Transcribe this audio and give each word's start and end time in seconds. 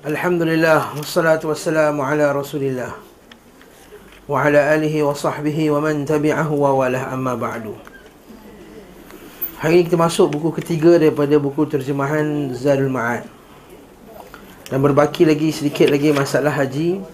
Alhamdulillah 0.00 0.96
Wassalatu 0.96 1.52
wassalamu 1.52 2.00
ala 2.00 2.32
rasulillah. 2.32 2.96
Wa 4.24 4.48
ala 4.48 4.72
alihi 4.72 5.04
wa 5.04 5.12
sahbihi 5.12 5.68
Wa 5.68 5.76
man 5.76 6.08
tabi'ahu 6.08 6.56
wa 6.56 6.72
walah 6.72 7.12
amma 7.12 7.36
ba'du. 7.36 7.76
Hari 9.60 9.76
ini 9.76 9.84
kita 9.84 10.00
masuk 10.00 10.32
buku 10.32 10.56
ketiga 10.56 10.96
Daripada 10.96 11.36
buku 11.36 11.68
terjemahan 11.68 12.48
Zadul 12.56 12.88
Ma'ad. 12.88 13.28
Dan 14.72 14.80
berbaki 14.80 15.28
lagi 15.28 15.52
sedikit 15.52 15.92
lagi 15.92 16.16
Masalah 16.16 16.56
haji. 16.56 17.04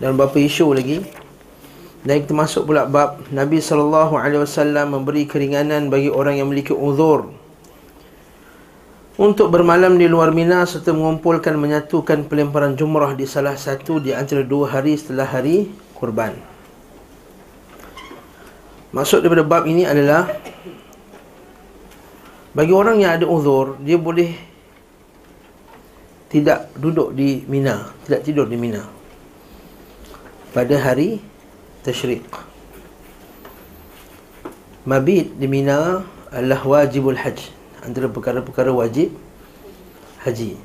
Dan 0.00 0.16
beberapa 0.16 0.40
isu 0.40 0.72
lagi. 0.72 1.04
Dan 2.00 2.24
kita 2.24 2.32
masuk 2.32 2.72
pula 2.72 2.88
bab 2.88 3.20
Nabi 3.28 3.60
SAW 3.60 4.08
memberi 4.88 5.28
keringanan 5.28 5.92
Bagi 5.92 6.08
orang 6.08 6.40
yang 6.40 6.48
memiliki 6.48 6.72
uzur 6.72 7.28
untuk 9.16 9.48
bermalam 9.48 9.96
di 9.96 10.04
luar 10.04 10.28
Mina 10.28 10.68
serta 10.68 10.92
mengumpulkan 10.92 11.56
menyatukan 11.56 12.28
pelemparan 12.28 12.76
jumrah 12.76 13.16
di 13.16 13.24
salah 13.24 13.56
satu 13.56 13.96
di 13.96 14.12
antara 14.12 14.44
dua 14.44 14.68
hari 14.68 14.92
setelah 14.92 15.24
hari 15.24 15.72
kurban. 15.96 16.36
Maksud 18.92 19.24
daripada 19.24 19.44
bab 19.44 19.64
ini 19.64 19.88
adalah 19.88 20.28
bagi 22.52 22.72
orang 22.72 23.00
yang 23.00 23.16
ada 23.20 23.26
uzur, 23.28 23.80
dia 23.80 23.96
boleh 23.96 24.36
tidak 26.28 26.72
duduk 26.76 27.16
di 27.16 27.44
Mina, 27.48 27.92
tidak 28.04 28.20
tidur 28.24 28.44
di 28.44 28.56
Mina 28.60 28.84
pada 30.52 30.76
hari 30.76 31.20
tasyrik. 31.80 32.24
Mabit 34.84 35.40
di 35.40 35.48
Mina 35.48 36.04
adalah 36.28 36.60
wajibul 36.64 37.16
haji 37.16 37.55
antara 37.86 38.10
perkara-perkara 38.10 38.74
wajib 38.74 39.14
haji. 40.26 40.58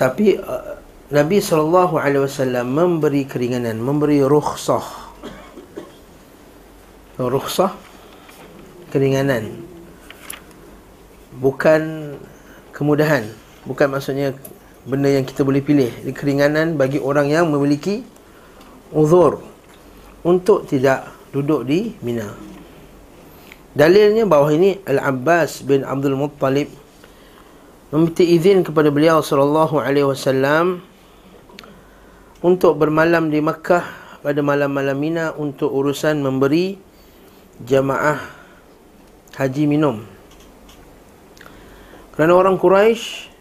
Tapi 0.00 0.40
uh, 0.40 0.80
Nabi 1.12 1.44
SAW 1.44 1.92
memberi 2.64 3.28
keringanan, 3.28 3.76
memberi 3.76 4.24
rukhsah. 4.24 5.12
Rukhsah 7.20 7.76
keringanan. 8.88 9.60
Bukan 11.36 12.16
kemudahan. 12.72 13.28
Bukan 13.68 13.92
maksudnya 13.92 14.32
benda 14.88 15.12
yang 15.12 15.28
kita 15.28 15.44
boleh 15.44 15.60
pilih. 15.60 15.92
Keringanan 16.16 16.80
bagi 16.80 16.96
orang 16.96 17.28
yang 17.28 17.52
memiliki 17.52 18.02
uzur 18.88 19.44
untuk 20.24 20.64
tidak 20.64 21.12
duduk 21.30 21.68
di 21.68 21.92
Mina. 22.00 22.51
Dalilnya 23.72 24.28
bahawa 24.28 24.52
ini 24.52 24.84
Al-Abbas 24.84 25.64
bin 25.64 25.80
Abdul 25.80 26.12
Muttalib 26.12 26.68
meminta 27.88 28.20
izin 28.20 28.60
kepada 28.60 28.92
beliau 28.92 29.24
sallallahu 29.24 29.80
alaihi 29.80 30.04
wasallam 30.04 30.84
untuk 32.44 32.76
bermalam 32.76 33.32
di 33.32 33.40
Makkah 33.40 33.84
pada 34.20 34.44
malam-malam 34.44 34.96
Mina 35.00 35.32
untuk 35.32 35.72
urusan 35.72 36.20
memberi 36.20 36.76
jamaah 37.64 38.20
haji 39.40 39.64
minum. 39.64 40.04
Kerana 42.12 42.36
orang 42.36 42.60
Quraisy 42.60 43.32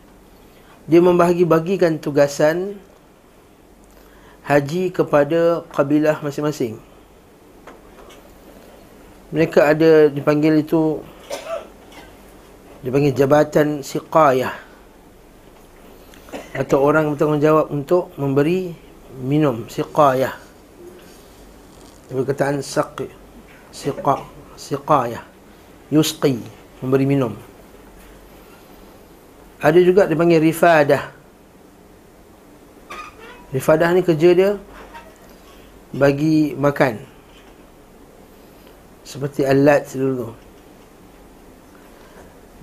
dia 0.88 1.04
membahagi-bagikan 1.04 2.00
tugasan 2.00 2.80
haji 4.48 4.96
kepada 4.96 5.68
kabilah 5.76 6.24
masing-masing 6.24 6.80
mereka 9.32 9.72
ada 9.72 10.12
dipanggil 10.12 10.60
itu 10.60 11.00
dipanggil 12.84 13.16
jabatan 13.16 13.80
siqayah. 13.80 14.52
Atau 16.52 16.84
orang 16.84 17.16
bertanggungjawab 17.16 17.72
untuk 17.72 18.12
memberi 18.20 18.76
minum 19.24 19.72
siqayah. 19.72 20.36
Perkataan 22.12 22.60
saq 22.60 23.08
siqa 23.72 24.20
siqayah. 24.60 25.24
Yusqi 25.96 26.36
memberi 26.84 27.08
minum. 27.08 27.32
Ada 29.64 29.80
juga 29.80 30.12
dipanggil 30.12 30.44
rifadah. 30.44 31.08
Rifadah 33.56 33.96
ni 33.96 34.04
kerja 34.04 34.30
dia 34.36 34.52
bagi 35.96 36.52
makan 36.56 37.04
seperti 39.12 39.44
alat 39.44 39.92
dulu. 39.92 40.32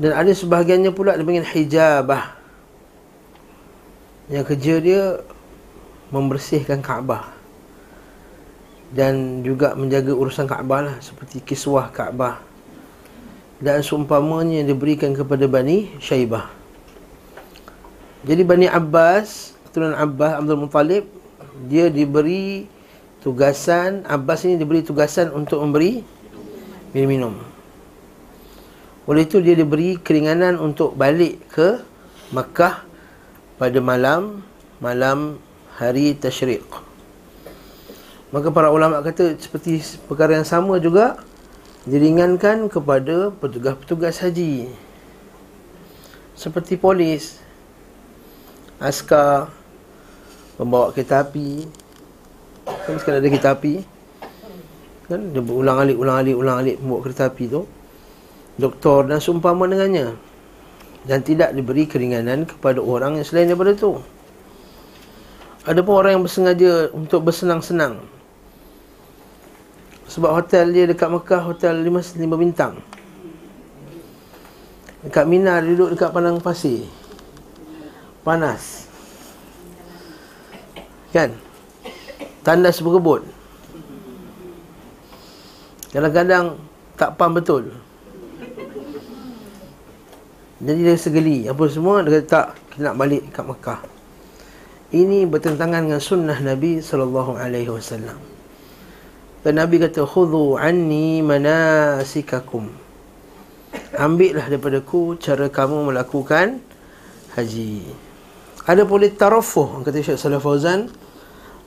Dan 0.01 0.17
ada 0.17 0.33
sebahagiannya 0.33 0.97
pula 0.97 1.13
dia 1.21 1.27
panggil 1.29 1.45
hijabah. 1.45 2.33
Yang 4.33 4.45
kerja 4.55 4.75
dia 4.81 5.03
membersihkan 6.09 6.81
Kaabah. 6.81 7.37
Dan 8.89 9.45
juga 9.45 9.77
menjaga 9.77 10.17
urusan 10.17 10.49
Kaabah 10.49 10.81
lah 10.89 10.97
seperti 11.05 11.45
kiswah 11.45 11.93
Kaabah. 11.93 12.41
Dan 13.61 13.85
seumpamanya 13.85 14.65
diberikan 14.65 15.13
kepada 15.13 15.45
Bani 15.45 15.93
Syaibah. 16.01 16.49
Jadi 18.25 18.43
Bani 18.47 18.67
Abbas 18.71 19.59
keturunan 19.69 19.99
Abbas 19.99 20.33
Abdul 20.41 20.59
Muttalib 20.65 21.05
dia 21.67 21.91
diberi 21.91 22.71
tugasan 23.21 24.07
Abbas 24.07 24.47
ini 24.47 24.59
diberi 24.59 24.83
tugasan 24.83 25.35
untuk 25.35 25.63
memberi 25.63 26.03
minum-minum. 26.93 27.35
Oleh 29.09 29.25
itu 29.25 29.41
dia 29.41 29.57
diberi 29.57 29.97
keringanan 29.97 30.61
untuk 30.61 30.93
balik 30.93 31.41
ke 31.49 31.81
Makkah 32.29 32.85
pada 33.57 33.81
malam 33.81 34.45
malam 34.85 35.41
hari 35.81 36.13
tasyrik. 36.13 36.65
Maka 38.29 38.53
para 38.53 38.69
ulama 38.69 39.01
kata 39.01 39.41
seperti 39.41 39.81
perkara 40.05 40.37
yang 40.37 40.45
sama 40.45 40.77
juga 40.77 41.17
diringankan 41.89 42.69
kepada 42.69 43.33
petugas-petugas 43.33 44.21
haji. 44.21 44.69
Seperti 46.37 46.77
polis, 46.77 47.41
askar, 48.77 49.49
pembawa 50.61 50.93
kereta 50.93 51.25
api. 51.25 51.65
Kan 52.85 53.01
sekarang 53.01 53.25
ada 53.25 53.29
kereta 53.33 53.57
api 53.57 53.98
kan? 55.09 55.33
Dia 55.33 55.41
berulang 55.41 55.81
alik 55.81 55.97
ulang 55.97 56.21
alik 56.21 56.37
ulang 56.37 56.57
alik 56.61 56.77
membawa 56.79 57.01
kereta 57.09 57.33
api 57.33 57.45
tu. 57.49 57.65
Doktor 58.61 59.09
dan 59.09 59.19
seumpama 59.19 59.65
dengannya. 59.65 60.15
Dan 61.09 61.25
tidak 61.25 61.57
diberi 61.57 61.89
keringanan 61.89 62.45
kepada 62.45 62.85
orang 62.85 63.17
yang 63.17 63.25
selain 63.25 63.49
daripada 63.49 63.73
tu. 63.73 63.97
Ada 65.65 65.81
pun 65.81 65.95
orang 65.97 66.21
yang 66.21 66.25
bersengaja 66.25 66.93
untuk 66.93 67.25
bersenang-senang. 67.25 68.05
Sebab 70.09 70.33
hotel 70.33 70.73
dia 70.73 70.85
dekat 70.89 71.09
Mekah 71.09 71.45
hotel 71.45 71.81
5, 71.81 72.17
5 72.17 72.25
bintang. 72.37 72.81
Dekat 75.05 75.25
Mina 75.29 75.61
duduk 75.65 75.95
dekat 75.95 76.11
padang 76.13 76.41
pasir. 76.41 76.89
Panas. 78.25 78.89
Kan? 81.15 81.33
Tandas 82.45 82.81
berkebut 82.85 83.38
Kadang-kadang 85.89 86.61
tak 87.01 87.17
paham 87.17 87.33
betul. 87.41 87.73
Jadi 90.59 90.81
dia 90.83 90.97
segeli. 90.99 91.39
Apa 91.47 91.71
semua 91.71 92.03
Dia 92.03 92.19
kata 92.19 92.27
tak 92.27 92.47
Kita 92.75 92.91
nak 92.91 92.97
balik 92.99 93.31
kat 93.31 93.45
Mekah. 93.47 93.81
Ini 94.89 95.29
bertentangan 95.29 95.85
dengan 95.87 96.03
sunnah 96.03 96.39
Nabi 96.41 96.81
SAW 96.83 97.39
Dan 99.45 99.55
Nabi 99.55 99.77
kata 99.79 100.03
Khudhu 100.03 100.59
anni 100.59 101.23
manasikakum. 101.23 102.69
Ambillah 103.95 104.51
daripada 104.51 104.83
ku 104.83 105.15
Cara 105.17 105.47
kamu 105.47 105.95
melakukan 105.95 106.59
Haji. 107.39 107.87
Ada 108.69 108.85
pun 108.85 108.99
litarafuh 109.01 109.87
Kata 109.87 110.03
Syed 110.03 110.19
Salih 110.19 110.43
Fauzan. 110.43 110.91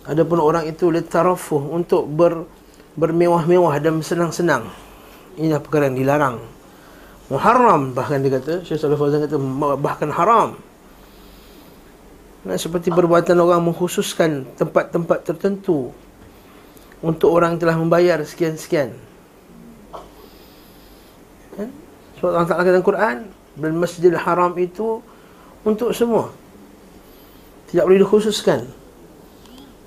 Ada 0.03 0.27
pun 0.27 0.43
orang 0.43 0.67
itu 0.67 0.91
litarafuh 0.91 1.63
Untuk 1.71 2.11
ber 2.11 2.43
bermewah-mewah 2.95 3.79
dan 3.79 3.99
senang-senang. 4.03 4.67
Inilah 5.39 5.63
perkara 5.63 5.87
yang 5.87 5.97
dilarang. 5.97 6.37
Muharram 7.31 7.95
bahkan 7.95 8.19
dia 8.19 8.35
kata, 8.35 8.67
Syekh 8.67 8.83
Salih 8.83 8.99
Fauzan 8.99 9.23
kata 9.23 9.39
bahkan 9.79 10.11
haram. 10.11 10.59
Nah, 12.43 12.57
seperti 12.57 12.91
perbuatan 12.91 13.37
orang 13.39 13.61
mengkhususkan 13.63 14.43
tempat-tempat 14.59 15.23
tertentu 15.23 15.93
untuk 16.99 17.31
orang 17.31 17.55
telah 17.55 17.77
membayar 17.77 18.19
sekian-sekian. 18.25 18.91
Kan? 21.55 21.69
Sebab 22.19 22.29
Allah 22.35 22.49
Ta'ala 22.49 22.63
kata 22.67 22.79
Quran 22.83 23.17
dan 23.55 23.71
Masjidil 23.77 24.17
Haram 24.19 24.51
itu 24.59 24.99
untuk 25.63 25.95
semua. 25.95 26.33
Tidak 27.71 27.87
boleh 27.87 28.03
dikhususkan. 28.03 28.80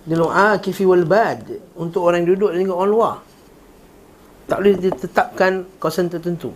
Dalam 0.05 0.29
akifi 0.29 0.85
wal 0.85 1.09
bad. 1.09 1.49
Untuk 1.81 2.05
orang 2.05 2.25
yang 2.25 2.37
duduk 2.37 2.53
dan 2.53 2.69
orang 2.69 2.91
luar. 2.93 3.15
Tak 4.45 4.61
boleh 4.61 4.77
ditetapkan 4.77 5.65
kawasan 5.81 6.13
tertentu. 6.13 6.53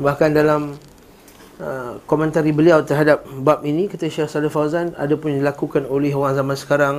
Bahkan 0.00 0.30
dalam 0.32 0.76
uh, 1.60 2.00
komentari 2.08 2.52
beliau 2.52 2.80
terhadap 2.80 3.24
bab 3.44 3.64
ini 3.64 3.88
kata 3.88 4.08
Syekh 4.08 4.28
Salih 4.28 4.52
Fauzan 4.52 4.96
ada 4.96 5.12
pun 5.16 5.32
dilakukan 5.32 5.84
oleh 5.88 6.12
orang 6.16 6.36
zaman 6.36 6.56
sekarang 6.56 6.96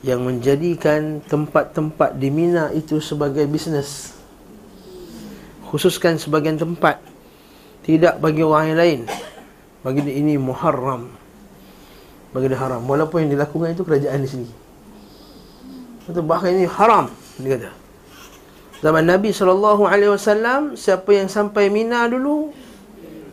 yang 0.00 0.24
menjadikan 0.24 1.20
tempat-tempat 1.24 2.16
di 2.16 2.28
Mina 2.32 2.72
itu 2.72 3.00
sebagai 3.00 3.44
bisnes. 3.48 4.16
Khususkan 5.68 6.16
sebagian 6.20 6.56
tempat. 6.60 7.00
Tidak 7.80 8.20
bagi 8.20 8.44
orang 8.44 8.76
yang 8.76 8.80
lain. 8.80 9.00
Bagi 9.80 10.04
ini 10.04 10.36
muharram 10.36 11.19
bagi 12.30 12.46
dia 12.50 12.58
haram 12.58 12.82
walaupun 12.86 13.26
yang 13.26 13.30
dilakukan 13.38 13.74
itu 13.74 13.82
kerajaan 13.82 14.20
di 14.22 14.28
sini 14.28 14.48
itu 16.10 16.20
bahkan 16.22 16.50
ini 16.54 16.66
haram 16.66 17.10
dia 17.38 17.58
kata 17.58 17.70
zaman 18.80 19.02
Nabi 19.06 19.30
SAW 19.34 20.74
siapa 20.74 21.10
yang 21.14 21.28
sampai 21.28 21.70
Mina 21.70 22.06
dulu 22.06 22.50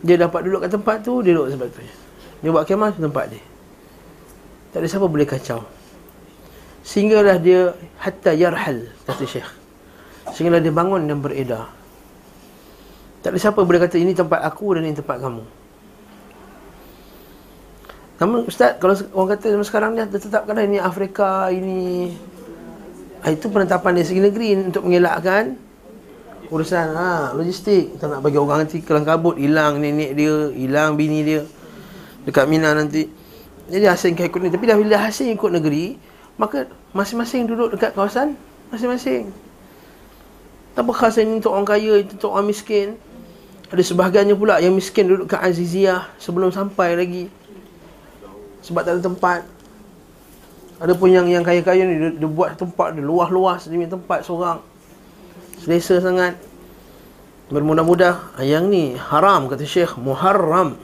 dia 0.02 0.14
dapat 0.14 0.46
duduk 0.46 0.66
kat 0.66 0.70
tempat 0.74 0.96
tu 1.02 1.22
dia 1.22 1.34
duduk 1.34 1.54
sebab 1.54 1.66
tu 1.70 1.80
dia 2.38 2.50
buat 2.54 2.64
kemah 2.66 2.94
di 2.94 3.00
tempat 3.02 3.24
dia 3.30 3.42
tak 4.70 4.84
ada 4.84 4.86
siapa 4.86 5.06
boleh 5.08 5.26
kacau 5.26 5.64
Sehinggalah 6.88 7.36
dia 7.36 7.76
hatta 8.00 8.32
yarhal 8.32 8.88
kata 9.04 9.24
Syekh. 9.28 9.48
Sehinggalah 10.32 10.64
dia 10.64 10.72
bangun 10.72 11.04
dan 11.04 11.20
beredar. 11.20 11.68
Tak 13.20 13.36
ada 13.36 13.36
siapa 13.36 13.60
boleh 13.60 13.76
kata 13.76 14.00
ini 14.00 14.16
tempat 14.16 14.40
aku 14.40 14.72
dan 14.72 14.88
ini 14.88 14.96
tempat 14.96 15.20
kamu. 15.20 15.44
Namun 18.18 18.50
ustaz 18.50 18.78
kalau 18.82 18.98
orang 19.14 19.38
kata 19.38 19.54
sekarang 19.62 19.90
ni 19.94 20.02
tetapkan 20.10 20.58
ini 20.58 20.78
Afrika 20.82 21.48
ini 21.54 22.10
ah, 23.22 23.30
itu 23.30 23.46
penetapan 23.46 23.98
di 23.98 24.02
segi 24.02 24.18
negeri 24.18 24.58
untuk 24.58 24.90
mengelakkan 24.90 25.54
urusan 26.50 26.86
ha, 26.96 27.30
logistik 27.36 28.00
tak 28.00 28.08
nak 28.08 28.24
bagi 28.24 28.40
orang 28.40 28.64
nanti 28.64 28.80
kelang 28.80 29.04
kabut 29.04 29.36
hilang 29.36 29.78
nenek 29.78 30.16
dia 30.16 30.48
hilang 30.56 30.96
bini 30.96 31.20
dia 31.20 31.42
dekat 32.24 32.48
Mina 32.48 32.72
nanti 32.72 33.04
jadi 33.68 33.92
asing 33.92 34.16
ikut 34.16 34.40
ni 34.40 34.48
tapi 34.48 34.64
dah 34.64 34.80
bila 34.80 34.96
asing 35.06 35.28
ikut 35.36 35.50
negeri 35.52 36.00
maka 36.40 36.66
masing-masing 36.96 37.44
duduk 37.46 37.76
dekat 37.76 37.92
kawasan 37.92 38.34
masing-masing. 38.68 39.32
Tak 40.76 40.86
khas 40.94 41.18
ini 41.18 41.42
untuk 41.42 41.56
orang 41.56 41.66
kaya, 41.66 41.98
itu 41.98 42.14
untuk 42.14 42.30
orang 42.30 42.46
miskin. 42.46 42.94
Ada 43.68 43.82
sebahagiannya 43.84 44.36
pula 44.38 44.62
yang 44.62 44.72
miskin 44.72 45.10
duduk 45.10 45.28
kat 45.28 45.42
Aziziyah 45.44 46.08
sebelum 46.16 46.54
sampai 46.54 46.96
lagi. 46.96 47.24
Sebab 48.64 48.82
tak 48.82 48.92
ada 48.98 49.02
tempat. 49.02 49.40
Ada 50.78 50.94
pun 50.94 51.10
yang 51.10 51.26
yang 51.26 51.42
kaya-kaya 51.42 51.82
ni 51.82 51.94
dia, 51.98 52.10
dia 52.14 52.28
buat 52.30 52.54
tempat 52.54 52.94
dia 52.94 53.02
luas-luas 53.02 53.66
dia 53.66 53.74
punya 53.74 53.90
tempat 53.90 54.22
seorang. 54.22 54.58
Selesa 55.58 55.98
sangat. 55.98 56.38
Bermudah-mudah 57.48 58.38
yang 58.44 58.68
ni 58.70 58.94
haram 58.94 59.48
kata 59.48 59.64
Syekh 59.66 59.98
Muharram. 59.98 60.78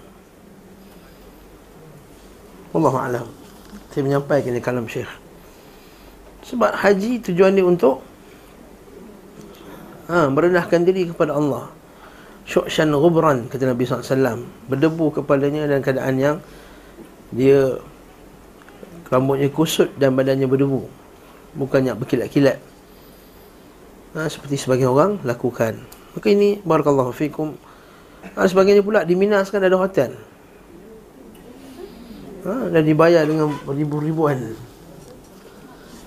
Wallahu 2.75 2.99
a'lam. 2.99 3.26
Saya 3.94 4.03
menyampaikan 4.03 4.50
kalam 4.59 4.91
Syekh. 4.91 5.25
Sebab 6.44 6.77
haji 6.77 7.25
tujuan 7.25 7.56
dia 7.56 7.65
untuk 7.65 8.05
ha, 10.12 10.29
Merendahkan 10.29 10.85
diri 10.85 11.09
kepada 11.09 11.32
Allah 11.32 11.73
Syukshan 12.44 12.93
ghubran 12.93 13.49
Kata 13.49 13.65
Nabi 13.65 13.88
SAW 13.88 14.44
Berdebu 14.69 15.20
kepalanya 15.20 15.65
dalam 15.65 15.81
keadaan 15.81 16.15
yang 16.20 16.37
Dia 17.31 17.79
Rambutnya 19.09 19.49
kusut 19.53 19.94
dan 20.00 20.17
badannya 20.19 20.49
berdebu 20.49 20.88
Bukannya 21.55 21.94
berkilat-kilat 21.94 22.59
ha, 24.19 24.26
Seperti 24.26 24.59
sebagian 24.59 24.91
orang 24.91 25.23
lakukan 25.23 25.79
Maka 26.17 26.26
ini 26.29 26.59
Barakallahu 26.67 27.15
fikum 27.15 27.55
ha, 28.35 28.44
Sebagainya 28.44 28.82
pula 28.82 29.06
di 29.06 29.15
Minas 29.15 29.55
kan 29.55 29.62
ada 29.62 29.79
hotel 29.79 30.19
ha, 32.49 32.69
Dan 32.69 32.82
dibayar 32.82 33.23
dengan 33.23 33.55
ribu-ribuan 33.70 34.56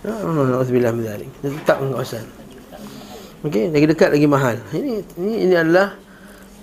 Alhamdulillah 0.08 0.94
min 0.94 1.04
zalik. 1.04 1.30
Dia 1.44 1.50
tetap 1.52 1.82
dengan 1.82 2.00
kawasan. 2.00 2.26
Okey, 3.44 3.74
lagi 3.74 3.86
dekat 3.90 4.10
lagi 4.14 4.28
mahal. 4.30 4.56
Ini 4.72 5.04
ini 5.20 5.34
ini 5.50 5.56
adalah 5.58 5.98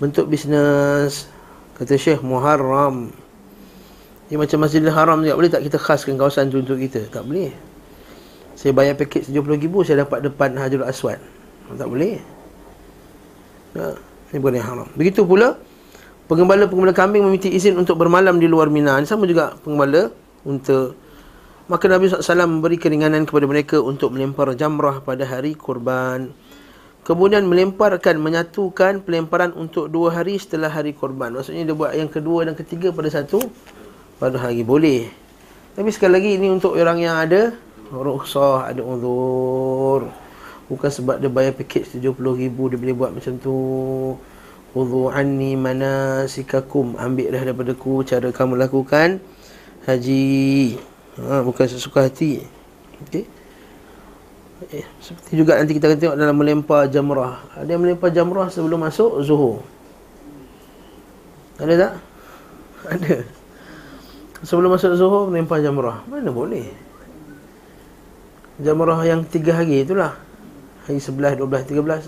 bentuk 0.01 0.31
bisnes 0.31 1.27
kata 1.75 1.93
Syekh 1.99 2.23
Muharram. 2.23 3.11
Ini 4.25 4.41
macam 4.41 4.57
Masjidil 4.65 4.89
Haram 4.89 5.21
juga 5.21 5.37
boleh 5.37 5.51
tak 5.53 5.61
kita 5.61 5.77
khaskan 5.77 6.17
kawasan 6.17 6.49
tu 6.49 6.61
untuk 6.61 6.81
kita? 6.81 7.05
Tak 7.13 7.25
boleh. 7.29 7.53
Saya 8.57 8.71
bayar 8.73 8.97
paket 8.97 9.29
RM70,000 9.29 9.73
saya 9.85 9.97
dapat 10.07 10.19
depan 10.25 10.55
Hajarul 10.57 10.87
Aswad. 10.87 11.21
Tak 11.69 11.85
boleh. 11.85 12.17
Ya, 13.75 13.93
ini 14.31 14.37
bukan 14.39 14.55
yang 14.55 14.67
haram. 14.71 14.87
Begitu 14.95 15.27
pula 15.27 15.59
pengembala-pengembala 16.31 16.95
kambing 16.95 17.27
meminta 17.27 17.51
izin 17.51 17.75
untuk 17.75 17.99
bermalam 17.99 18.39
di 18.39 18.47
luar 18.47 18.71
Mina. 18.71 18.97
Ini 18.97 19.05
sama 19.05 19.27
juga 19.27 19.53
pengembala 19.61 20.09
untuk 20.47 20.95
Maka 21.65 21.89
Nabi 21.89 22.05
SAW 22.05 22.45
memberi 22.45 22.77
keringanan 22.77 23.25
kepada 23.25 23.49
mereka 23.49 23.81
untuk 23.81 24.13
melempar 24.13 24.53
jamrah 24.53 25.01
pada 25.01 25.25
hari 25.25 25.57
kurban. 25.57 26.29
Kemudian 27.01 27.49
melemparkan, 27.49 28.21
menyatukan 28.21 29.01
pelemparan 29.01 29.49
untuk 29.57 29.89
dua 29.89 30.13
hari 30.13 30.37
setelah 30.37 30.69
hari 30.69 30.93
kurban. 30.93 31.33
Maksudnya 31.33 31.65
dia 31.65 31.73
buat 31.73 31.97
yang 31.97 32.05
kedua 32.05 32.45
dan 32.45 32.53
ketiga 32.53 32.93
pada 32.93 33.09
satu 33.09 33.41
pada 34.17 34.37
hari. 34.39 34.61
Boleh. 34.65 35.07
Tapi 35.75 35.89
sekali 35.91 36.11
lagi 36.15 36.29
ini 36.39 36.47
untuk 36.51 36.75
orang 36.79 36.99
yang 37.03 37.15
ada 37.19 37.55
rukhsah, 37.91 38.71
ada 38.71 38.81
uzur. 38.81 40.07
Bukan 40.65 40.89
sebab 40.89 41.21
dia 41.21 41.29
bayar 41.29 41.53
paket 41.53 41.85
RM70,000 41.93 42.57
dia 42.73 42.77
boleh 42.79 42.95
buat 42.95 43.11
macam 43.13 43.33
tu. 43.37 43.57
Udhu 44.75 45.07
anni 45.07 45.55
manasikakum. 45.55 46.99
Ambil 46.99 47.31
dah 47.31 47.41
daripada 47.47 47.71
ku 47.77 48.03
cara 48.03 48.27
kamu 48.31 48.59
lakukan 48.59 49.23
haji 49.85 50.75
ha, 51.21 51.41
Bukan 51.45 51.65
sesuka 51.69 52.09
hati 52.09 52.41
Okey 53.05 53.23
eh, 54.73 54.85
Seperti 54.99 55.31
juga 55.37 55.61
nanti 55.61 55.77
kita 55.77 55.93
akan 55.93 55.99
tengok 56.01 56.17
dalam 56.17 56.35
melempar 56.35 56.89
jamrah 56.89 57.45
Ada 57.53 57.69
yang 57.77 57.81
melempar 57.85 58.09
jamrah 58.11 58.49
sebelum 58.49 58.81
masuk 58.81 59.21
zuhur 59.21 59.61
Ada 61.61 61.73
tak? 61.77 61.93
Ada 62.93 63.13
Sebelum 64.45 64.77
masuk 64.77 64.93
zuhur 64.93 65.33
melempar 65.33 65.57
jamrah. 65.65 66.05
Mana 66.05 66.29
boleh? 66.29 66.69
Jamrah 68.61 69.01
yang 69.01 69.25
tiga 69.25 69.57
hari 69.57 69.81
itulah. 69.81 70.13
Hari 70.85 71.01
sebelah, 71.01 71.33
dua 71.33 71.49
belas, 71.49 71.65
tiga 71.65 71.81
belas 71.81 72.05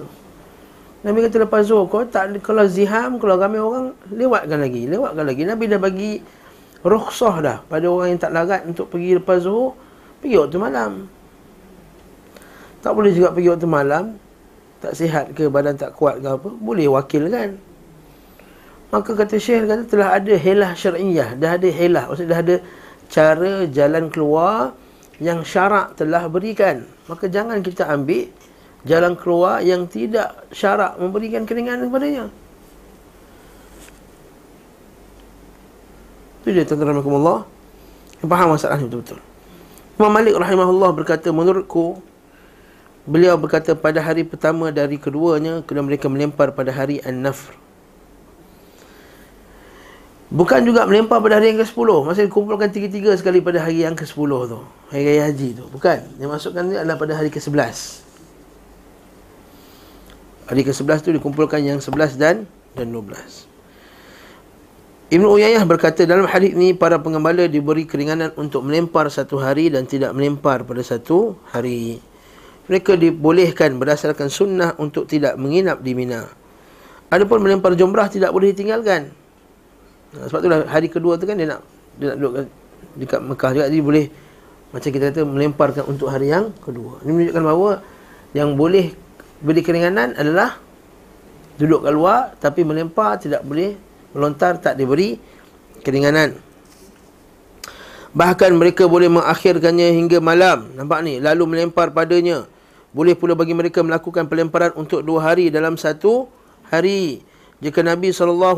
Nabi 1.01 1.25
kata 1.25 1.45
lepas 1.45 1.65
zuhur 1.65 1.89
kau 1.89 2.05
tak 2.05 2.41
kalau 2.45 2.65
ziham 2.65 3.17
kalau 3.17 3.37
ramai 3.37 3.61
orang 3.61 3.93
lewatkan 4.13 4.61
lagi 4.61 4.85
lewatkan 4.85 5.25
lagi. 5.25 5.41
Nabi 5.45 5.65
dah 5.69 5.81
bagi 5.81 6.21
rukhsah 6.85 7.35
dah 7.41 7.57
pada 7.65 7.85
orang 7.89 8.13
yang 8.13 8.21
tak 8.21 8.33
larat 8.33 8.61
untuk 8.69 8.89
pergi 8.89 9.17
lepas 9.17 9.45
zuhur 9.45 9.73
pergi 10.21 10.37
waktu 10.37 10.57
malam. 10.61 11.09
Tak 12.81 12.91
boleh 12.93 13.13
juga 13.13 13.33
pergi 13.33 13.49
waktu 13.53 13.69
malam 13.69 14.17
tak 14.77 14.93
sihat 14.93 15.33
ke 15.33 15.49
badan 15.49 15.73
tak 15.73 15.97
kuat 15.97 16.21
ke 16.21 16.27
apa 16.29 16.49
boleh 16.53 16.85
wakil 16.85 17.29
kan 17.33 17.57
maka 18.87 19.11
kata 19.11 19.35
syekh 19.35 19.67
kata 19.67 19.83
telah 19.83 20.15
ada 20.15 20.33
helah 20.39 20.71
syar'iyah 20.71 21.35
dah 21.35 21.59
ada 21.59 21.67
helah. 21.67 22.07
Maksudnya 22.07 22.31
dah 22.31 22.39
ada 22.39 22.55
cara 23.11 23.51
jalan 23.67 24.07
keluar 24.07 24.71
yang 25.19 25.43
syarak 25.43 25.99
telah 25.99 26.23
berikan. 26.31 26.87
Maka 27.11 27.27
jangan 27.27 27.59
kita 27.59 27.83
ambil 27.91 28.31
jalan 28.87 29.19
keluar 29.19 29.59
yang 29.59 29.91
tidak 29.91 30.47
syarak 30.55 30.95
memberikan 30.95 31.43
keringanan 31.43 31.91
kepadanya. 31.91 32.25
Itu 36.47 36.55
dia 36.55 36.63
tuan-tuan 36.63 36.95
rahmatullah 36.95 37.43
Faham 38.23 38.55
masalah 38.55 38.79
ni 38.79 38.87
betul-betul. 38.87 39.19
Imam 39.99 40.11
Malik 40.15 40.39
rahimahullah 40.39 40.95
berkata 40.95 41.27
Menurutku 41.35 41.99
Beliau 43.03 43.35
berkata 43.35 43.75
pada 43.75 43.99
hari 43.99 44.23
pertama 44.23 44.71
dari 44.71 44.95
keduanya 44.95 45.59
Kemudian 45.67 45.83
mereka 45.91 46.07
melempar 46.07 46.55
pada 46.55 46.71
hari 46.71 47.03
An-Nafr 47.03 47.66
Bukan 50.27 50.67
juga 50.67 50.83
melempar 50.83 51.23
pada 51.23 51.39
hari 51.39 51.55
yang 51.55 51.63
ke-10 51.63 51.87
Masa 52.03 52.27
dikumpulkan 52.27 52.67
tiga-tiga 52.67 53.15
sekali 53.15 53.39
pada 53.39 53.63
hari 53.63 53.87
yang 53.87 53.95
ke-10 53.95 54.31
tu 54.51 54.59
Hari 54.91 55.03
Raya 55.07 55.23
Haji 55.31 55.49
tu 55.55 55.63
Bukan 55.71 56.03
Yang 56.19 56.29
masukkan 56.35 56.67
ni 56.67 56.75
adalah 56.75 56.99
pada 56.99 57.15
hari 57.15 57.31
ke-11 57.31 58.03
Hari 60.51 60.61
ke-11 60.67 60.97
tu 60.99 61.09
dikumpulkan 61.15 61.63
yang 61.63 61.79
11 61.79 62.19
dan 62.19 62.43
dan 62.75 62.91
12 62.91 63.47
Ibn 65.07 65.23
Uyayyah 65.23 65.63
berkata 65.63 66.03
dalam 66.03 66.27
hadis 66.27 66.51
ini 66.51 66.75
para 66.75 66.99
pengembala 66.99 67.47
diberi 67.47 67.87
keringanan 67.87 68.35
untuk 68.35 68.67
melempar 68.67 69.07
satu 69.07 69.39
hari 69.39 69.71
dan 69.71 69.87
tidak 69.87 70.11
melempar 70.11 70.67
pada 70.67 70.83
satu 70.83 71.39
hari. 71.55 72.03
Mereka 72.67 72.99
dibolehkan 72.99 73.79
berdasarkan 73.79 74.27
sunnah 74.27 74.75
untuk 74.75 75.07
tidak 75.07 75.39
menginap 75.39 75.79
di 75.79 75.95
Mina. 75.95 76.27
Adapun 77.07 77.39
melempar 77.39 77.79
jumrah 77.79 78.11
tidak 78.11 78.35
boleh 78.35 78.51
ditinggalkan. 78.51 79.15
Sebab 80.15 80.39
itulah 80.39 80.59
hari 80.69 80.87
kedua 80.87 81.19
tu 81.19 81.27
kan 81.27 81.35
dia 81.35 81.51
nak 81.51 81.61
dia 81.99 82.13
nak 82.13 82.17
duduk 82.21 82.33
dekat 82.97 83.19
Mekah 83.21 83.49
juga 83.53 83.65
jadi 83.67 83.81
boleh 83.83 84.05
macam 84.71 84.89
kita 84.91 85.03
kata 85.11 85.21
melemparkan 85.23 85.83
untuk 85.87 86.07
hari 86.11 86.31
yang 86.31 86.51
kedua. 86.59 86.99
Ini 87.03 87.11
menunjukkan 87.11 87.43
bahawa 87.43 87.71
yang 88.35 88.55
boleh 88.59 88.91
beri 89.39 89.61
keringanan 89.63 90.15
adalah 90.15 90.59
duduk 91.57 91.87
kat 91.87 91.93
luar 91.93 92.19
tapi 92.37 92.61
melempar 92.67 93.17
tidak 93.17 93.41
boleh 93.43 93.75
melontar 94.11 94.59
tak 94.59 94.75
diberi 94.75 95.17
keringanan. 95.81 96.35
Bahkan 98.17 98.51
mereka 98.57 98.89
boleh 98.89 99.11
mengakhirkannya 99.13 99.93
hingga 99.93 100.17
malam. 100.17 100.73
Nampak 100.73 101.05
ni? 101.05 101.21
Lalu 101.21 101.43
melempar 101.53 101.93
padanya. 101.93 102.49
Boleh 102.89 103.13
pula 103.13 103.37
bagi 103.37 103.53
mereka 103.53 103.85
melakukan 103.85 104.25
pelemparan 104.25 104.73
untuk 104.73 105.05
dua 105.05 105.31
hari 105.31 105.53
dalam 105.53 105.77
satu 105.77 106.25
hari. 106.73 107.21
Jika 107.57 107.81
Nabi 107.81 108.13
SAW 108.13 108.53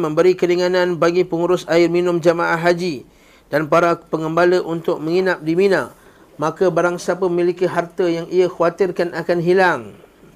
memberi 0.00 0.32
keringanan 0.32 0.96
bagi 0.96 1.28
pengurus 1.28 1.68
air 1.68 1.92
minum 1.92 2.18
jamaah 2.18 2.56
haji 2.56 3.04
dan 3.52 3.68
para 3.68 4.00
pengembala 4.00 4.64
untuk 4.64 4.96
menginap 4.96 5.44
di 5.44 5.52
Mina, 5.52 5.92
maka 6.40 6.72
barang 6.72 6.96
siapa 6.96 7.28
memiliki 7.28 7.68
harta 7.68 8.08
yang 8.08 8.24
ia 8.32 8.48
khawatirkan 8.48 9.12
akan 9.12 9.38
hilang. 9.44 9.80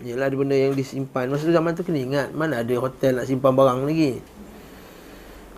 Ialah 0.05 0.29
benda 0.29 0.53
yang 0.53 0.77
disimpan. 0.77 1.33
Masa 1.33 1.49
zaman 1.49 1.73
tu 1.73 1.81
kena 1.81 2.05
ingat, 2.05 2.29
mana 2.37 2.61
ada 2.61 2.75
hotel 2.77 3.17
nak 3.17 3.25
simpan 3.25 3.57
barang 3.57 3.89
lagi 3.89 4.21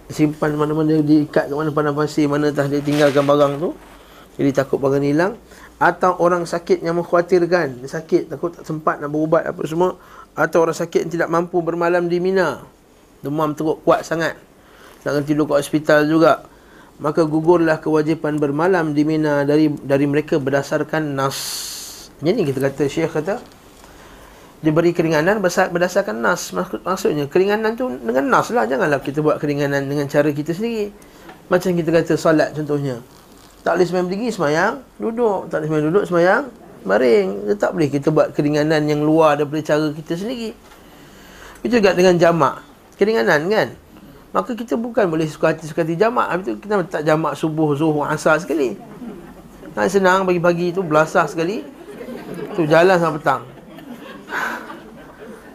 simpan 0.09 0.57
mana-mana 0.57 1.05
diikat 1.05 1.53
ke 1.53 1.55
mana 1.55 1.69
pandang 1.69 1.97
pasir 1.97 2.25
mana 2.25 2.49
tah 2.49 2.65
dia 2.65 2.81
tinggalkan 2.81 3.25
barang 3.29 3.53
tu 3.61 3.71
jadi 4.41 4.51
takut 4.65 4.81
barang 4.81 5.05
hilang 5.05 5.37
atau 5.77 6.17
orang 6.19 6.49
sakit 6.49 6.81
yang 6.81 6.97
mengkhawatirkan 6.97 7.85
sakit 7.85 8.33
takut 8.33 8.57
tak 8.57 8.65
sempat 8.65 8.99
nak 8.99 9.13
berubat 9.13 9.45
apa 9.45 9.61
semua 9.69 10.01
atau 10.39 10.63
orang 10.63 10.79
sakit 10.79 11.11
yang 11.11 11.13
tidak 11.19 11.29
mampu 11.35 11.59
bermalam 11.59 12.07
di 12.07 12.23
Mina. 12.23 12.63
Demam 13.19 13.59
teruk 13.59 13.83
kuat 13.83 14.07
sangat. 14.07 14.39
Nak 15.03 15.11
kena 15.11 15.27
tidur 15.27 15.51
kat 15.51 15.67
hospital 15.67 16.07
juga. 16.07 16.47
Maka 17.03 17.27
gugurlah 17.27 17.83
kewajipan 17.83 18.39
bermalam 18.39 18.95
di 18.95 19.03
Mina 19.03 19.43
dari 19.43 19.67
dari 19.83 20.07
mereka 20.07 20.39
berdasarkan 20.39 21.19
nas. 21.19 21.39
Ini 22.23 22.47
kita 22.47 22.71
kata 22.71 22.87
syekh 22.87 23.11
kata. 23.19 23.43
Diberi 24.63 24.95
keringanan 24.95 25.43
berdasarkan 25.43 26.23
nas. 26.23 26.55
Maksud, 26.55 26.87
maksudnya 26.87 27.27
keringanan 27.27 27.75
tu 27.75 27.91
dengan 27.91 28.39
nas 28.39 28.51
lah. 28.55 28.63
Janganlah 28.67 29.03
kita 29.03 29.19
buat 29.19 29.43
keringanan 29.43 29.91
dengan 29.91 30.07
cara 30.07 30.31
kita 30.31 30.55
sendiri. 30.55 30.95
Macam 31.51 31.75
kita 31.75 31.91
kata 31.91 32.15
solat 32.15 32.55
contohnya. 32.55 33.03
Tak 33.67 33.75
boleh 33.75 33.87
semayang 33.91 34.07
berdiri 34.07 34.31
semayang 34.31 34.75
duduk. 35.03 35.51
Tak 35.51 35.63
boleh 35.63 35.67
semayang 35.67 35.87
duduk 35.91 36.05
semayang 36.07 36.43
baring 36.87 37.55
tak 37.59 37.75
boleh 37.75 37.89
kita 37.91 38.09
buat 38.11 38.35
keringanan 38.35 38.87
yang 38.87 39.03
luar 39.03 39.39
daripada 39.39 39.75
cara 39.75 39.91
kita 39.95 40.15
sendiri 40.15 40.55
itu 41.63 41.75
juga 41.75 41.95
dengan 41.95 42.15
jamak 42.19 42.63
keringanan 42.95 43.51
kan 43.51 43.69
maka 44.31 44.53
kita 44.53 44.77
bukan 44.77 45.09
boleh 45.09 45.27
suka 45.27 45.57
hati 45.57 45.67
suka 45.67 45.83
hati 45.83 45.99
jamak 45.99 46.29
habis 46.29 46.45
tu 46.53 46.55
kita 46.61 46.85
tak 46.87 47.03
jamak 47.03 47.35
subuh 47.35 47.75
zuhur 47.75 48.07
asar 48.07 48.39
sekali 48.39 48.79
kan 49.73 49.89
senang 49.91 50.27
pagi-pagi 50.27 50.75
tu 50.75 50.83
belasah 50.85 51.27
sekali 51.27 51.65
tu 52.55 52.67
jalan 52.67 52.99
sampai 52.99 53.19
petang 53.23 53.43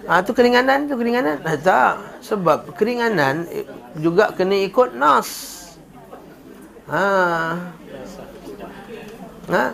Ah 0.03 0.19
ha, 0.19 0.25
tu 0.25 0.35
keringanan 0.35 0.83
tu 0.91 0.99
keringanan. 0.99 1.39
Ah, 1.47 1.55
tak. 1.55 1.95
Sebab 2.19 2.75
keringanan 2.75 3.47
juga 3.95 4.35
kena 4.35 4.59
ikut 4.67 4.99
nas. 4.99 5.63
Ha. 6.91 7.07
Ha? 9.47 9.65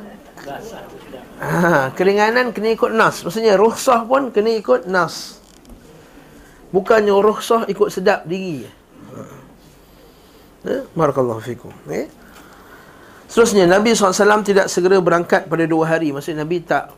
Ha, 1.40 1.96
keringanan 1.96 2.52
kena 2.52 2.76
ikut 2.76 2.92
nas. 2.92 3.24
Maksudnya 3.24 3.56
rukhsah 3.56 4.04
pun 4.04 4.28
kena 4.36 4.60
ikut 4.60 4.92
nas. 4.92 5.40
Bukannya 6.76 7.16
rukhsah 7.16 7.66
ikut 7.72 7.90
sedap 7.90 8.28
diri. 8.28 8.68
Ha. 8.68 9.22
Eh, 10.68 10.82
barakallahu 10.92 11.40
fikum. 11.40 11.72
Eh? 11.88 12.12
Seterusnya 13.30 13.70
Nabi 13.70 13.94
SAW 13.94 14.42
tidak 14.42 14.74
segera 14.74 14.98
berangkat 14.98 15.46
pada 15.46 15.62
dua 15.70 15.86
hari 15.86 16.10
Maksudnya 16.10 16.42
Nabi 16.42 16.66
tak 16.66 16.90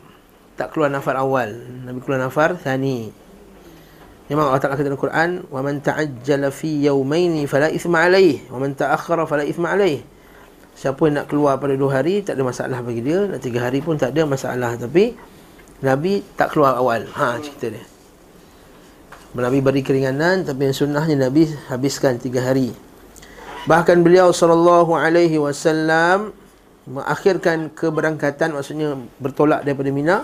tak 0.56 0.72
keluar 0.72 0.88
nafar 0.88 1.20
awal 1.20 1.52
Nabi 1.84 2.00
keluar 2.00 2.24
nafar 2.24 2.56
thani 2.56 3.12
Memang 4.32 4.48
Allah 4.48 4.64
Ta'ala 4.64 4.80
kata 4.80 4.88
dalam 4.88 4.96
Quran 4.96 5.44
Wa 5.52 5.60
man 5.60 5.84
ta'ajjala 5.84 6.56
fi 6.56 6.88
yawmaini 6.88 7.52
fala 7.52 7.68
ithma 7.68 8.08
alaih 8.08 8.48
Wa 8.48 8.64
man 8.64 8.72
ta'akhara 8.72 9.28
fala 9.28 9.44
ithma 9.44 9.76
alaih 9.76 10.08
Siapa 10.76 11.02
yang 11.06 11.22
nak 11.22 11.28
keluar 11.30 11.62
pada 11.62 11.78
dua 11.78 12.02
hari 12.02 12.26
Tak 12.26 12.40
ada 12.40 12.44
masalah 12.48 12.80
bagi 12.82 13.06
dia. 13.06 13.28
Nak 13.28 13.40
tiga 13.44 13.68
hari 13.68 13.84
pun 13.84 14.00
tak 14.00 14.16
ada 14.16 14.24
masalah. 14.26 14.76
Tapi 14.80 15.14
Nabi 15.82 16.22
tak 16.38 16.54
keluar 16.56 16.78
awal. 16.78 17.06
Ha 17.12 17.38
cerita 17.42 17.70
dia. 17.74 17.84
Nabi 19.32 19.64
beri 19.64 19.82
keringanan 19.84 20.44
Tapi 20.44 20.72
yang 20.72 20.76
sunnahnya 20.76 21.30
Nabi 21.30 21.48
habiskan 21.70 22.18
tiga 22.18 22.44
hari. 22.44 22.74
Bahkan 23.70 24.02
beliau 24.02 24.34
sallallahu 24.34 24.98
alaihi 24.98 25.38
wasallam 25.38 26.34
mengakhirkan 26.90 27.70
keberangkatan 27.70 28.58
maksudnya 28.58 28.98
bertolak 29.22 29.62
daripada 29.62 29.94
Mina 29.94 30.18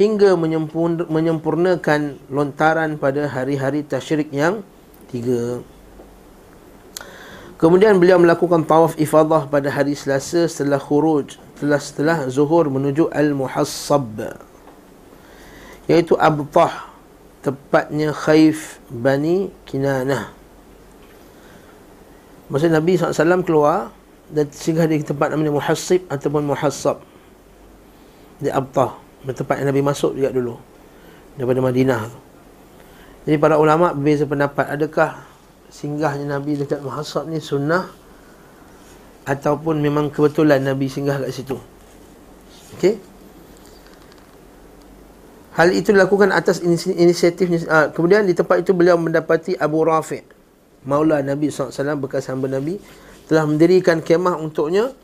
hingga 0.00 0.40
menyempurnakan 1.12 2.16
lontaran 2.32 2.96
pada 2.96 3.28
hari-hari 3.28 3.84
tasyrik 3.84 4.32
yang 4.32 4.64
tiga. 5.12 5.60
Kemudian 7.62 8.02
beliau 8.02 8.18
melakukan 8.18 8.66
tawaf 8.66 8.98
ifadah 8.98 9.46
pada 9.46 9.70
hari 9.70 9.94
Selasa 9.94 10.50
setelah 10.50 10.82
khuruj, 10.82 11.38
setelah 11.54 11.78
setelah 11.78 12.18
zuhur 12.26 12.66
menuju 12.66 13.06
Al-Muhassab. 13.14 14.34
Iaitu 15.86 16.18
Abtah, 16.18 16.90
tepatnya 17.46 18.10
Khaif 18.10 18.82
Bani 18.90 19.54
Kinanah. 19.62 20.34
Masa 22.50 22.66
Nabi 22.66 22.98
SAW 22.98 23.46
keluar 23.46 23.94
dan 24.26 24.50
singgah 24.50 24.90
di 24.90 24.98
tempat 25.06 25.30
namanya 25.30 25.54
Muhassib 25.54 26.02
ataupun 26.10 26.42
Muhassab. 26.42 26.98
Di 28.42 28.50
Abtah 28.50 28.98
tempat 29.30 29.62
yang 29.62 29.70
Nabi 29.70 29.86
masuk 29.86 30.18
juga 30.18 30.34
dulu 30.34 30.58
daripada 31.38 31.62
Madinah 31.62 32.10
Jadi 33.22 33.38
para 33.38 33.54
ulama 33.54 33.94
berbeza 33.94 34.26
pendapat 34.26 34.66
adakah 34.66 35.30
singgahnya 35.72 36.36
Nabi 36.36 36.60
dekat 36.60 36.84
Muhassab 36.84 37.32
ni 37.32 37.40
sunnah 37.40 37.88
ataupun 39.24 39.80
memang 39.80 40.12
kebetulan 40.12 40.60
Nabi 40.60 40.92
singgah 40.92 41.16
kat 41.16 41.32
situ. 41.32 41.56
Okey. 42.76 43.00
Hal 45.56 45.68
itu 45.72 45.92
dilakukan 45.92 46.32
atas 46.32 46.60
inisiatif 46.64 47.48
uh, 47.68 47.92
kemudian 47.92 48.24
di 48.24 48.32
tempat 48.32 48.64
itu 48.64 48.72
beliau 48.72 48.96
mendapati 48.96 49.52
Abu 49.60 49.84
Rafi' 49.84 50.24
Maula 50.88 51.20
Nabi 51.20 51.52
SAW 51.52 52.00
bekas 52.00 52.32
hamba 52.32 52.48
Nabi 52.48 52.80
telah 53.28 53.44
mendirikan 53.44 54.00
kemah 54.00 54.40
untuknya 54.40 54.96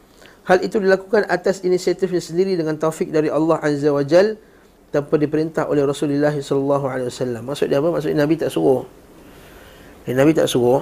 Hal 0.48 0.64
itu 0.64 0.80
dilakukan 0.80 1.28
atas 1.28 1.60
inisiatifnya 1.60 2.24
sendiri 2.24 2.56
dengan 2.56 2.80
taufik 2.80 3.12
dari 3.12 3.28
Allah 3.28 3.60
Azza 3.60 3.92
wa 3.92 4.00
Jal 4.00 4.40
tanpa 4.88 5.20
diperintah 5.20 5.68
oleh 5.68 5.84
Rasulullah 5.84 6.32
wasallam. 6.32 7.44
Maksud 7.44 7.68
dia 7.68 7.84
apa? 7.84 7.92
Maksudnya 7.92 8.24
Nabi 8.24 8.40
tak 8.40 8.48
suruh. 8.48 8.88
Eh, 10.08 10.16
Nabi 10.16 10.32
tak 10.32 10.48
suruh. 10.48 10.80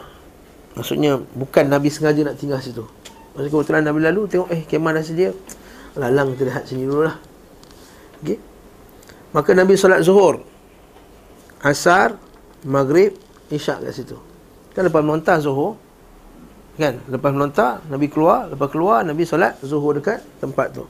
Maksudnya 0.78 1.18
bukan 1.35 1.66
Nabi 1.66 1.90
sengaja 1.90 2.23
nak 2.23 2.38
tinggal 2.38 2.62
situ. 2.62 2.87
Maksudnya 3.35 3.50
kebetulan 3.50 3.83
Nabi 3.83 3.99
lalu 4.06 4.21
tengok 4.30 4.49
eh 4.54 4.62
kemah 4.62 4.95
dah 4.95 5.02
sedia. 5.02 5.35
Lalang 5.99 6.38
kita 6.38 6.47
lihat 6.47 6.62
sini 6.71 6.87
dululah. 6.87 7.18
Okey. 8.23 8.38
Maka 9.35 9.50
Nabi 9.59 9.75
solat 9.75 10.06
zuhur. 10.06 10.47
Asar, 11.59 12.14
maghrib, 12.62 13.18
isyak 13.50 13.83
kat 13.83 13.92
situ. 13.99 14.14
Kan 14.76 14.87
lepas 14.87 15.02
melontar 15.02 15.42
zuhur, 15.42 15.75
Kan? 16.76 17.00
Lepas 17.09 17.33
melontar, 17.33 17.80
Nabi 17.88 18.06
keluar. 18.12 18.52
Lepas 18.52 18.68
keluar, 18.68 19.00
Nabi 19.00 19.25
solat 19.25 19.56
zuhur 19.64 19.97
dekat 19.97 20.21
tempat 20.38 20.76
tu. 20.76 20.85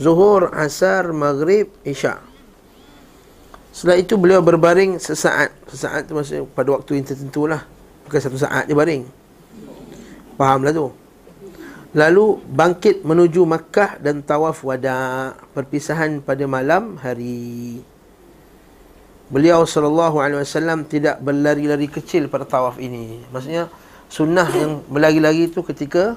Zuhur, 0.00 0.48
asar, 0.56 1.12
maghrib, 1.12 1.68
isyak. 1.84 2.24
Setelah 3.76 4.00
itu 4.00 4.16
beliau 4.16 4.40
berbaring 4.40 4.96
sesaat. 4.96 5.52
Sesaat 5.68 6.08
tu 6.08 6.16
maksudnya 6.16 6.48
pada 6.48 6.72
waktu 6.72 6.96
yang 6.96 7.04
tertentu 7.04 7.44
lah. 7.44 7.75
Bukan 8.06 8.20
satu 8.22 8.38
saat 8.38 8.70
dia 8.70 8.78
baring. 8.78 9.04
Fahamlah 10.38 10.72
tu. 10.72 10.94
Lalu 11.96 12.38
bangkit 12.44 13.02
menuju 13.02 13.42
Makkah 13.48 13.98
dan 13.98 14.20
tawaf 14.20 14.60
wada' 14.62 15.34
perpisahan 15.56 16.20
pada 16.20 16.44
malam 16.44 17.00
hari. 17.00 17.80
Beliau 19.26 19.66
SAW 19.66 20.86
tidak 20.86 21.18
berlari-lari 21.18 21.88
kecil 21.90 22.30
pada 22.30 22.46
tawaf 22.46 22.78
ini. 22.78 23.26
Maksudnya 23.32 23.66
sunnah 24.06 24.46
yang 24.54 24.86
berlari-lari 24.86 25.50
tu 25.50 25.66
ketika 25.66 26.14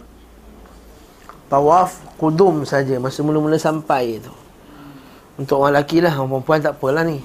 tawaf 1.50 1.98
kudum 2.22 2.62
saja 2.63 3.01
masa 3.01 3.25
mula-mula 3.25 3.58
sampai 3.58 4.22
tu 4.22 4.29
untuk 5.41 5.65
orang 5.65 5.81
lelaki 5.81 5.98
lah 5.98 6.13
orang 6.13 6.38
perempuan 6.38 6.62
tak 6.62 6.74
apalah 6.77 7.03
ni 7.03 7.19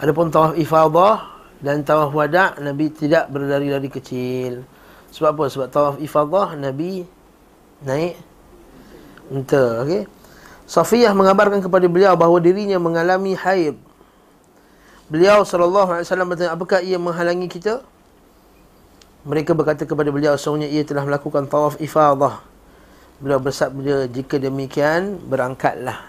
adapun 0.00 0.32
tawaf 0.32 0.56
ifadah 0.56 1.35
dan 1.60 1.80
tawaf 1.84 2.12
wada' 2.12 2.60
Nabi 2.60 2.92
tidak 2.92 3.32
berlari-lari 3.32 3.88
kecil. 3.88 4.64
Sebab 5.12 5.32
apa? 5.32 5.44
sebab 5.48 5.68
tawaf 5.72 5.96
ifadah 5.96 6.52
Nabi 6.58 7.08
naik 7.80 8.20
unta 9.32 9.84
okey? 9.86 10.04
Safiyah 10.66 11.14
mengabarkan 11.14 11.62
kepada 11.62 11.86
beliau 11.86 12.18
bahawa 12.18 12.42
dirinya 12.42 12.76
mengalami 12.76 13.38
haid. 13.38 13.78
Beliau 15.06 15.46
wasallam 15.46 16.26
bertanya 16.26 16.50
apakah 16.58 16.82
ia 16.82 16.98
menghalangi 16.98 17.46
kita? 17.46 17.86
Mereka 19.22 19.54
berkata 19.54 19.86
kepada 19.86 20.10
beliau 20.10 20.34
Sesungguhnya 20.34 20.66
ia 20.66 20.82
telah 20.82 21.06
melakukan 21.06 21.46
tawaf 21.46 21.78
ifadah. 21.78 22.42
Beliau 23.22 23.38
bersabda 23.38 24.10
Jika 24.10 24.42
demikian 24.42 25.22
berangkatlah. 25.30 26.02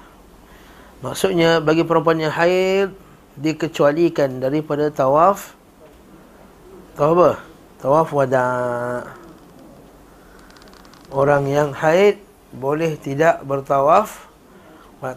Maksudnya 1.06 1.62
bagi 1.62 1.86
perempuan 1.86 2.18
yang 2.18 2.34
haid 2.34 2.89
Dikecualikan 3.38 4.41
daripada 4.41 4.89
tawaf 4.89 5.58
Tawaf 6.98 7.13
apa? 7.13 7.32
Tawaf 7.77 8.10
wada. 8.10 8.46
Orang 11.13 11.46
yang 11.46 11.70
haid 11.70 12.17
boleh 12.50 12.98
tidak 12.98 13.46
bertawaf. 13.46 14.25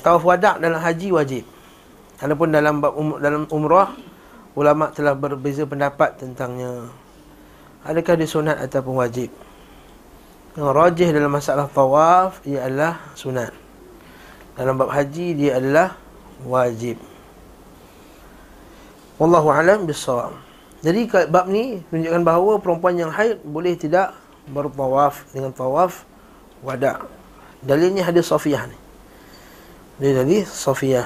Tawaf 0.04 0.20
wada 0.20 0.60
dalam 0.60 0.76
haji 0.76 1.08
wajib. 1.08 1.48
Adapun 2.20 2.52
dalam 2.52 2.84
um, 2.84 3.16
dalam 3.16 3.48
umrah 3.48 3.96
ulama 4.52 4.92
telah 4.92 5.16
berbeza 5.16 5.64
pendapat 5.64 6.20
tentangnya. 6.20 6.92
Adakah 7.80 8.12
dia 8.20 8.28
sunat 8.28 8.60
ataupun 8.60 9.00
wajib? 9.00 9.32
Yang 10.60 10.68
rajih 10.76 11.08
dalam 11.16 11.32
masalah 11.32 11.64
tawaf 11.72 12.44
ialah 12.44 13.00
sunat. 13.16 13.56
Dalam 14.52 14.76
bab 14.76 14.92
haji 14.92 15.32
dia 15.32 15.56
adalah 15.56 15.96
wajib. 16.44 17.00
Wallahu 19.20 19.52
alam 19.52 19.84
bisawab. 19.84 20.32
Jadi 20.80 21.04
bab 21.28 21.44
ni 21.52 21.84
menunjukkan 21.92 22.22
bahawa 22.24 22.52
perempuan 22.56 22.96
yang 22.96 23.12
haid 23.12 23.44
boleh 23.44 23.76
tidak 23.76 24.16
bertawaf 24.48 25.28
dengan 25.36 25.52
tawaf 25.52 26.08
wada. 26.64 27.04
Dalilnya 27.60 28.08
hadis 28.08 28.32
Safiyah 28.32 28.64
ni. 28.64 28.78
Dia 30.00 30.24
jadi 30.24 30.48
Safiyah. 30.48 31.04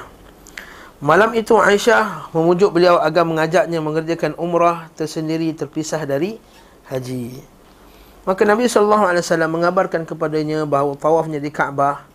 Malam 1.02 1.35
itu 1.35 1.59
Aisyah 1.59 2.30
memujuk 2.30 2.78
beliau 2.78 3.02
agar 3.02 3.26
mengajaknya 3.26 3.83
mengerjakan 3.83 4.38
umrah 4.38 4.87
tersendiri 4.94 5.50
terpisah 5.50 6.06
dari 6.06 6.38
haji. 6.87 7.42
Maka 8.23 8.47
Nabi 8.47 8.71
sallallahu 8.71 9.11
alaihi 9.11 9.26
wasallam 9.26 9.50
mengabarkan 9.59 10.06
kepadanya 10.06 10.62
bahawa 10.64 10.94
tawafnya 10.94 11.42
di 11.42 11.50
Kaabah 11.50 12.06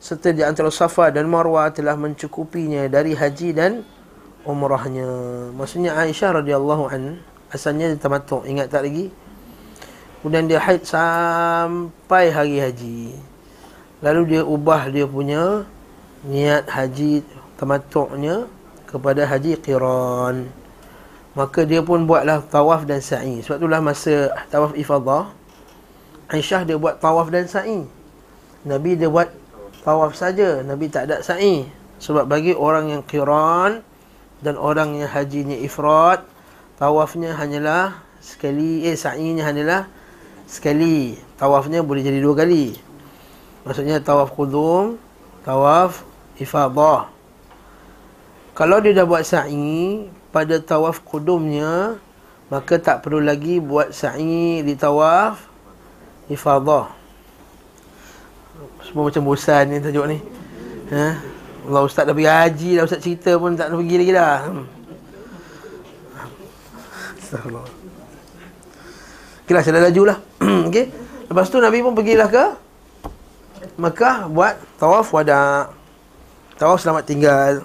serta 0.00 0.32
di 0.32 0.42
antara 0.42 0.72
Safa 0.72 1.12
dan 1.12 1.28
Marwah 1.28 1.70
telah 1.70 1.94
mencukupinya 1.94 2.88
dari 2.88 3.14
haji 3.14 3.54
dan 3.54 3.86
umrahnya. 4.42 5.08
Maksudnya 5.54 5.94
Aisyah 5.94 6.42
radhiyallahu 6.42 6.84
an 6.90 7.22
asalnya 7.52 7.92
dia 7.92 8.00
tamattu, 8.00 8.42
ingat 8.48 8.72
tak 8.72 8.88
lagi? 8.88 9.12
Kemudian 10.22 10.46
dia 10.46 10.62
haid 10.62 10.86
sampai 10.86 12.30
hari 12.30 12.62
haji. 12.62 13.18
Lalu 14.02 14.20
dia 14.34 14.42
ubah 14.46 14.86
dia 14.90 15.06
punya 15.06 15.66
niat 16.22 16.70
haji 16.70 17.26
tamattu'nya 17.58 18.46
kepada 18.86 19.26
haji 19.26 19.58
qiran. 19.58 20.46
Maka 21.34 21.66
dia 21.66 21.82
pun 21.82 22.06
buatlah 22.06 22.44
tawaf 22.46 22.86
dan 22.86 23.02
sa'i. 23.02 23.42
Sebab 23.42 23.56
itulah 23.62 23.80
masa 23.82 24.30
tawaf 24.52 24.76
ifadah 24.76 25.32
Aisyah 26.32 26.64
dia 26.64 26.76
buat 26.78 26.96
tawaf 27.02 27.28
dan 27.28 27.44
sa'i. 27.44 27.84
Nabi 28.62 28.96
dia 28.96 29.10
buat 29.10 29.28
tawaf 29.82 30.14
saja, 30.14 30.62
Nabi 30.62 30.86
tak 30.86 31.10
ada 31.10 31.18
sa'i. 31.20 31.66
Sebab 31.98 32.30
bagi 32.30 32.54
orang 32.54 32.94
yang 32.94 33.02
qiran 33.02 33.82
dan 34.42 34.58
orang 34.58 34.98
yang 34.98 35.08
hajinya 35.08 35.54
ifrat 35.54 36.26
tawafnya 36.76 37.38
hanyalah 37.38 38.02
sekali 38.18 38.82
eh 38.90 38.98
sa'inya 38.98 39.46
hanyalah 39.46 39.86
sekali. 40.50 41.16
Tawafnya 41.38 41.80
boleh 41.80 42.02
jadi 42.02 42.18
dua 42.18 42.34
kali. 42.42 42.74
Maksudnya 43.62 44.02
tawaf 44.02 44.34
qudum 44.34 44.98
tawaf 45.46 46.02
ifadah. 46.42 47.06
Kalau 48.52 48.82
dia 48.82 48.92
dah 48.92 49.06
buat 49.06 49.22
sa'i 49.24 50.10
pada 50.34 50.58
tawaf 50.58 51.00
qudumnya 51.06 51.96
maka 52.52 52.76
tak 52.76 53.00
perlu 53.00 53.22
lagi 53.22 53.62
buat 53.62 53.94
sa'i 53.94 54.60
di 54.66 54.74
tawaf 54.74 55.38
ifadah. 56.26 56.90
Semua 58.82 59.06
macam 59.06 59.22
bosan 59.22 59.70
ni 59.70 59.78
tajuk 59.78 60.06
ni. 60.10 60.18
Ha 60.90 61.31
Allah 61.62 61.82
Ustaz 61.86 62.02
dah 62.02 62.14
pergi 62.14 62.30
haji 62.30 62.70
dah 62.78 62.82
Ustaz 62.82 63.00
cerita 63.02 63.30
pun 63.38 63.54
tak 63.54 63.70
nak 63.70 63.78
pergi 63.78 63.96
lagi 64.02 64.12
dah. 64.12 64.36
Hmm. 64.50 64.66
Astagfirullah. 67.22 67.66
Okay 69.42 69.52
lah, 69.54 69.62
saya 69.62 69.72
dah 69.78 69.84
laju 69.90 70.02
lah. 70.06 70.18
okay. 70.68 70.84
Lepas 71.30 71.48
tu 71.48 71.58
Nabi 71.62 71.78
pun 71.80 71.96
pergilah 71.96 72.28
ke 72.28 72.44
Mekah 73.78 74.28
buat 74.28 74.54
tawaf 74.76 75.08
wada. 75.14 75.70
Tawaf 76.58 76.82
selamat 76.82 77.08
tinggal. 77.08 77.64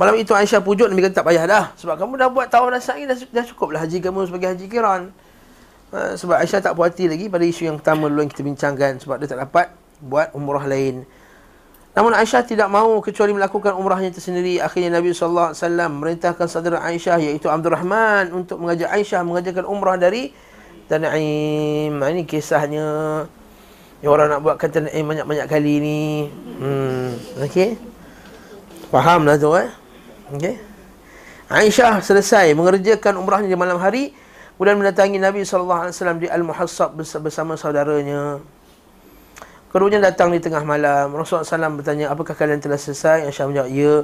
Malam 0.00 0.18
itu 0.18 0.34
Aisyah 0.34 0.64
pujuk 0.64 0.88
Nabi 0.90 1.04
kata 1.04 1.22
tak 1.22 1.26
payah 1.30 1.44
dah. 1.46 1.64
Sebab 1.78 1.94
kamu 1.94 2.18
dah 2.18 2.28
buat 2.32 2.48
tawaf 2.50 2.74
dan 2.74 2.82
sa'i 2.82 3.06
dah, 3.06 3.14
dah 3.14 3.44
cukup 3.46 3.76
lah 3.76 3.86
haji 3.86 4.02
kamu 4.02 4.26
sebagai 4.26 4.56
haji 4.56 4.66
kiran. 4.66 5.14
Uh, 5.92 6.16
sebab 6.16 6.40
Aisyah 6.40 6.64
tak 6.64 6.72
puas 6.74 6.90
hati 6.90 7.06
lagi 7.06 7.28
pada 7.28 7.44
isu 7.44 7.68
yang 7.68 7.76
pertama 7.78 8.08
dulu 8.08 8.24
yang 8.24 8.32
kita 8.32 8.42
bincangkan. 8.42 8.92
Sebab 8.98 9.20
dia 9.20 9.28
tak 9.30 9.40
dapat 9.46 9.70
buat 10.02 10.34
umrah 10.34 10.66
lain. 10.66 11.06
Namun 11.92 12.16
Aisyah 12.16 12.48
tidak 12.48 12.72
mahu 12.72 13.04
kecuali 13.04 13.36
melakukan 13.36 13.76
umrahnya 13.76 14.08
tersendiri. 14.08 14.56
Akhirnya 14.64 14.96
Nabi 14.96 15.12
SAW 15.12 15.52
merintahkan 15.92 16.48
saudara 16.48 16.80
Aisyah 16.80 17.20
iaitu 17.20 17.52
Abdul 17.52 17.76
Rahman 17.76 18.32
untuk 18.32 18.64
mengajak 18.64 18.88
Aisyah 18.88 19.20
mengajarkan 19.20 19.68
umrah 19.68 20.00
dari 20.00 20.32
Tan'im. 20.88 22.00
Ini 22.00 22.22
kisahnya. 22.24 22.88
Yang 24.00 24.10
orang 24.10 24.26
nak 24.32 24.40
buat 24.40 24.56
kata 24.56 24.88
banyak-banyak 24.88 25.46
kali 25.46 25.74
ni. 25.84 26.00
Hmm. 26.58 27.12
Okey. 27.44 27.76
Fahamlah 28.88 29.36
tu 29.36 29.52
eh. 29.52 29.68
Okey. 30.32 30.56
Aisyah 31.52 32.00
selesai 32.00 32.56
mengerjakan 32.56 33.20
umrahnya 33.20 33.52
di 33.52 33.58
malam 33.60 33.76
hari. 33.76 34.16
Kemudian 34.56 34.78
mendatangi 34.80 35.18
Nabi 35.18 35.42
SAW 35.42 35.92
di 36.22 36.30
Al-Muhassab 36.30 36.96
bersama 36.96 37.58
saudaranya. 37.58 38.38
Keduanya 39.72 40.12
datang 40.12 40.28
di 40.28 40.36
tengah 40.36 40.60
malam. 40.68 41.16
Rasulullah 41.16 41.48
SAW 41.48 41.80
bertanya, 41.80 42.12
apakah 42.12 42.36
kalian 42.36 42.60
telah 42.60 42.76
selesai? 42.76 43.24
Aisyah 43.24 43.48
menjawab, 43.48 43.72
ya. 43.72 43.94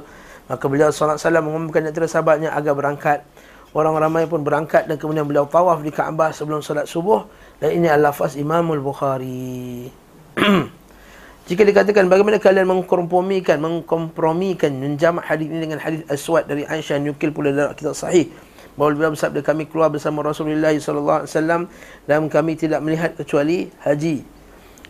Maka 0.49 0.65
beliau 0.65 0.89
SAW 0.89 1.21
mengumumkan 1.45 1.85
antara 1.85 2.09
sahabatnya 2.09 2.49
agar 2.57 2.73
berangkat. 2.73 3.21
Orang 3.69 3.93
ramai 4.01 4.25
pun 4.25 4.41
berangkat 4.41 4.89
dan 4.89 4.97
kemudian 4.97 5.29
beliau 5.29 5.45
tawaf 5.45 5.85
di 5.85 5.93
Kaabah 5.93 6.33
sebelum 6.33 6.65
solat 6.65 6.89
subuh. 6.89 7.29
Dan 7.61 7.77
ini 7.77 7.85
adalah 7.85 8.09
lafaz 8.09 8.33
Imamul 8.33 8.81
Bukhari. 8.81 9.93
Jika 11.53 11.61
dikatakan 11.61 12.09
bagaimana 12.09 12.41
kalian 12.41 12.65
mengkompromikan, 12.65 13.61
mengkompromikan, 13.61 14.73
menjamak 14.73 15.21
hadis 15.29 15.53
ini 15.53 15.69
dengan 15.69 15.77
hadis 15.85 16.01
aswad 16.09 16.49
dari 16.49 16.65
Aisyah 16.65 16.97
nyukil 16.97 17.29
pula 17.29 17.53
dalam 17.53 17.77
kitab 17.77 17.93
sahih. 17.93 18.33
Bahawa 18.73 18.97
beliau 18.97 19.13
bersabda 19.13 19.45
kami 19.45 19.69
keluar 19.69 19.93
bersama 19.93 20.25
Rasulullah 20.25 20.73
SAW 20.73 21.69
dan 22.09 22.25
kami 22.25 22.57
tidak 22.57 22.81
melihat 22.81 23.13
kecuali 23.13 23.69
haji. 23.85 24.38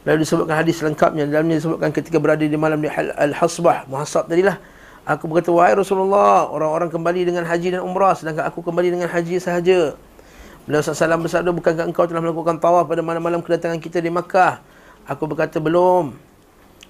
Lalu 0.10 0.26
disebutkan 0.26 0.58
hadis 0.58 0.82
lengkapnya 0.82 1.30
dalamnya 1.30 1.62
disebutkan 1.62 1.93
ketika 1.93 2.17
berada 2.17 2.41
di 2.41 2.58
malam 2.58 2.82
di 2.82 2.89
Al-Hasbah, 2.89 3.86
muhasab 3.86 4.26
tadilah. 4.26 4.58
Aku 5.06 5.30
berkata, 5.30 5.54
wahai 5.54 5.78
Rasulullah, 5.78 6.50
orang-orang 6.50 6.89
kembali 6.89 7.30
dengan 7.30 7.45
haji 7.45 7.78
dan 7.78 7.86
umrah 7.86 8.17
sedangkan 8.17 8.50
aku 8.50 8.65
kembali 8.65 8.89
dengan 8.89 9.06
haji 9.06 9.38
sahaja. 9.38 9.93
Beliau 10.65 10.82
SAW 10.82 11.22
bersabda, 11.22 11.54
bukankah 11.54 11.86
engkau 11.86 12.10
telah 12.10 12.26
melakukan 12.26 12.58
tawaf 12.58 12.89
pada 12.89 13.06
malam-malam 13.06 13.45
kedatangan 13.45 13.78
kita 13.78 14.02
di 14.02 14.10
Makkah? 14.10 14.65
Aku 15.06 15.30
berkata, 15.30 15.62
belum. 15.62 16.17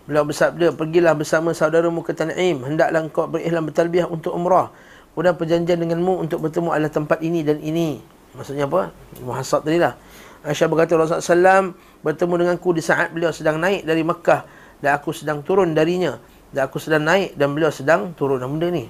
Beliau 0.08 0.24
bersabda, 0.24 0.72
pergilah 0.72 1.12
bersama 1.12 1.52
saudaramu 1.52 2.00
ke 2.08 2.16
Tan'im. 2.16 2.64
Hendaklah 2.64 3.04
engkau 3.04 3.28
berikhlam 3.28 3.68
bertalbiah 3.68 4.08
untuk 4.08 4.32
umrah. 4.32 4.72
Kemudian 5.12 5.36
perjanjian 5.36 5.76
denganmu 5.84 6.24
untuk 6.24 6.40
bertemu 6.40 6.72
adalah 6.72 6.92
tempat 6.92 7.20
ini 7.20 7.44
dan 7.44 7.60
ini. 7.60 8.00
Maksudnya 8.32 8.64
apa? 8.64 8.96
Muhasab 9.20 9.68
tadilah. 9.68 10.00
Aisyah 10.40 10.72
berkata 10.72 10.96
Rasulullah 10.96 11.20
SAW 11.20 11.76
bertemu 12.00 12.34
denganku 12.46 12.72
di 12.72 12.82
saat 12.84 13.12
beliau 13.12 13.32
sedang 13.36 13.60
naik 13.60 13.84
dari 13.84 14.04
Mekah 14.04 14.48
dan 14.80 14.96
aku 14.96 15.12
sedang 15.12 15.44
turun 15.44 15.76
darinya. 15.76 16.20
Dan 16.50 16.66
aku 16.66 16.82
sedang 16.82 17.06
naik 17.06 17.38
dan 17.38 17.54
beliau 17.54 17.70
sedang 17.70 18.16
turun. 18.18 18.42
Benda 18.42 18.68
ni? 18.74 18.90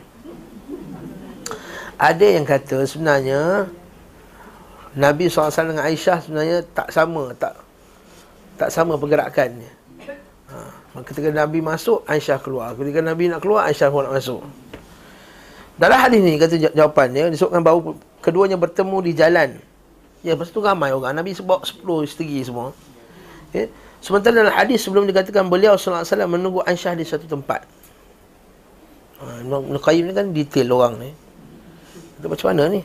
Ada 2.00 2.26
yang 2.40 2.48
kata 2.48 2.88
sebenarnya 2.88 3.68
Nabi 4.96 5.28
SAW 5.28 5.52
dengan 5.52 5.84
Aisyah 5.84 6.18
sebenarnya 6.24 6.58
tak 6.72 6.96
sama 6.96 7.36
tak 7.36 7.60
tak 8.56 8.72
sama 8.72 8.96
pergerakannya. 8.96 9.68
Ha, 10.50 11.04
ketika 11.04 11.30
Nabi 11.30 11.60
masuk 11.60 12.08
Aisyah 12.08 12.40
keluar. 12.40 12.72
Ketika 12.80 13.04
Nabi 13.04 13.28
nak 13.28 13.44
keluar 13.44 13.68
Aisyah 13.68 13.92
pun 13.92 14.08
nak 14.08 14.16
masuk. 14.16 14.42
Dalam 15.80 16.00
hadis 16.00 16.20
ni 16.20 16.36
kata 16.40 16.56
jawapannya 16.76 17.32
disebutkan 17.32 17.64
bahawa 17.64 17.96
keduanya 18.24 18.56
bertemu 18.56 18.98
di 19.04 19.12
jalan. 19.16 19.50
Ya, 20.20 20.36
lepas 20.36 20.52
tu 20.52 20.60
ramai 20.60 20.92
orang. 20.92 21.16
Nabi 21.16 21.32
sebab 21.32 21.64
10 21.64 21.84
isteri 22.04 22.44
semua. 22.44 22.76
Okay. 23.50 23.74
Sementara 24.00 24.46
dalam 24.46 24.56
hadis 24.56 24.86
sebelum 24.86 25.04
dikatakan 25.10 25.50
beliau 25.52 25.76
wasallam 25.76 26.32
menunggu 26.32 26.64
Aisyah 26.64 26.96
di 26.96 27.04
satu 27.04 27.28
tempat. 27.28 27.68
Ha, 29.20 29.44
Ibn 29.44 29.76
Qayyim 29.76 30.08
ni 30.08 30.14
kan 30.16 30.32
detail 30.32 30.68
orang 30.72 30.94
ni. 31.02 31.12
Itu 32.22 32.32
macam 32.32 32.48
mana 32.56 32.64
ni? 32.72 32.82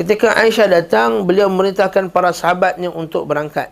Ketika 0.00 0.32
Aisyah 0.32 0.80
datang, 0.80 1.28
beliau 1.28 1.52
memerintahkan 1.52 2.08
para 2.08 2.32
sahabatnya 2.32 2.88
untuk 2.88 3.28
berangkat. 3.28 3.68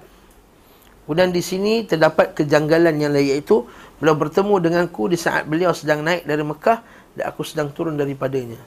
Kemudian 1.09 1.33
di 1.33 1.41
sini 1.41 1.89
terdapat 1.89 2.37
kejanggalan 2.37 3.01
yang 3.01 3.17
lain 3.17 3.33
iaitu 3.33 3.65
beliau 3.97 4.13
bertemu 4.13 4.61
denganku 4.61 5.09
di 5.09 5.17
saat 5.17 5.49
beliau 5.49 5.73
sedang 5.73 6.05
naik 6.05 6.29
dari 6.29 6.45
Mekah 6.45 6.85
dan 7.17 7.25
aku 7.33 7.41
sedang 7.49 7.73
turun 7.73 7.97
daripadanya. 7.97 8.61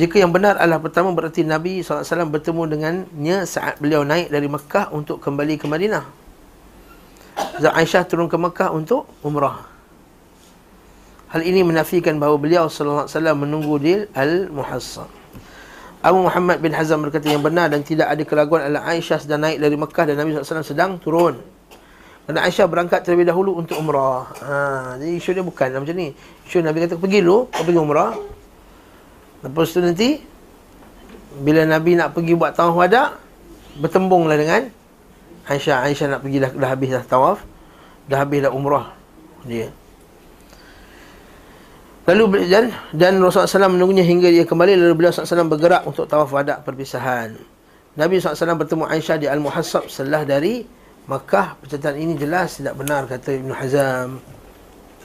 Jika 0.00 0.16
yang 0.16 0.32
benar 0.32 0.56
adalah 0.56 0.80
pertama 0.80 1.12
berarti 1.12 1.44
Nabi 1.44 1.84
SAW 1.84 2.32
bertemu 2.32 2.64
dengannya 2.72 3.44
saat 3.44 3.76
beliau 3.84 4.00
naik 4.00 4.32
dari 4.32 4.48
Mekah 4.48 4.88
untuk 4.96 5.20
kembali 5.20 5.60
ke 5.60 5.68
Madinah. 5.68 6.08
Zat 7.60 7.76
Aisyah 7.76 8.08
turun 8.08 8.24
ke 8.24 8.40
Mekah 8.40 8.72
untuk 8.72 9.04
umrah. 9.20 9.60
Hal 11.28 11.44
ini 11.44 11.60
menafikan 11.60 12.16
bahawa 12.16 12.40
beliau 12.40 12.72
SAW 12.72 13.12
menunggu 13.36 13.76
di 13.76 13.92
Al-Muhassab. 14.16 15.04
Abu 16.00 16.24
Muhammad 16.24 16.64
bin 16.64 16.72
Hazam 16.72 17.04
berkata 17.04 17.28
yang 17.28 17.44
benar 17.44 17.68
dan 17.68 17.84
tidak 17.84 18.08
ada 18.08 18.24
keraguan 18.24 18.72
adalah 18.72 18.88
Aisyah 18.88 19.20
sedang 19.20 19.44
naik 19.44 19.60
dari 19.60 19.76
Mekah 19.76 20.04
dan 20.08 20.16
Nabi 20.16 20.32
SAW 20.32 20.64
sedang 20.64 20.96
turun. 20.96 21.36
Dan 22.24 22.40
Aisyah 22.40 22.64
berangkat 22.72 23.04
terlebih 23.04 23.28
dahulu 23.28 23.52
untuk 23.60 23.76
umrah. 23.76 24.32
Ha, 24.32 24.56
jadi 24.96 25.12
isu 25.12 25.36
dia 25.36 25.44
bukan 25.44 25.76
macam 25.76 25.92
ni. 25.92 26.16
Isu 26.48 26.64
Nabi 26.64 26.88
kata 26.88 26.96
pergi 26.96 27.20
dulu, 27.20 27.52
kau 27.52 27.68
pergi 27.68 27.76
umrah. 27.84 28.39
Lepas 29.40 29.72
tu 29.72 29.80
nanti 29.80 30.20
bila 31.40 31.64
Nabi 31.64 31.96
nak 31.96 32.12
pergi 32.12 32.36
buat 32.36 32.52
tawaf 32.52 32.74
wada, 32.76 33.16
bertembunglah 33.78 34.36
dengan 34.36 34.68
Aisyah. 35.48 35.86
Aisyah 35.88 36.06
nak 36.16 36.20
pergi 36.26 36.38
dah, 36.42 36.50
dah 36.52 36.68
habis 36.68 36.90
dah 36.92 37.04
tawaf, 37.06 37.38
dah 38.10 38.18
habis 38.20 38.44
dah 38.44 38.52
umrah 38.52 38.92
dia. 39.46 39.72
Lalu 42.10 42.50
dan 42.50 42.74
dan 42.90 43.22
Rasulullah 43.22 43.46
SAW 43.46 43.76
menunggunya 43.76 44.02
hingga 44.02 44.26
dia 44.32 44.42
kembali 44.42 44.74
lalu 44.74 44.94
beliau 44.98 45.14
SAW 45.14 45.46
bergerak 45.46 45.86
untuk 45.86 46.10
tawaf 46.10 46.34
wada 46.34 46.58
perpisahan. 46.58 47.38
Nabi 47.94 48.18
SAW 48.18 48.58
bertemu 48.58 48.84
Aisyah 48.90 49.16
di 49.20 49.26
Al-Muhassab 49.30 49.86
setelah 49.86 50.26
dari 50.26 50.66
Makkah. 51.06 51.58
Percataan 51.62 51.96
ini 51.98 52.18
jelas 52.18 52.58
tidak 52.58 52.74
benar 52.78 53.06
kata 53.06 53.30
Ibn 53.38 53.50
Hazam. 53.54 54.08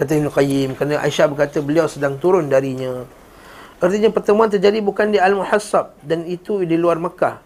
Kata 0.02 0.12
Ibn 0.18 0.28
Qayyim. 0.34 0.70
Kerana 0.74 1.02
Aisyah 1.06 1.26
berkata 1.30 1.62
beliau 1.62 1.86
sedang 1.86 2.18
turun 2.18 2.50
darinya. 2.50 3.06
Artinya 3.76 4.08
pertemuan 4.08 4.48
terjadi 4.48 4.80
bukan 4.80 5.12
di 5.12 5.20
Al-Muhassab 5.20 6.00
dan 6.00 6.24
itu 6.24 6.64
di 6.64 6.80
luar 6.80 6.96
Mekah. 6.96 7.44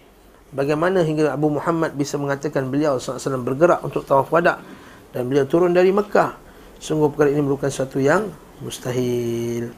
Bagaimana 0.50 1.02
hingga 1.02 1.34
Abu 1.34 1.50
Muhammad 1.50 1.94
bisa 1.94 2.18
mengatakan 2.18 2.70
beliau 2.70 2.98
SAW 2.98 3.42
bergerak 3.42 3.82
untuk 3.86 4.06
tawaf 4.06 4.30
wada 4.34 4.62
dan 5.14 5.26
beliau 5.26 5.46
turun 5.46 5.74
dari 5.74 5.90
Mekah. 5.94 6.38
Sungguh 6.78 7.10
perkara 7.14 7.34
ini 7.34 7.42
merupakan 7.42 7.70
sesuatu 7.70 7.98
yang 7.98 8.30
mustahil. 8.62 9.74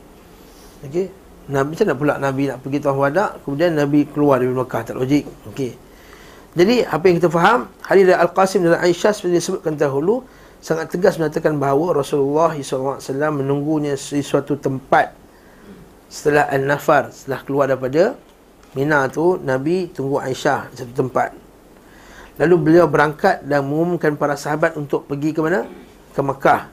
Okey. 0.83 1.07
Nabi 1.51 1.73
macam 1.73 1.85
mana 1.89 1.95
pula 1.97 2.13
Nabi 2.21 2.43
nak 2.47 2.57
pergi 2.63 2.79
tawaf 2.79 2.99
wada 2.99 3.25
kemudian 3.43 3.75
Nabi 3.75 4.07
keluar 4.07 4.39
dari 4.43 4.51
Mekah 4.51 4.81
tak 4.91 4.95
logik. 4.99 5.27
Okey. 5.51 5.71
Jadi 6.51 6.83
apa 6.83 7.03
yang 7.07 7.15
kita 7.15 7.31
faham 7.31 7.71
hadis 7.79 8.03
dari 8.11 8.19
Al-Qasim 8.19 8.59
dan 8.67 8.75
Aisyah 8.83 9.11
seperti 9.15 9.39
disebutkan 9.39 9.79
dahulu 9.79 10.27
sangat 10.59 10.91
tegas 10.91 11.15
menyatakan 11.15 11.55
bahawa 11.55 12.03
Rasulullah 12.03 12.51
SAW 12.59 12.99
menunggunya 13.39 13.95
di 13.95 14.19
suatu 14.19 14.59
tempat 14.59 15.20
setelah 16.11 16.51
An-Nafar 16.51 17.15
setelah 17.15 17.39
keluar 17.47 17.65
daripada 17.71 18.19
Mina 18.75 19.07
tu 19.07 19.39
Nabi 19.39 19.87
tunggu 19.91 20.19
Aisyah 20.19 20.71
di 20.71 20.75
satu 20.79 20.93
tempat. 20.95 21.35
Lalu 22.39 22.55
beliau 22.55 22.87
berangkat 22.87 23.43
dan 23.43 23.67
mengumumkan 23.67 24.15
para 24.15 24.39
sahabat 24.39 24.79
untuk 24.79 25.07
pergi 25.07 25.35
ke 25.35 25.43
mana? 25.43 25.67
Ke 26.15 26.23
Mekah. 26.23 26.71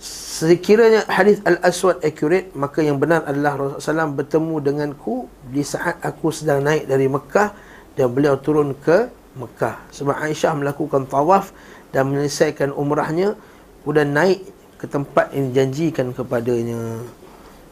Sekiranya 0.00 1.04
hadis 1.08 1.44
Al-Aswad 1.44 2.00
accurate 2.00 2.48
maka 2.56 2.80
yang 2.80 2.96
benar 2.96 3.28
adalah 3.28 3.76
Rasulullah 3.76 4.08
SAW 4.08 4.16
bertemu 4.16 4.54
denganku 4.60 5.14
di 5.52 5.60
saat 5.60 6.00
aku 6.00 6.32
sedang 6.32 6.64
naik 6.64 6.88
dari 6.88 7.08
Mekah 7.08 7.52
dan 7.96 8.08
beliau 8.08 8.40
turun 8.40 8.72
ke 8.72 9.12
Mekah. 9.36 9.84
Sebab 9.92 10.16
Aisyah 10.16 10.52
melakukan 10.56 11.04
tawaf 11.08 11.52
dan 11.92 12.08
menyelesaikan 12.08 12.72
umrahnya 12.72 13.36
kemudian 13.84 14.16
naik 14.16 14.48
ke 14.80 14.88
tempat 14.88 15.28
yang 15.36 15.52
dijanjikan 15.52 16.16
kepadanya 16.16 17.04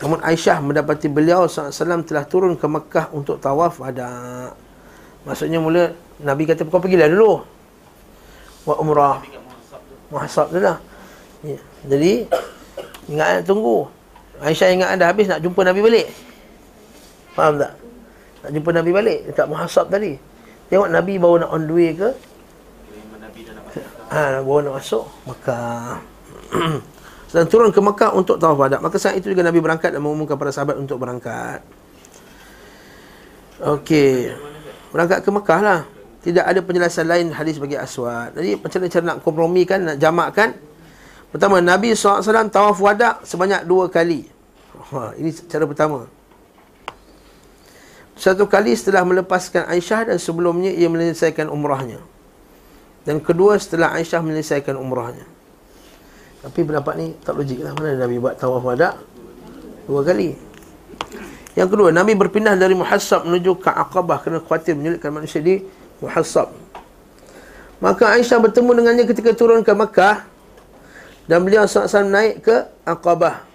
Namun 0.02 0.18
Aisyah 0.18 0.58
mendapati 0.58 1.06
beliau 1.06 1.46
SAW 1.46 2.02
telah 2.02 2.26
turun 2.26 2.58
ke 2.58 2.66
Mekah 2.66 3.14
untuk 3.14 3.38
tawaf 3.38 3.78
ada. 3.86 4.50
Maksudnya 5.22 5.62
mula 5.62 5.94
Nabi 6.18 6.42
kata 6.42 6.66
kau 6.66 6.82
pergilah 6.82 7.06
dulu. 7.06 7.46
Buat 8.66 8.78
umrah. 8.82 9.22
Muhasab 10.10 10.50
tu 10.50 10.58
lah. 10.58 10.82
Ya. 11.46 11.58
Jadi 11.86 12.26
ingat 13.06 13.28
nak 13.30 13.42
tunggu. 13.46 13.86
Aisyah 14.42 14.74
ingat 14.74 14.88
anda 14.90 15.06
habis 15.06 15.30
nak 15.30 15.38
jumpa 15.38 15.62
Nabi 15.62 15.78
balik. 15.78 16.10
Faham 17.38 17.62
tak? 17.62 17.78
Nak 18.42 18.50
jumpa 18.58 18.70
Nabi 18.74 18.90
balik 18.90 19.18
dekat 19.30 19.46
muhasab 19.46 19.86
tadi. 19.86 20.18
Tengok 20.66 20.90
Nabi 20.90 21.14
bawa 21.14 21.46
nak 21.46 21.50
on 21.54 21.62
the 21.70 21.74
way 21.78 21.94
ke? 21.94 22.10
Ha, 24.10 24.42
bawa 24.42 24.58
nak 24.66 24.82
masuk 24.82 25.06
Mekah. 25.30 26.02
dan 27.32 27.48
turun 27.48 27.72
ke 27.72 27.80
Mekah 27.80 28.12
untuk 28.12 28.36
tawaf 28.36 28.60
wada. 28.60 28.76
Maka 28.76 29.00
saat 29.00 29.16
itu 29.16 29.32
juga 29.32 29.40
Nabi 29.40 29.64
berangkat 29.64 29.96
dan 29.96 30.04
mengumumkan 30.04 30.36
para 30.36 30.52
sahabat 30.52 30.76
untuk 30.76 31.00
berangkat. 31.00 31.64
Okey. 33.56 34.36
Berangkat 34.92 35.24
ke 35.24 35.30
Mekah 35.32 35.60
lah. 35.64 35.80
Tidak 36.22 36.44
ada 36.44 36.60
penjelasan 36.60 37.08
lain 37.08 37.26
hadis 37.32 37.56
bagi 37.56 37.74
aswad. 37.80 38.36
Jadi 38.36 38.60
macam 38.60 38.78
mana 38.78 38.92
cara 38.92 39.04
nak 39.08 39.18
kompromikan, 39.24 39.78
nak 39.80 39.96
jamakkan? 39.96 40.54
Pertama, 41.32 41.64
Nabi 41.64 41.96
SAW 41.96 42.52
tawaf 42.52 42.76
wada 42.78 43.18
sebanyak 43.24 43.64
dua 43.64 43.88
kali. 43.88 44.28
Ha, 44.92 45.16
ini 45.16 45.32
cara 45.48 45.64
pertama. 45.64 46.04
Satu 48.12 48.44
kali 48.44 48.76
setelah 48.76 49.08
melepaskan 49.08 49.72
Aisyah 49.72 50.12
dan 50.12 50.20
sebelumnya 50.20 50.68
ia 50.68 50.86
menyelesaikan 50.92 51.48
umrahnya. 51.48 51.98
Dan 53.08 53.24
kedua 53.24 53.56
setelah 53.56 53.96
Aisyah 53.96 54.20
menyelesaikan 54.20 54.76
umrahnya. 54.76 55.24
Tapi 56.42 56.58
pendapat 56.66 56.94
ni 56.98 57.06
tak 57.22 57.38
logik 57.38 57.62
lah. 57.62 57.70
Mana 57.78 57.94
Nabi 58.02 58.18
buat 58.18 58.34
tawaf 58.34 58.66
wada? 58.66 58.98
Dua 59.86 60.02
kali. 60.02 60.34
Yang 61.54 61.68
kedua 61.70 61.94
Nabi 61.94 62.18
berpindah 62.18 62.58
dari 62.58 62.74
Muhassab 62.74 63.28
menuju 63.28 63.60
ke 63.60 63.68
Aqabah 63.68 64.24
Kerana 64.24 64.40
khawatir 64.40 64.72
menyulitkan 64.72 65.14
manusia 65.14 65.38
di 65.38 65.62
Muhassab. 66.02 66.50
Maka 67.78 68.18
Aisyah 68.18 68.38
bertemu 68.42 68.70
dengannya 68.82 69.04
ketika 69.06 69.30
turun 69.38 69.62
ke 69.62 69.70
Mekah 69.70 70.26
Dan 71.30 71.46
beliau 71.46 71.62
SAW 71.62 72.10
naik 72.10 72.42
ke 72.42 72.56
Aqabah. 72.82 73.46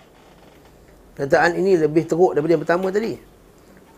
Kataan 1.19 1.59
ini 1.59 1.75
lebih 1.75 2.07
teruk 2.07 2.37
daripada 2.37 2.55
yang 2.55 2.63
pertama 2.63 2.87
tadi. 2.87 3.19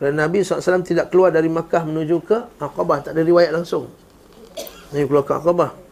Kerana 0.01 0.25
Nabi 0.25 0.41
SAW 0.41 0.81
tidak 0.81 1.13
keluar 1.13 1.29
dari 1.29 1.51
Mekah 1.51 1.85
menuju 1.85 2.17
ke 2.25 2.37
Aqabah. 2.57 3.05
Tak 3.05 3.11
ada 3.13 3.21
riwayat 3.21 3.53
langsung. 3.53 3.91
Nabi 4.89 5.05
keluar 5.05 5.27
ke 5.27 5.33
Aqabah 5.37 5.88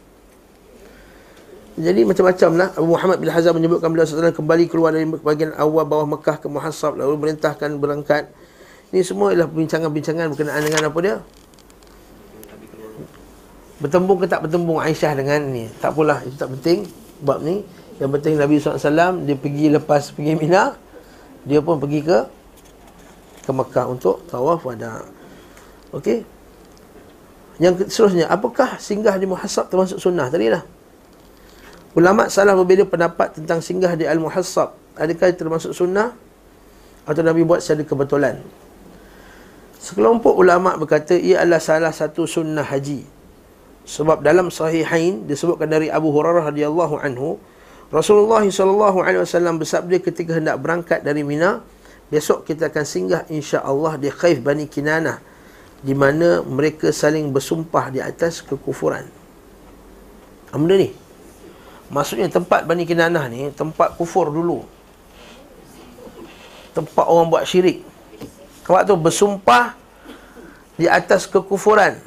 jadi 1.77 2.01
macam-macam 2.09 2.49
lah 2.57 2.69
Abu 2.73 2.89
Muhammad 2.89 3.17
bin 3.21 3.29
Hazam 3.29 3.53
menyebutkan 3.53 3.93
beliau 3.93 4.09
SAW 4.09 4.33
kembali 4.33 4.65
keluar 4.65 4.97
dari 4.97 5.05
bahagian 5.05 5.53
awal 5.53 5.85
bawah 5.85 6.09
Mekah 6.09 6.41
ke 6.41 6.49
Muhassab 6.49 6.97
lalu 6.97 7.21
merintahkan 7.21 7.77
berangkat. 7.77 8.33
Ini 8.89 9.05
semua 9.05 9.29
ialah 9.29 9.45
perbincangan-bincangan 9.45 10.25
berkenaan 10.33 10.61
dengan 10.65 10.89
apa 10.89 10.99
dia? 11.05 11.15
Bertembung 13.77 14.17
ke 14.17 14.25
tak 14.25 14.49
bertembung 14.49 14.81
Aisyah 14.81 15.13
dengan 15.21 15.37
ni. 15.53 15.69
Tak 15.77 15.93
pula, 15.93 16.17
itu 16.25 16.33
tak 16.33 16.49
penting 16.57 16.89
bab 17.21 17.45
ni. 17.45 17.61
Yang 18.01 18.09
penting 18.09 18.33
Nabi 18.41 18.57
SAW 18.57 19.21
dia 19.21 19.37
pergi 19.37 19.65
lepas 19.69 20.09
pergi 20.17 20.33
Mina, 20.33 20.73
dia 21.45 21.61
pun 21.61 21.77
pergi 21.77 22.01
ke 22.01 22.19
ke 23.45 23.51
Mekah 23.53 23.85
untuk 23.85 24.25
tawaf 24.25 24.65
wada. 24.65 25.05
Okey. 25.93 26.25
Yang 27.61 27.85
seterusnya, 27.93 28.25
apakah 28.33 28.81
singgah 28.81 29.13
di 29.21 29.29
Muhassab 29.29 29.69
termasuk 29.69 30.01
sunnah 30.01 30.25
tadi 30.33 30.49
lah? 30.49 30.65
Ulama 31.97 32.29
salah 32.29 32.53
berbeza 32.53 32.85
pendapat 32.85 33.41
tentang 33.41 33.57
singgah 33.57 33.97
di 33.97 34.05
Al-Muhassab. 34.05 34.77
Adakah 35.01 35.33
termasuk 35.33 35.73
sunnah 35.73 36.13
atau 37.09 37.25
Nabi 37.25 37.41
buat 37.41 37.57
secara 37.57 37.81
kebetulan? 37.81 38.37
Sekelompok 39.81 40.37
ulama 40.37 40.77
berkata 40.77 41.17
ia 41.17 41.41
adalah 41.41 41.57
salah 41.57 41.89
satu 41.89 42.29
sunnah 42.29 42.61
haji. 42.61 43.01
Sebab 43.89 44.21
dalam 44.21 44.53
sahihain 44.53 45.25
disebutkan 45.25 45.73
dari 45.73 45.89
Abu 45.89 46.13
Hurairah 46.13 46.53
radhiyallahu 46.53 47.01
anhu, 47.01 47.41
Rasulullah 47.89 48.45
sallallahu 48.45 49.01
alaihi 49.01 49.25
wasallam 49.25 49.57
bersabda 49.57 49.97
ketika 49.97 50.37
hendak 50.37 50.61
berangkat 50.61 51.01
dari 51.01 51.25
Mina, 51.25 51.65
besok 52.13 52.45
kita 52.45 52.69
akan 52.69 52.85
singgah 52.85 53.25
insya-Allah 53.25 53.97
di 53.97 54.13
Khaif 54.13 54.45
Bani 54.45 54.69
Kinanah 54.69 55.17
di 55.81 55.97
mana 55.97 56.45
mereka 56.45 56.93
saling 56.93 57.33
bersumpah 57.33 57.89
di 57.89 58.05
atas 58.05 58.45
kekufuran. 58.45 59.09
Apa 60.53 60.61
ni? 60.61 61.06
Maksudnya 61.87 62.27
tempat 62.27 62.67
Bani 62.67 62.83
Kinanah 62.83 63.31
ni 63.31 63.47
Tempat 63.55 63.95
kufur 63.95 64.27
dulu. 64.27 64.67
Tempat 66.75 67.05
orang 67.07 67.31
buat 67.31 67.47
syirik. 67.47 67.81
Waktu 68.67 68.93
bersumpah 68.99 69.73
Di 70.75 70.85
atas 70.85 71.25
kekufuran. 71.25 71.97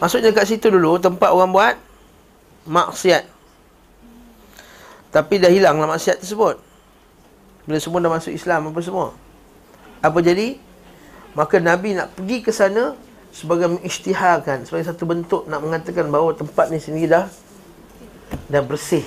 Maksudnya 0.00 0.32
kat 0.32 0.48
situ 0.48 0.72
dulu 0.72 0.96
Tempat 0.96 1.28
orang 1.28 1.52
buat 1.52 1.76
Maksiat. 2.68 3.24
Tapi 5.08 5.40
dah 5.40 5.48
hilang 5.48 5.80
lah 5.80 5.88
maksiat 5.88 6.20
tersebut. 6.20 6.60
Bila 7.64 7.80
semua 7.80 8.04
dah 8.04 8.12
masuk 8.12 8.32
Islam 8.36 8.68
Apa 8.68 8.80
semua? 8.84 9.16
Apa 10.04 10.20
jadi? 10.20 10.60
Maka 11.32 11.60
Nabi 11.60 11.96
nak 11.96 12.12
pergi 12.12 12.44
ke 12.44 12.52
sana 12.52 12.92
sebagai 13.38 13.78
mengisytiharkan 13.78 14.66
sebagai 14.66 14.90
satu 14.90 15.06
bentuk 15.06 15.46
nak 15.46 15.62
mengatakan 15.62 16.10
bahawa 16.10 16.34
tempat 16.34 16.74
ni 16.74 16.82
sendiri 16.82 17.06
dah 17.14 17.30
dah 18.50 18.62
bersih. 18.66 19.06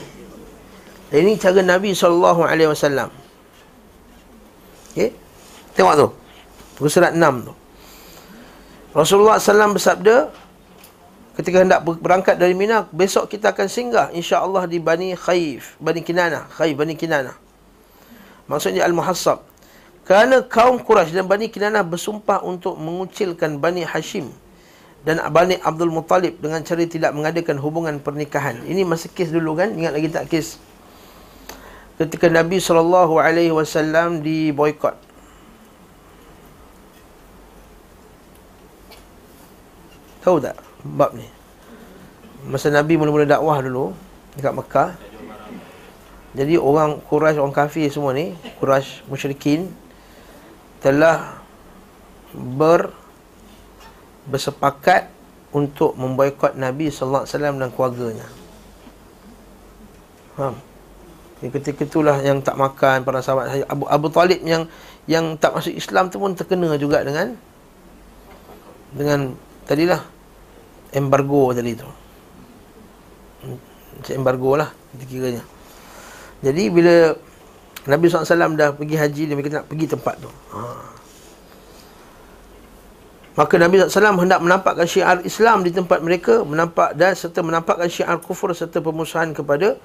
Dan 1.11 1.27
ini 1.27 1.35
cara 1.35 1.59
Nabi 1.59 1.91
sallallahu 1.91 2.47
alaihi 2.47 2.71
wasallam. 2.71 3.11
Okey. 4.95 5.11
Tengok 5.75 5.95
tu. 5.99 6.07
Buku 6.79 6.87
surat 6.87 7.11
6 7.11 7.51
tu. 7.51 7.53
Rasulullah 8.91 9.39
SAW 9.39 9.75
bersabda 9.75 10.15
ketika 11.39 11.63
hendak 11.63 11.79
berangkat 11.83 12.35
dari 12.35 12.51
Mina, 12.51 12.83
besok 12.91 13.31
kita 13.31 13.55
akan 13.55 13.67
singgah 13.71 14.07
insya-Allah 14.11 14.67
di 14.67 14.83
Bani 14.83 15.15
Khaif, 15.15 15.79
Bani 15.79 16.03
Kinana, 16.03 16.47
Khaif 16.51 16.75
Bani 16.75 16.95
Kinana. 16.99 17.31
Maksudnya 18.51 18.83
Al-Muhassab. 18.83 19.50
Kerana 20.01 20.41
kaum 20.41 20.81
Quraisy 20.81 21.13
dan 21.13 21.29
Bani 21.29 21.47
Kinanah 21.47 21.85
bersumpah 21.85 22.41
untuk 22.41 22.73
mengucilkan 22.81 23.61
Bani 23.61 23.85
Hashim 23.85 24.33
dan 25.05 25.21
Bani 25.29 25.57
Abdul 25.61 25.93
Muttalib 25.93 26.41
dengan 26.41 26.61
cara 26.65 26.85
tidak 26.85 27.13
mengadakan 27.13 27.57
hubungan 27.61 28.01
pernikahan. 28.01 28.65
Ini 28.65 28.81
masih 28.85 29.13
kes 29.13 29.29
dulu 29.29 29.57
kan? 29.57 29.73
Ingat 29.73 29.93
lagi 29.93 30.09
tak 30.09 30.25
kes? 30.29 30.57
Ketika 32.01 32.33
Nabi 32.33 32.57
SAW 32.57 34.25
di 34.25 34.49
boykot. 34.49 34.95
Tahu 40.21 40.37
tak 40.37 40.57
bab 40.85 41.13
ni? 41.17 41.25
Masa 42.45 42.73
Nabi 42.73 42.97
mula-mula 42.97 43.25
dakwah 43.25 43.61
dulu 43.61 43.93
dekat 44.33 44.53
Mekah. 44.53 44.89
Jadi 46.31 46.57
orang 46.57 46.97
Quraisy, 47.05 47.37
orang 47.37 47.53
kafir 47.53 47.85
semua 47.91 48.17
ni, 48.17 48.33
Quraisy 48.57 49.05
musyrikin 49.05 49.69
telah 50.81 51.39
ber 52.33 52.91
bersepakat 54.27 55.09
untuk 55.51 55.97
memboikot 55.97 56.55
Nabi 56.55 56.89
sallallahu 56.89 57.25
alaihi 57.25 57.33
wasallam 57.35 57.55
dan 57.59 57.69
keluarganya. 57.73 58.27
Faham? 60.37 60.55
Di 61.41 61.49
ketika 61.49 61.81
itulah 61.83 62.21
yang 62.21 62.39
tak 62.45 62.53
makan 62.53 63.01
para 63.01 63.19
sahabat 63.19 63.65
Abu 63.65 63.89
Abu 63.89 64.07
Talib 64.13 64.45
yang 64.45 64.69
yang 65.09 65.33
tak 65.41 65.57
masuk 65.57 65.73
Islam 65.73 66.13
tu 66.13 66.21
pun 66.21 66.37
terkena 66.37 66.77
juga 66.77 67.01
dengan 67.01 67.33
dengan 68.93 69.33
tadilah 69.65 70.01
embargo 70.93 71.49
tadi 71.51 71.73
tu. 71.73 71.89
Macam 73.97 74.13
embargo 74.13 74.51
lah 74.55 74.69
kiranya. 75.09 75.43
Jadi 76.45 76.63
bila 76.69 77.13
Nabi 77.89 78.13
SAW 78.13 78.53
dah 78.53 78.69
pergi 78.77 78.95
haji 78.97 79.23
Dia 79.25 79.35
nak 79.57 79.65
pergi 79.65 79.85
tempat 79.89 80.15
tu. 80.21 80.29
Ha. 80.53 80.61
Maka 83.31 83.53
Nabi 83.57 83.81
SAW 83.81 84.21
hendak 84.21 84.43
menampakkan 84.43 84.85
syiar 84.85 85.23
Islam 85.25 85.65
di 85.65 85.73
tempat 85.73 86.03
mereka 86.05 86.45
Menampak 86.45 86.93
dan 86.93 87.17
serta 87.17 87.41
menampakkan 87.41 87.89
syiar 87.89 88.21
kufur 88.21 88.53
Serta 88.53 88.83
pemusuhan 88.83 89.33
kepada 89.33 89.81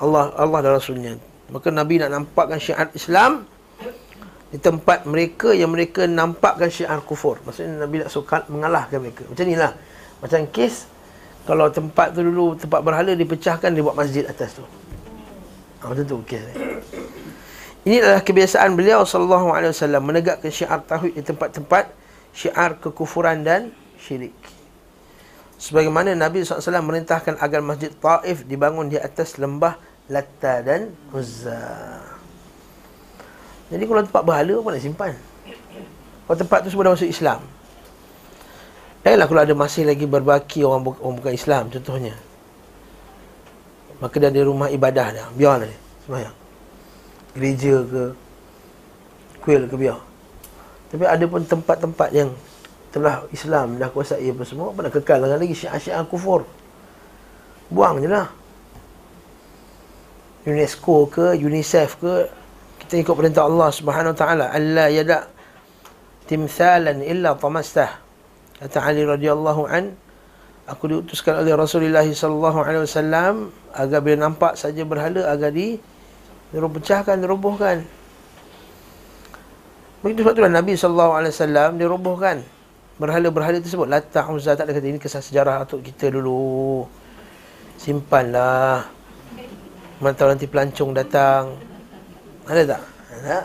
Allah 0.00 0.32
Allah 0.36 0.64
dan 0.64 0.72
Rasulnya. 0.76 1.12
Maka 1.52 1.68
Nabi 1.72 2.00
nak 2.00 2.12
nampakkan 2.12 2.60
syiar 2.60 2.92
Islam 2.92 3.48
Di 4.52 4.58
tempat 4.60 5.08
mereka 5.08 5.56
yang 5.56 5.72
mereka 5.72 6.04
nampakkan 6.04 6.68
syiar 6.68 7.00
kufur. 7.06 7.40
Maksudnya 7.48 7.88
Nabi 7.88 8.04
nak 8.04 8.12
suka 8.12 8.44
mengalahkan 8.52 9.00
mereka. 9.00 9.24
Macam 9.32 9.44
inilah. 9.48 9.72
Macam 10.20 10.44
kes 10.52 10.84
Kalau 11.48 11.72
tempat 11.72 12.12
tu 12.12 12.20
dulu 12.20 12.52
tempat 12.52 12.84
berhala 12.84 13.16
dipecahkan 13.16 13.72
Dia 13.72 13.80
buat 13.80 13.96
masjid 13.96 14.28
atas 14.28 14.60
tu. 14.60 14.64
Ha, 15.80 15.88
Macam 15.88 16.04
tu 16.04 16.20
kes 16.28 16.42
ni 16.52 16.54
ini 17.80 17.96
adalah 17.96 18.20
kebiasaan 18.20 18.76
beliau 18.76 19.08
sallallahu 19.08 19.56
alaihi 19.56 19.72
wasallam 19.72 20.04
menegakkan 20.04 20.52
syiar 20.52 20.84
tauhid 20.84 21.16
di 21.16 21.24
tempat-tempat 21.24 21.88
syiar 22.36 22.76
kekufuran 22.76 23.40
dan 23.40 23.72
syirik. 23.96 24.36
Sebagaimana 25.60 26.16
Nabi 26.16 26.40
SAW 26.40 26.80
merintahkan 26.80 27.36
agar 27.36 27.60
masjid 27.60 27.92
Taif 27.92 28.48
dibangun 28.48 28.88
di 28.88 28.96
atas 28.96 29.36
lembah 29.36 29.76
Latta 30.08 30.64
dan 30.64 30.88
Uzza. 31.12 32.00
Jadi 33.68 33.84
kalau 33.84 34.00
tempat 34.00 34.22
berhala, 34.24 34.56
apa 34.56 34.68
nak 34.72 34.82
simpan? 34.82 35.12
Kalau 36.24 36.36
tempat 36.40 36.64
tu 36.64 36.72
semua 36.72 36.88
dah 36.88 36.92
masuk 36.96 37.12
Islam. 37.12 37.44
Janganlah 39.04 39.26
kalau 39.28 39.40
ada 39.44 39.54
masih 39.56 39.84
lagi 39.84 40.08
berbaki 40.08 40.64
orang, 40.64 40.96
orang 40.96 41.16
bukan 41.20 41.32
Islam, 41.36 41.68
contohnya. 41.68 42.16
Maka 44.00 44.16
dia 44.16 44.32
ada 44.32 44.40
rumah 44.40 44.72
ibadah 44.72 45.06
dah. 45.12 45.26
Biarlah 45.36 45.68
dia, 45.68 45.80
semayang 46.08 46.39
gereja 47.34 47.82
ke 47.86 48.02
kuil 49.40 49.64
ke 49.66 49.76
biar. 49.76 49.98
Tapi 50.90 51.04
ada 51.06 51.24
pun 51.30 51.42
tempat-tempat 51.46 52.08
yang 52.10 52.30
telah 52.90 53.22
Islam 53.30 53.78
dah 53.78 53.86
kuasai 53.86 54.26
apa 54.26 54.42
semua 54.42 54.74
apa 54.74 54.82
nak 54.82 54.92
kekal 54.98 55.22
lagi 55.22 55.54
syiar-syiar 55.54 56.02
kufur. 56.10 56.42
Buang 57.70 58.02
je 58.02 58.10
lah. 58.10 58.26
UNESCO 60.42 61.06
ke 61.06 61.38
UNICEF 61.38 62.02
ke 62.02 62.12
kita 62.82 63.06
ikut 63.06 63.14
perintah 63.14 63.46
Allah 63.46 63.70
Subhanahu 63.70 64.16
taala. 64.18 64.50
Alla 64.50 64.90
yada 64.90 65.30
timthalan 66.26 67.06
illa 67.06 67.38
tamastah. 67.38 68.02
Kata 68.58 68.82
Ali 68.82 69.06
radhiyallahu 69.06 69.62
an 69.70 69.94
aku 70.66 70.90
diutuskan 70.90 71.46
oleh 71.46 71.54
Rasulullah 71.54 72.04
sallallahu 72.04 72.58
alaihi 72.60 72.84
wasallam 72.84 73.34
agar 73.72 73.98
bila 74.02 74.16
nampak 74.26 74.58
saja 74.58 74.82
berhala 74.82 75.30
agar 75.30 75.54
di 75.54 75.78
pecahkan, 76.50 77.22
dia 77.22 77.30
robohkan. 77.30 77.86
Begitu 80.02 80.24
sebab 80.24 80.34
itulah 80.34 80.50
Nabi 80.50 80.74
SAW, 80.74 81.76
dia 81.78 81.86
robohkan. 81.86 82.42
Berhala-berhala 82.98 83.62
tersebut. 83.62 83.86
Latah 83.86 84.26
Uzza 84.34 84.58
tak 84.58 84.68
ada 84.68 84.76
kata, 84.76 84.88
ini 84.88 84.98
kisah 84.98 85.22
sejarah 85.22 85.64
untuk 85.64 85.80
kita 85.84 86.10
dulu. 86.10 86.84
Simpanlah. 87.78 88.88
Mana 90.00 90.16
tahu 90.16 90.32
nanti 90.32 90.48
pelancong 90.48 90.90
datang. 90.96 91.54
Ada 92.48 92.76
tak? 92.76 92.82
Ada. 93.20 93.38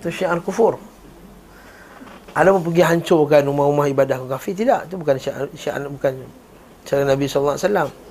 Itu 0.00 0.08
syiar 0.10 0.38
kufur. 0.42 0.78
Ada 2.32 2.48
pun 2.56 2.64
pergi 2.64 2.82
hancurkan 2.82 3.44
rumah-rumah 3.44 3.86
ibadah 3.92 4.16
kafir? 4.26 4.56
Tidak. 4.56 4.88
Itu 4.88 4.96
bukan 4.96 5.20
syiar, 5.20 5.46
syiar 5.52 5.84
bukan 5.86 6.24
cara 6.88 7.02
Nabi 7.04 7.28
SAW. 7.28 8.01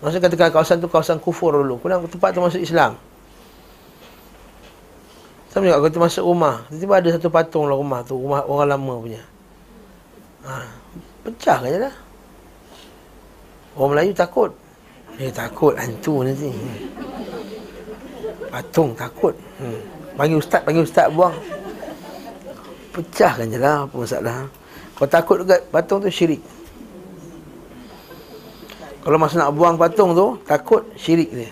Maksudnya 0.00 0.32
katakan 0.32 0.48
kawasan 0.48 0.80
tu 0.80 0.88
kawasan 0.88 1.20
kufur 1.20 1.52
dulu. 1.52 1.76
Kemudian 1.76 2.08
tempat 2.08 2.32
tu 2.32 2.40
masuk 2.40 2.60
Islam. 2.64 2.96
Sama 5.52 5.68
juga 5.68 5.82
kalau 5.82 6.08
masuk 6.08 6.24
rumah. 6.24 6.64
Tiba-tiba 6.72 6.94
ada 6.96 7.08
satu 7.20 7.28
patung 7.28 7.68
lah 7.68 7.76
rumah 7.76 8.00
tu. 8.00 8.16
Rumah 8.16 8.48
orang 8.48 8.68
lama 8.72 8.94
punya. 8.96 9.22
Ha, 10.48 10.64
pecah 11.28 11.58
kan 11.60 11.68
je 11.68 11.78
lah. 11.84 11.94
Orang 13.76 13.92
Melayu 13.92 14.16
takut. 14.16 14.50
Eh 15.20 15.28
takut 15.28 15.76
hantu 15.76 16.24
nanti. 16.24 16.48
Patung 18.48 18.96
takut. 18.96 19.36
Hmm. 19.60 19.80
Panggil 20.16 20.40
ustaz, 20.40 20.64
panggil 20.64 20.88
ustaz 20.88 21.12
buang. 21.12 21.36
Pecah 22.96 23.36
kan 23.36 23.46
je 23.52 23.58
lah 23.60 23.84
apa 23.84 23.94
masalah. 24.00 24.48
Kalau 24.96 25.10
takut 25.12 25.36
juga 25.44 25.60
patung 25.68 26.00
tu 26.00 26.08
syirik. 26.08 26.40
Kalau 29.00 29.16
masa 29.16 29.40
nak 29.40 29.56
buang 29.56 29.80
patung 29.80 30.12
tu 30.12 30.36
Takut 30.44 30.84
syirik 30.92 31.32
dia. 31.32 31.50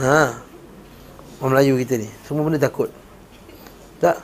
Ha. 0.00 0.40
Orang 1.42 1.52
Melayu 1.52 1.76
kita 1.84 2.00
ni 2.00 2.08
Semua 2.24 2.48
benda 2.48 2.56
takut. 2.56 2.88
Tak? 4.00 4.16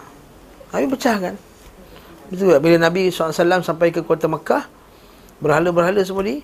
Nabi 0.72 0.86
pecah 0.90 1.16
kan? 1.20 1.34
Betul 2.32 2.56
tak? 2.56 2.62
Bila 2.64 2.76
Nabi 2.80 3.12
SAW 3.12 3.60
sampai 3.60 3.92
ke 3.92 4.00
kota 4.00 4.24
Mekah 4.26 4.64
Berhala-berhala 5.44 6.00
semua 6.06 6.24
ni 6.24 6.40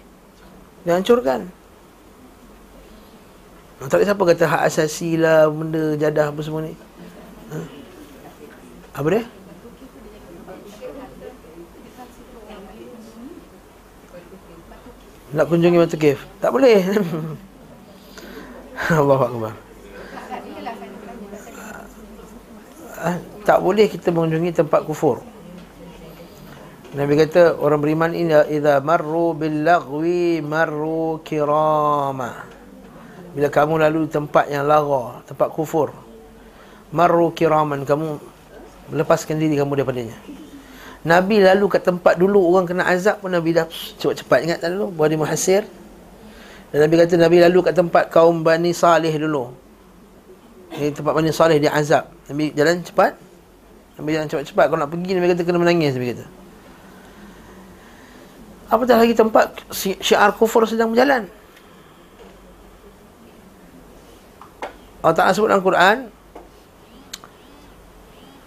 Dihancurkan. 0.81 1.45
Tak 3.81 3.97
ada 3.97 4.05
siapa 4.13 4.23
kata 4.29 4.45
hak 4.45 4.63
asasi 4.69 5.17
lah 5.17 5.49
Benda 5.49 5.97
jadah 5.97 6.29
apa 6.33 6.41
semua 6.45 6.65
ni. 6.65 6.77
Ha? 7.53 7.57
Apa 9.01 9.09
dia? 9.09 9.25
Nak 15.31 15.47
kunjungi 15.47 15.79
Batu 15.79 15.97
Cave. 15.97 16.23
Tak 16.43 16.51
boleh. 16.51 16.79
Allahu 19.01 19.23
Akbar. 19.23 19.53
Ah, 23.01 23.17
tak 23.49 23.59
boleh 23.65 23.89
kita 23.89 24.13
mengunjungi 24.13 24.53
tempat 24.61 24.85
kufur. 24.85 25.25
Nabi 26.91 27.15
kata 27.15 27.55
orang 27.57 27.81
beriman 27.81 28.11
ini 28.13 28.35
idza 28.51 28.83
marru 28.83 29.33
bil 29.33 29.63
lagwi 29.63 30.43
marru 30.43 31.23
kirama. 31.23 32.45
Bila 33.31 33.47
kamu 33.47 33.79
lalu 33.79 34.11
tempat 34.11 34.51
yang 34.51 34.67
lara, 34.67 35.23
tempat 35.23 35.55
kufur, 35.55 35.95
marru 36.91 37.31
kiraman 37.31 37.87
kamu 37.87 38.19
melepaskan 38.91 39.39
diri 39.39 39.55
kamu 39.55 39.79
daripadanya. 39.79 40.19
Nabi 41.01 41.41
lalu 41.41 41.65
kat 41.73 41.81
tempat 41.81 42.21
dulu 42.21 42.45
orang 42.53 42.69
kena 42.69 42.85
azab 42.85 43.25
pun 43.25 43.33
Nabi 43.33 43.57
dah 43.57 43.65
cepat-cepat 43.97 44.39
ingat 44.45 44.59
tak 44.61 44.77
dulu? 44.77 44.93
Wadi 45.01 45.17
Muhasir 45.17 45.65
dan 46.71 46.87
Nabi 46.87 46.95
kata 47.01 47.17
Nabi 47.17 47.41
lalu 47.41 47.59
kat 47.65 47.75
tempat 47.75 48.13
kaum 48.13 48.45
Bani 48.45 48.71
Salih 48.77 49.11
dulu. 49.11 49.51
Ini 50.71 50.95
tempat 50.95 51.13
Bani 51.17 51.33
Salih 51.35 51.59
dia 51.59 51.73
azab. 51.75 52.13
Nabi 52.31 52.53
jalan 52.53 52.85
cepat? 52.85 53.17
Nabi 53.99 54.09
jalan 54.15 54.29
cepat-cepat. 54.31 54.65
Kalau 54.71 54.79
nak 54.79 54.91
pergi 54.93 55.11
Nabi 55.19 55.27
kata 55.35 55.43
kena 55.43 55.59
menangis 55.59 55.97
Nabi 55.97 56.07
kata. 56.15 56.27
Apatah 58.71 58.97
lagi 59.03 59.19
tempat 59.19 59.67
syiar 59.75 60.31
kufur 60.39 60.63
sedang 60.63 60.95
berjalan? 60.95 61.27
Allah 65.01 65.17
Ta'ala 65.17 65.33
sebut 65.33 65.49
dalam 65.49 65.65
Quran 65.65 66.13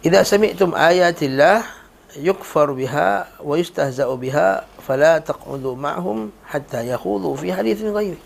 Idza 0.06 0.22
sami'tum 0.22 0.78
ayatillah 0.78 1.83
yukfar 2.20 2.70
biha 2.74 3.40
wa 3.42 3.56
yustahza'u 3.58 4.14
biha 4.20 4.66
fala 4.84 5.18
taq'udu 5.24 5.74
ma'hum 5.74 6.30
hatta 6.46 6.86
yakhudhu 6.86 7.34
fi 7.40 7.50
hadithin 7.50 7.94
ghairi. 7.94 8.20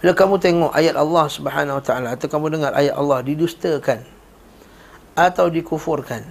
Bila 0.00 0.16
kamu 0.16 0.40
tengok 0.40 0.72
ayat 0.72 0.96
Allah 0.96 1.26
Subhanahu 1.28 1.76
wa 1.76 1.84
taala 1.84 2.16
atau 2.16 2.26
kamu 2.30 2.56
dengar 2.56 2.72
ayat 2.72 2.96
Allah 2.96 3.20
didustakan 3.20 4.00
atau 5.12 5.52
dikufurkan 5.52 6.24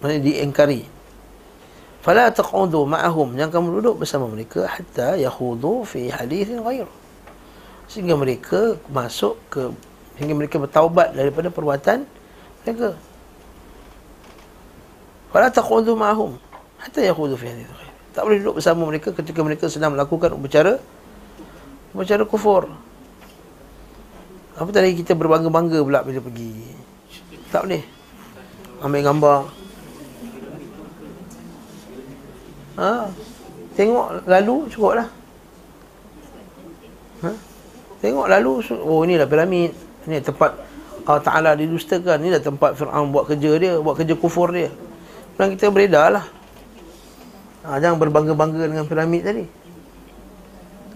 maknanya 0.00 0.22
diingkari 0.24 0.88
fala 2.00 2.32
taq'udu 2.32 2.86
ma'hum 2.88 3.36
jangan 3.36 3.52
kamu 3.60 3.68
duduk 3.82 4.06
bersama 4.06 4.30
mereka 4.30 4.64
hatta 4.64 5.18
yakhudhu 5.18 5.84
fi 5.84 6.08
hadithin 6.08 6.62
ghairi. 6.62 6.88
Sehingga 7.86 8.18
mereka 8.18 8.80
masuk 8.90 9.38
ke 9.46 9.70
sehingga 10.16 10.34
mereka 10.34 10.56
bertaubat 10.58 11.12
daripada 11.12 11.52
perbuatan 11.52 12.08
mereka. 12.64 12.98
Fala 15.30 15.50
taqudu 15.50 15.98
ma'ahum 15.98 16.38
hatta 16.80 17.00
yakhudu 17.02 17.34
fi 17.34 17.50
ghair. 17.50 17.70
Tak 18.14 18.24
boleh 18.24 18.38
duduk 18.40 18.62
bersama 18.62 18.88
mereka 18.88 19.12
ketika 19.12 19.40
mereka 19.44 19.68
sedang 19.68 19.92
melakukan 19.92 20.32
upacara 20.32 20.80
upacara 21.92 22.24
kufur. 22.24 22.70
Apa 24.56 24.72
tadi 24.72 24.96
kita 24.96 25.12
berbangga-bangga 25.12 25.84
pula 25.84 26.00
bila 26.00 26.20
pergi? 26.24 26.52
Tak 27.52 27.68
boleh. 27.68 27.82
Ambil 28.80 29.02
gambar. 29.04 29.38
Ha? 32.80 33.08
Tengok 33.76 34.24
lalu 34.24 34.56
cukup 34.72 34.92
lah. 34.96 35.08
Ha? 37.24 37.30
Tengok 38.00 38.26
lalu 38.32 38.50
oh 38.80 39.04
inilah 39.04 39.28
piramid. 39.28 39.76
Ini 40.08 40.24
tempat 40.24 40.56
Allah 41.04 41.20
Taala 41.24 41.50
didustakan. 41.52 42.16
Inilah 42.24 42.40
tempat 42.40 42.80
Firaun 42.80 43.12
buat 43.12 43.28
kerja 43.28 43.50
dia, 43.60 43.72
buat 43.76 43.96
kerja 44.00 44.16
kufur 44.16 44.56
dia. 44.56 44.72
Dan 45.36 45.52
kita 45.52 45.68
beredar 45.68 46.12
lah. 46.12 46.24
Ha, 47.66 47.76
jangan 47.82 48.00
berbangga-bangga 48.00 48.64
dengan 48.68 48.84
piramid 48.88 49.22
tadi. 49.24 49.44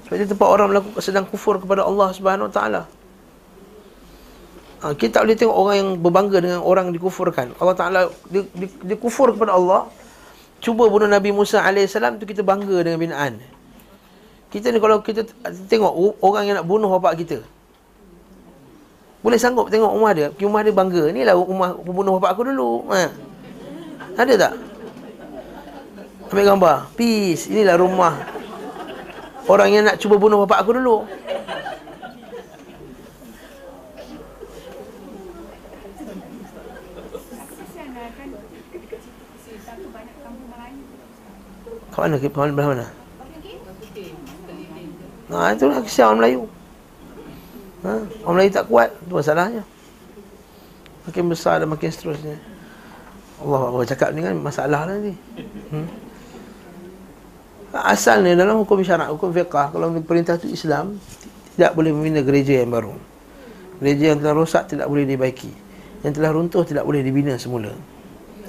Sebab 0.06 0.14
itu 0.16 0.26
tempat 0.32 0.48
orang 0.48 0.66
melakukan 0.72 1.02
sedang 1.04 1.28
kufur 1.28 1.60
kepada 1.60 1.84
Allah 1.84 2.08
Subhanahu 2.16 2.48
Wa 2.48 2.54
Taala. 2.54 2.82
Ha, 4.80 4.96
kita 4.96 5.20
tak 5.20 5.22
boleh 5.28 5.36
tengok 5.36 5.56
orang 5.60 5.76
yang 5.76 5.90
berbangga 6.00 6.38
dengan 6.40 6.60
orang 6.64 6.88
dikufurkan. 6.88 7.52
Allah 7.60 7.76
Ta'ala, 7.76 8.00
dia, 8.32 8.48
dia, 8.56 8.68
dia 8.80 8.96
kufur 8.96 9.28
kepada 9.28 9.52
Allah. 9.52 9.92
Cuba 10.56 10.88
bunuh 10.88 11.04
Nabi 11.04 11.36
Musa 11.36 11.60
AS 11.60 11.92
tu 11.92 12.24
kita 12.24 12.40
bangga 12.40 12.80
dengan 12.80 12.96
binaan. 12.96 13.32
Kita 14.48 14.72
ni 14.72 14.80
kalau 14.80 15.04
kita 15.04 15.28
tengok 15.68 16.20
orang 16.24 16.42
yang 16.48 16.56
nak 16.60 16.66
bunuh 16.68 16.88
bapak 16.96 17.20
kita. 17.20 17.44
Boleh 19.20 19.36
sanggup 19.36 19.68
tengok 19.68 19.92
rumah 19.92 20.12
dia. 20.16 20.32
Rumah 20.32 20.60
dia 20.64 20.72
bangga. 20.72 21.02
Inilah 21.12 21.34
rumah 21.36 21.76
pembunuh 21.76 22.16
bapak 22.16 22.30
aku 22.40 22.42
dulu. 22.48 22.88
Ha. 22.88 23.12
Ada 24.20 24.34
tak? 24.36 24.54
Ambil 26.28 26.44
gambar. 26.44 26.76
Peace. 26.92 27.48
Inilah 27.48 27.80
rumah. 27.80 28.20
Orang 29.48 29.72
yang 29.72 29.88
nak 29.88 29.96
cuba 29.96 30.20
bunuh 30.20 30.44
bapak 30.44 30.60
aku 30.60 30.76
dulu. 30.76 31.08
Kat 41.90 42.00
mana? 42.04 42.16
Kat 42.20 42.32
mana? 42.36 42.52
Belah 42.52 42.68
mana? 42.76 42.86
Ha, 45.30 45.54
itulah 45.56 45.80
kisah 45.80 46.12
orang 46.12 46.20
Melayu. 46.20 46.42
Ha, 47.88 47.92
orang 48.28 48.34
Melayu 48.36 48.52
tak 48.52 48.68
kuat. 48.68 48.92
Itu 49.00 49.16
masalahnya. 49.16 49.64
Makin 51.08 51.24
besar 51.32 51.64
dan 51.64 51.72
makin 51.72 51.88
seterusnya. 51.88 52.49
Allah 53.40 53.60
Allah 53.72 53.84
cakap 53.88 54.12
ni 54.12 54.20
kan 54.20 54.36
masalah 54.36 54.84
lah 54.84 54.96
ni. 55.00 55.16
Hmm? 55.72 55.86
Asalnya 57.70 58.34
dalam 58.34 58.60
hukum 58.60 58.82
syarak, 58.82 59.08
hukum 59.14 59.30
fiqah, 59.30 59.70
kalau 59.70 59.94
perintah 60.02 60.34
itu 60.34 60.50
Islam, 60.50 60.98
tidak 61.54 61.72
boleh 61.78 61.94
membina 61.94 62.18
gereja 62.20 62.60
yang 62.60 62.74
baru. 62.74 62.92
Gereja 63.78 64.12
yang 64.12 64.18
telah 64.18 64.34
rosak 64.34 64.66
tidak 64.66 64.90
boleh 64.90 65.06
dibaiki. 65.06 65.54
Yang 66.02 66.12
telah 66.18 66.30
runtuh 66.34 66.66
tidak 66.66 66.82
boleh 66.82 67.00
dibina 67.00 67.38
semula. 67.38 67.70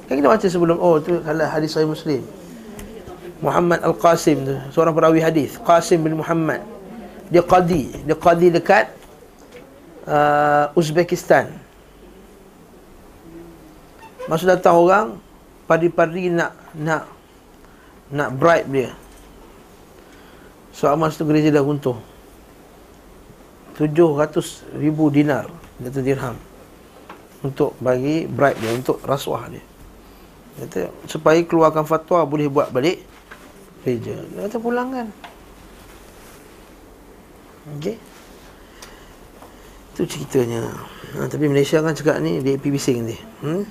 Kan 0.10 0.18
kita 0.18 0.28
baca 0.28 0.48
sebelum, 0.50 0.76
oh 0.82 0.98
tu 0.98 1.22
salah 1.22 1.48
hadis 1.48 1.70
Sahih 1.72 1.88
Muslim. 1.88 2.26
Muhammad 3.42 3.82
Al-Qasim 3.82 4.38
tu 4.46 4.56
Seorang 4.70 4.94
perawi 4.94 5.20
hadis 5.20 5.58
Qasim 5.58 6.06
bin 6.06 6.14
Muhammad 6.14 6.62
Dia 7.34 7.42
qadi 7.42 7.90
Dia 8.06 8.14
qadi 8.14 8.54
dekat 8.54 8.94
uh, 10.06 10.70
Uzbekistan 10.78 11.50
Masa 14.30 14.44
datang 14.58 14.78
orang 14.78 15.08
Padi-padi 15.66 16.34
nak 16.34 16.54
Nak 16.78 17.04
Nak 18.12 18.30
bribe 18.36 18.70
dia 18.70 18.92
Soal 20.76 20.98
masa 20.98 21.22
tu 21.22 21.28
gereja 21.30 21.54
dah 21.54 21.64
runtuh 21.64 21.98
700 23.78 24.78
ribu 24.78 25.08
dinar 25.10 25.48
Kata 25.82 26.00
dirham 26.04 26.36
Untuk 27.42 27.74
bagi 27.82 28.28
bribe 28.28 28.60
dia 28.60 28.72
Untuk 28.76 29.02
rasuah 29.02 29.50
dia 29.50 29.64
Kata 30.62 30.92
supaya 31.08 31.40
keluarkan 31.48 31.88
fatwa 31.88 32.28
Boleh 32.28 32.52
buat 32.52 32.70
balik 32.70 33.12
gereja. 33.82 34.16
Dia 34.34 34.40
kata 34.46 34.58
pulangkan. 34.62 35.08
Okey. 37.78 37.98
Itu 39.94 40.02
ceritanya. 40.08 40.72
Ha, 41.18 41.28
tapi 41.28 41.46
Malaysia 41.52 41.84
kan 41.84 41.98
cakap 41.98 42.22
ni 42.24 42.40
DAP 42.40 42.64
bising 42.72 43.04
nanti. 43.06 43.18
Hmm? 43.44 43.66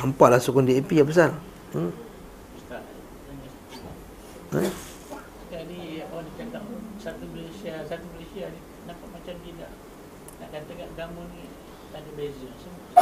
Nampaklah 0.00 0.40
sokong 0.40 0.64
DAP 0.64 0.90
apa 1.02 1.10
pasal? 1.10 1.30
Hmm? 1.76 1.92
Ha? 4.52 4.60
Sekali 5.48 6.04
orang 6.12 6.28
cakap 6.36 6.62
satu 7.00 7.24
Malaysia, 7.32 7.72
satu 7.88 8.06
Malaysia 8.16 8.44
ni 8.52 8.60
nampak 8.84 9.08
macam 9.12 9.34
tidak 9.44 9.70
nak 10.40 10.48
katakan 10.52 10.88
agama 10.92 11.20
ni 11.32 11.48
tak 11.92 12.00
ada 12.04 12.10
beza. 12.16 12.48
Semua 12.60 12.92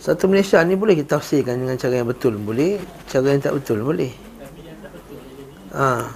satu 0.00 0.24
Malaysia 0.32 0.56
ni 0.64 0.74
boleh 0.80 0.96
kita 0.96 1.20
tafsirkan 1.20 1.60
dengan 1.60 1.76
cara 1.76 2.00
yang 2.00 2.08
betul 2.08 2.40
boleh, 2.40 2.80
cara 3.04 3.36
yang 3.36 3.44
tak 3.44 3.52
betul 3.52 3.84
boleh. 3.84 4.08
Ha. 5.76 6.08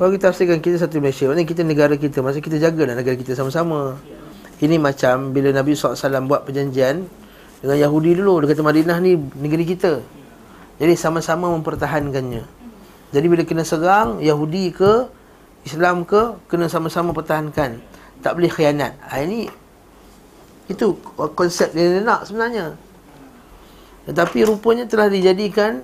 Kalau 0.00 0.10
kita 0.16 0.32
tafsirkan 0.32 0.64
kita 0.64 0.80
satu 0.80 1.04
Malaysia, 1.04 1.28
maknanya 1.28 1.48
kita 1.48 1.62
negara 1.64 1.94
kita, 2.00 2.24
masa 2.24 2.40
kita 2.40 2.56
jaga 2.56 2.88
negara 2.88 3.16
kita 3.16 3.36
sama-sama. 3.36 4.00
Ini 4.56 4.80
macam 4.80 5.36
bila 5.36 5.52
Nabi 5.52 5.76
SAW 5.76 6.24
buat 6.24 6.48
perjanjian 6.48 7.04
dengan 7.60 7.76
Yahudi 7.76 8.16
dulu, 8.16 8.44
dia 8.44 8.56
kata 8.56 8.62
Madinah 8.64 8.96
ni 9.04 9.16
negeri 9.16 9.64
kita. 9.68 10.00
Jadi 10.76 10.92
sama-sama 10.96 11.52
mempertahankannya. 11.56 12.44
Jadi 13.12 13.26
bila 13.28 13.42
kena 13.44 13.64
serang, 13.64 14.20
Yahudi 14.20 14.72
ke, 14.72 15.08
Islam 15.64 16.04
ke, 16.04 16.36
kena 16.48 16.68
sama-sama 16.68 17.12
pertahankan. 17.16 17.80
Tak 18.20 18.32
boleh 18.36 18.48
khianat. 18.52 18.96
Ha, 19.08 19.24
ini 19.24 19.48
itu 20.66 20.98
konsep 21.36 21.72
dia 21.76 22.00
nak 22.00 22.26
sebenarnya. 22.26 22.76
Tetapi 24.06 24.46
rupanya 24.46 24.86
telah 24.86 25.10
dijadikan 25.10 25.82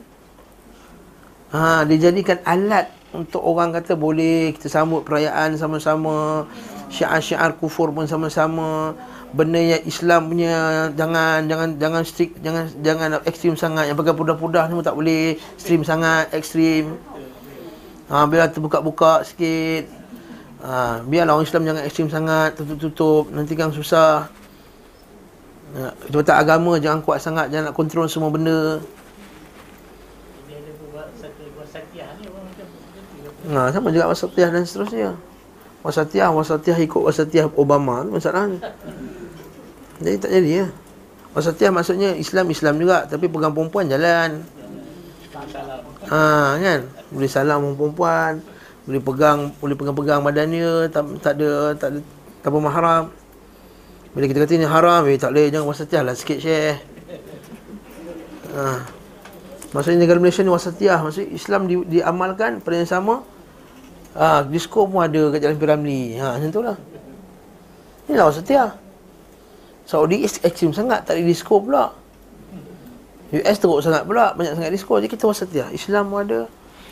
ha, 1.50 1.82
Dijadikan 1.82 2.38
alat 2.46 2.86
Untuk 3.10 3.42
orang 3.42 3.74
kata 3.74 3.98
boleh 3.98 4.54
Kita 4.54 4.70
sambut 4.70 5.02
perayaan 5.02 5.58
sama-sama 5.58 6.46
Syiar-syiar 6.92 7.56
kufur 7.56 7.88
pun 7.88 8.04
sama-sama. 8.04 8.92
Benda 9.32 9.56
yang 9.56 9.80
Islam 9.88 10.28
punya 10.28 10.52
Jangan 10.92 11.48
Jangan 11.48 11.68
jangan 11.80 12.02
strict 12.04 12.36
Jangan 12.44 12.68
jangan 12.84 13.08
ekstrim 13.24 13.56
sangat. 13.56 13.88
Yang 13.88 14.04
pakai 14.04 14.12
pudah-pudah 14.12 14.68
ni 14.68 14.76
pun 14.76 14.84
tak 14.84 14.92
boleh 14.92 15.40
Ekstrim 15.56 15.80
sangat 15.88 16.28
Ekstrim. 16.36 17.00
Ha, 18.12 18.28
Biar 18.28 18.52
terbuka-buka 18.52 19.24
sikit. 19.24 19.88
Ha, 20.60 21.00
Biarlah 21.08 21.40
orang 21.40 21.48
Islam 21.48 21.64
jangan 21.64 21.82
ekstrim 21.88 22.12
sangat 22.12 22.60
Tutup-tutup 22.60 23.32
Nanti 23.32 23.56
kan 23.56 23.72
susah. 23.72 24.28
Tak 26.12 26.36
agama 26.36 26.76
jangan 26.76 27.00
kuat 27.00 27.24
sangat 27.24 27.48
jangan 27.48 27.72
nak 27.72 27.76
kontrol 27.80 28.04
semua 28.04 28.28
benda. 28.28 28.76
Nah, 33.42 33.72
sama 33.74 33.90
juga 33.90 34.06
wasatiyah 34.12 34.52
dan 34.52 34.62
seterusnya. 34.68 35.16
Wasatiyah, 35.82 36.30
wasatiyah 36.30 36.78
ikut 36.86 37.02
wasatiyah 37.02 37.50
Obama 37.58 38.06
tu 38.06 38.14
masalahnya. 38.14 38.62
Jadi 39.98 40.16
tak 40.18 40.30
jadi 40.30 40.50
ya. 40.62 40.66
Wasatiyah 41.34 41.72
maksudnya 41.74 42.10
Islam 42.14 42.46
Islam 42.54 42.78
juga 42.78 43.06
tapi 43.10 43.26
pegang 43.26 43.50
perempuan 43.50 43.90
jalan. 43.90 44.46
Ha 46.06 46.54
kan? 46.62 46.80
Boleh 47.10 47.30
salam 47.30 47.74
perempuan, 47.74 48.38
boleh 48.86 49.02
pegang 49.02 49.38
boleh 49.58 49.74
pegang-pegang 49.74 50.20
badannya 50.22 50.86
tak 50.90 51.02
tak 51.18 51.34
ada 51.38 51.50
tak 51.74 51.88
ada 51.94 51.98
tanpa 52.46 52.58
mahram. 52.62 53.04
Bila 54.12 54.28
kita 54.28 54.44
kata 54.44 54.52
ini 54.60 54.68
haram, 54.68 55.08
eh, 55.08 55.16
tak 55.16 55.32
boleh, 55.32 55.48
jangan 55.48 55.66
wasatiyah 55.72 56.02
lah 56.04 56.12
sikit 56.12 56.36
syekh. 56.36 56.76
Ha. 58.52 58.84
Maksudnya 59.72 60.04
negara 60.04 60.20
Malaysia 60.20 60.44
ni 60.44 60.52
wasatiyah. 60.52 61.00
Maksudnya 61.00 61.32
Islam 61.32 61.64
di, 61.64 61.80
diamalkan 61.88 62.60
pada 62.60 62.76
yang 62.76 62.90
sama. 62.90 63.24
Ah, 64.12 64.44
ha, 64.44 64.44
disco 64.44 64.84
pun 64.84 65.00
ada 65.00 65.32
kat 65.32 65.40
Jalan 65.40 65.56
Piramli. 65.56 66.20
Ha, 66.20 66.36
macam 66.36 66.50
itulah. 66.52 66.76
Ini 68.04 68.12
lawan 68.20 68.34
setia. 68.36 68.76
Saudi 69.88 70.20
is 70.20 70.36
extreme 70.44 70.76
sangat. 70.76 71.08
Tak 71.08 71.16
ada 71.16 71.24
disco 71.24 71.64
pula. 71.64 71.96
US 73.32 73.56
teruk 73.56 73.80
sangat 73.80 74.04
pula. 74.04 74.36
Banyak 74.36 74.60
sangat 74.60 74.72
disco. 74.76 75.00
Jadi 75.00 75.08
kita 75.08 75.24
lawan 75.24 75.38
setia. 75.40 75.64
Islam 75.72 76.12
pun 76.12 76.20
ada. 76.28 76.40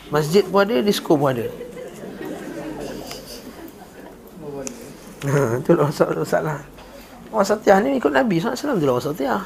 Masjid 0.09 0.41
pun 0.41 0.65
ada. 0.65 0.81
disco 0.81 1.13
pun 1.13 1.29
ada. 1.29 1.45
Ha, 5.21 5.61
itu 5.61 5.71
lawan 5.77 5.93
masalah. 6.25 6.57
Lawan 7.29 7.45
setia 7.45 7.77
ni 7.85 8.01
ikut 8.01 8.09
Nabi 8.09 8.41
SAW 8.41 8.81
tu 8.81 8.85
lawan 8.89 9.03
setia. 9.05 9.45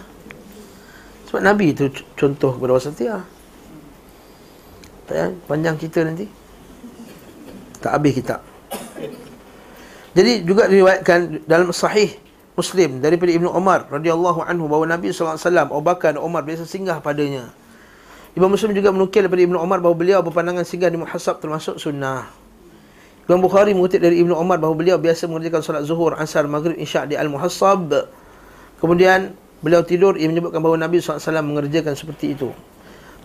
Sebab 1.28 1.44
Nabi 1.44 1.76
tu 1.76 1.92
contoh 2.16 2.56
kepada 2.56 2.72
lawan 2.72 2.86
setia. 2.88 3.16
Eh? 5.12 5.36
Panjang 5.44 5.76
kita 5.76 6.08
nanti. 6.08 6.45
Tak 7.86 8.02
habis 8.02 8.18
kita. 8.18 8.42
Jadi 10.18 10.42
juga 10.42 10.66
diriwayatkan 10.66 11.46
dalam 11.46 11.70
sahih 11.70 12.18
Muslim 12.58 12.98
daripada 12.98 13.30
Ibnu 13.30 13.52
Umar 13.52 13.86
radhiyallahu 13.94 14.42
anhu 14.42 14.66
bahawa 14.66 14.98
Nabi 14.98 15.14
SAW 15.14 15.38
Abu 15.38 15.78
Bakar 15.86 16.18
dan 16.18 16.24
Umar 16.26 16.42
biasa 16.42 16.66
singgah 16.66 16.98
padanya. 16.98 17.54
Imam 18.34 18.50
Muslim 18.50 18.74
juga 18.74 18.90
menukil 18.90 19.28
daripada 19.28 19.44
Ibnu 19.46 19.60
Umar 19.62 19.86
bahawa 19.86 19.94
beliau 19.94 20.20
berpandangan 20.26 20.66
singgah 20.66 20.90
di 20.90 20.98
muhasab 20.98 21.38
termasuk 21.38 21.78
sunnah. 21.78 22.26
Imam 23.30 23.44
Bukhari 23.44 23.78
mengutip 23.78 24.02
dari 24.02 24.18
Ibnu 24.24 24.34
Umar 24.34 24.58
bahawa 24.58 24.74
beliau 24.74 24.98
biasa 24.98 25.30
mengerjakan 25.30 25.62
solat 25.62 25.84
zuhur, 25.86 26.18
asar, 26.18 26.50
maghrib, 26.50 26.80
isyak 26.82 27.12
di 27.12 27.16
Al-Muhassab. 27.20 28.10
Kemudian 28.82 29.36
beliau 29.62 29.86
tidur, 29.86 30.18
ia 30.18 30.26
menyebutkan 30.26 30.58
bahawa 30.58 30.82
Nabi 30.82 31.04
SAW 31.06 31.22
mengerjakan 31.46 31.94
seperti 31.94 32.34
itu. 32.34 32.50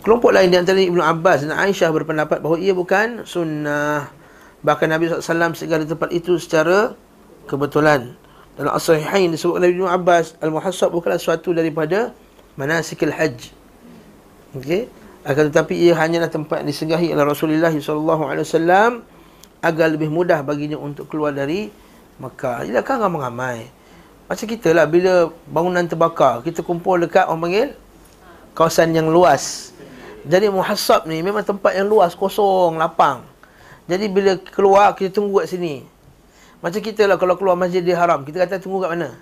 Kelompok 0.00 0.32
lain 0.32 0.48
di 0.52 0.56
antara 0.56 0.80
Ibnu 0.80 1.04
Abbas 1.04 1.44
dan 1.44 1.52
Aisyah 1.52 1.92
berpendapat 1.92 2.40
bahawa 2.40 2.56
ia 2.56 2.72
bukan 2.72 3.28
sunnah. 3.28 4.19
Bahkan 4.60 4.86
Nabi 4.92 5.08
SAW 5.08 5.56
segala 5.56 5.82
tempat 5.88 6.12
itu 6.12 6.36
secara 6.36 6.92
kebetulan. 7.48 8.12
Dalam 8.60 8.76
As-Sahihain 8.76 9.32
disebutkan 9.32 9.64
Nabi 9.64 9.72
Ibnu 9.80 9.88
Abbas, 9.88 10.36
Al-Muhassab 10.42 10.92
bukanlah 10.92 11.16
suatu 11.16 11.56
daripada 11.56 12.12
manasikil 12.60 13.14
hajj. 13.14 13.56
Okey. 14.52 14.90
Akan 15.24 15.48
tetapi 15.52 15.76
ia 15.76 15.96
hanyalah 15.96 16.28
tempat 16.28 16.64
yang 16.64 16.68
disenggahi 16.68 17.12
oleh 17.12 17.24
Rasulullah 17.24 17.72
SAW 17.72 19.04
agar 19.60 19.86
lebih 19.92 20.08
mudah 20.08 20.40
baginya 20.40 20.80
untuk 20.80 21.08
keluar 21.12 21.32
dari 21.32 21.68
Mekah. 22.20 22.68
Jadi 22.68 22.76
kan 22.84 23.00
ramai-ramai. 23.00 23.68
Macam 24.28 24.46
kita 24.46 24.70
lah 24.76 24.86
bila 24.86 25.28
bangunan 25.48 25.84
terbakar, 25.84 26.44
kita 26.44 26.64
kumpul 26.64 27.00
dekat 27.00 27.26
orang 27.26 27.40
panggil 27.40 27.68
kawasan 28.54 28.92
yang 28.92 29.08
luas. 29.08 29.72
Jadi 30.24 30.52
muhasab 30.52 31.08
ni 31.08 31.24
memang 31.24 31.40
tempat 31.40 31.72
yang 31.72 31.88
luas, 31.88 32.12
kosong, 32.12 32.76
lapang. 32.76 33.24
Jadi 33.90 34.06
bila 34.06 34.38
keluar, 34.38 34.94
kita 34.94 35.10
tunggu 35.10 35.42
kat 35.42 35.50
sini. 35.50 35.82
Macam 36.62 36.78
kita 36.78 37.10
lah 37.10 37.18
kalau 37.18 37.34
keluar 37.34 37.58
masjid 37.58 37.82
di 37.82 37.90
haram, 37.90 38.22
kita 38.22 38.46
kata 38.46 38.62
tunggu 38.62 38.86
kat 38.86 38.94
mana? 38.94 39.18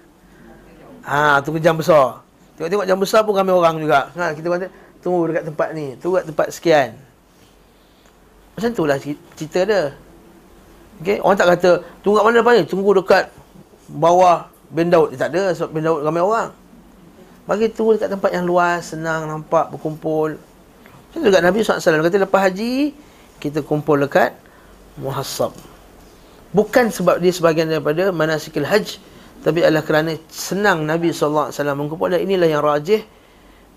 Ha, 1.09 1.41
tunggu 1.41 1.57
jam 1.57 1.73
besar. 1.73 2.21
Tengok-tengok 2.61 2.85
jam 2.85 2.99
besar 3.01 3.25
pun 3.25 3.33
ramai 3.33 3.57
orang 3.57 3.81
juga. 3.81 4.13
Ha, 4.13 4.37
kita 4.37 4.45
kata 4.53 4.67
tunggu 5.01 5.33
dekat 5.33 5.49
tempat 5.49 5.69
ni, 5.73 5.97
tunggu 5.97 6.21
kat 6.21 6.27
tempat 6.29 6.47
sekian. 6.53 7.01
Macam 8.61 8.71
tu 8.77 8.85
lah 8.85 9.01
cerita 9.01 9.61
dia. 9.65 9.97
Okay? 11.01 11.17
Orang 11.25 11.39
tak 11.41 11.49
kata, 11.57 11.71
tunggu 12.05 12.21
kat 12.21 12.25
mana 12.29 12.37
depan 12.45 12.55
ni? 12.61 12.65
Tunggu 12.69 12.91
dekat 12.93 13.25
bawah 13.89 14.53
Ben 14.69 14.93
Daud. 14.93 15.17
Dia 15.17 15.19
tak 15.25 15.33
ada 15.33 15.57
sebab 15.57 15.71
Ben 15.73 15.87
Daud 15.87 16.05
ramai 16.05 16.21
orang. 16.21 16.53
Bagi 17.49 17.73
tunggu 17.73 17.97
dekat 17.97 18.13
tempat 18.13 18.37
yang 18.37 18.45
luas, 18.45 18.93
senang, 18.93 19.25
nampak, 19.25 19.73
berkumpul. 19.73 20.37
Macam 20.37 21.19
tu 21.25 21.31
kat 21.33 21.41
Nabi 21.41 21.65
SAW 21.65 22.05
kata, 22.05 22.21
lepas 22.21 22.41
haji, 22.53 22.93
kita 23.41 23.65
kumpul 23.65 23.97
dekat 24.05 24.37
muhasab. 24.99 25.55
Bukan 26.53 26.89
sebab 26.89 27.21
dia 27.21 27.33
sebagian 27.33 27.69
daripada 27.69 28.09
manasikil 28.09 28.65
haj, 28.65 28.99
tapi 29.45 29.63
adalah 29.63 29.85
kerana 29.85 30.17
senang 30.33 30.83
Nabi 30.83 31.15
SAW 31.15 31.53
mengkumpul. 31.79 32.11
Dan 32.11 32.25
inilah 32.25 32.49
yang 32.49 32.63
rajih. 32.65 33.05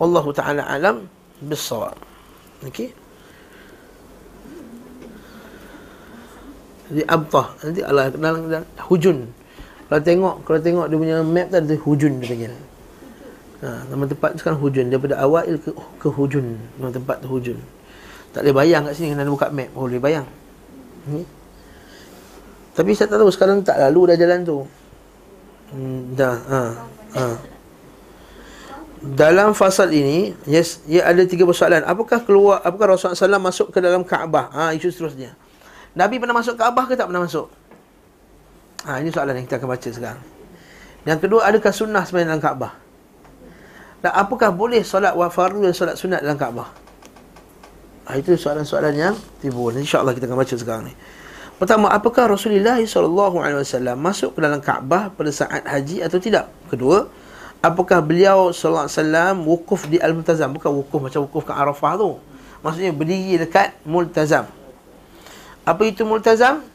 Wallahu 0.02 0.34
ta'ala 0.34 0.66
alam 0.66 1.06
bisawab. 1.46 1.94
Okey. 2.66 2.90
Jadi 6.92 7.04
abtah 7.08 7.48
nanti 7.64 7.80
Allah 7.86 8.12
dalam 8.12 8.66
hujun. 8.92 9.30
Kalau 9.88 10.02
tengok 10.04 10.36
kalau 10.44 10.60
tengok 10.60 10.86
dia 10.92 10.98
punya 11.00 11.18
map 11.24 11.48
tu 11.48 11.58
ada 11.62 11.76
hujun 11.88 12.14
dia 12.20 12.28
panggil. 12.28 12.54
Ha, 13.62 13.68
nama 13.94 14.04
tempat 14.10 14.32
sekarang 14.42 14.60
hujun 14.60 14.86
daripada 14.90 15.16
awal 15.22 15.46
ke 15.56 15.70
ke 15.72 16.08
hujun. 16.10 16.58
Nama 16.82 16.92
tempat 16.92 17.24
tu 17.24 17.28
hujun. 17.30 17.58
Tak 18.36 18.44
boleh 18.44 18.56
bayang 18.58 18.90
kat 18.90 18.94
sini 18.98 19.14
kena 19.14 19.30
buka 19.30 19.54
map. 19.54 19.70
Boleh 19.72 20.02
bayang. 20.02 20.28
Hmm. 21.08 21.26
Tapi 22.72 22.92
saya 22.96 23.12
tak 23.12 23.20
tahu 23.20 23.32
sekarang 23.34 23.62
tak 23.66 23.78
lalu 23.78 24.14
dah 24.14 24.18
jalan 24.18 24.40
tu. 24.48 24.58
Hmm, 25.72 26.16
dah. 26.16 26.38
Ha. 26.48 26.62
Ha. 27.16 27.26
Dalam 29.02 29.58
fasal 29.58 29.90
ini, 29.92 30.38
yes, 30.46 30.86
ia 30.86 31.04
ada 31.10 31.26
tiga 31.26 31.44
persoalan. 31.44 31.82
Apakah 31.84 32.22
keluar 32.22 32.62
apakah 32.62 32.94
Rasulullah 32.94 33.18
SAW 33.18 33.42
masuk 33.42 33.68
ke 33.74 33.82
dalam 33.82 34.06
Kaabah? 34.06 34.54
Ha, 34.54 34.64
isu 34.78 34.94
seterusnya. 34.94 35.34
Nabi 35.98 36.22
pernah 36.22 36.38
masuk 36.38 36.54
Kaabah 36.54 36.86
ke 36.86 36.94
tak 36.94 37.10
pernah 37.10 37.26
masuk? 37.26 37.50
Ha, 38.86 39.02
ini 39.02 39.10
soalan 39.10 39.42
yang 39.42 39.46
kita 39.50 39.58
akan 39.58 39.70
baca 39.74 39.90
sekarang. 39.90 40.22
Yang 41.02 41.20
kedua, 41.26 41.40
adakah 41.50 41.74
sunnah 41.74 42.04
sebenarnya 42.06 42.38
dalam 42.38 42.44
Kaabah? 42.46 42.74
Dan 44.02 44.12
apakah 44.18 44.50
boleh 44.50 44.82
solat 44.82 45.14
wa 45.14 45.30
fardu 45.30 45.62
dan 45.62 45.74
solat 45.74 45.98
sunat 45.98 46.22
dalam 46.22 46.38
Kaabah? 46.38 46.81
Ha, 48.06 48.18
itu 48.18 48.34
soalan-soalan 48.34 48.94
yang 48.98 49.16
timbul. 49.40 49.72
InsyaAllah 49.74 50.18
kita 50.18 50.26
akan 50.26 50.38
baca 50.42 50.56
sekarang 50.58 50.84
ni. 50.90 50.94
Pertama, 51.62 51.94
apakah 51.94 52.26
Rasulullah 52.34 52.82
SAW 52.82 53.94
masuk 53.94 54.34
ke 54.34 54.40
dalam 54.42 54.58
Kaabah 54.58 55.14
pada 55.14 55.30
saat 55.30 55.62
haji 55.62 56.02
atau 56.02 56.18
tidak? 56.18 56.50
Kedua, 56.74 57.06
apakah 57.62 58.02
beliau 58.02 58.50
SAW 58.50 59.38
wukuf 59.46 59.86
di 59.86 60.02
Al-Multazam? 60.02 60.58
Bukan 60.58 60.74
wukuf 60.82 60.98
macam 60.98 61.30
wukuf 61.30 61.46
ke 61.46 61.54
Arafah 61.54 61.94
tu. 62.02 62.18
Maksudnya 62.66 62.90
berdiri 62.90 63.38
dekat 63.38 63.78
Multazam. 63.86 64.50
Apa 65.62 65.86
itu 65.86 66.02
multazam? 66.02 66.66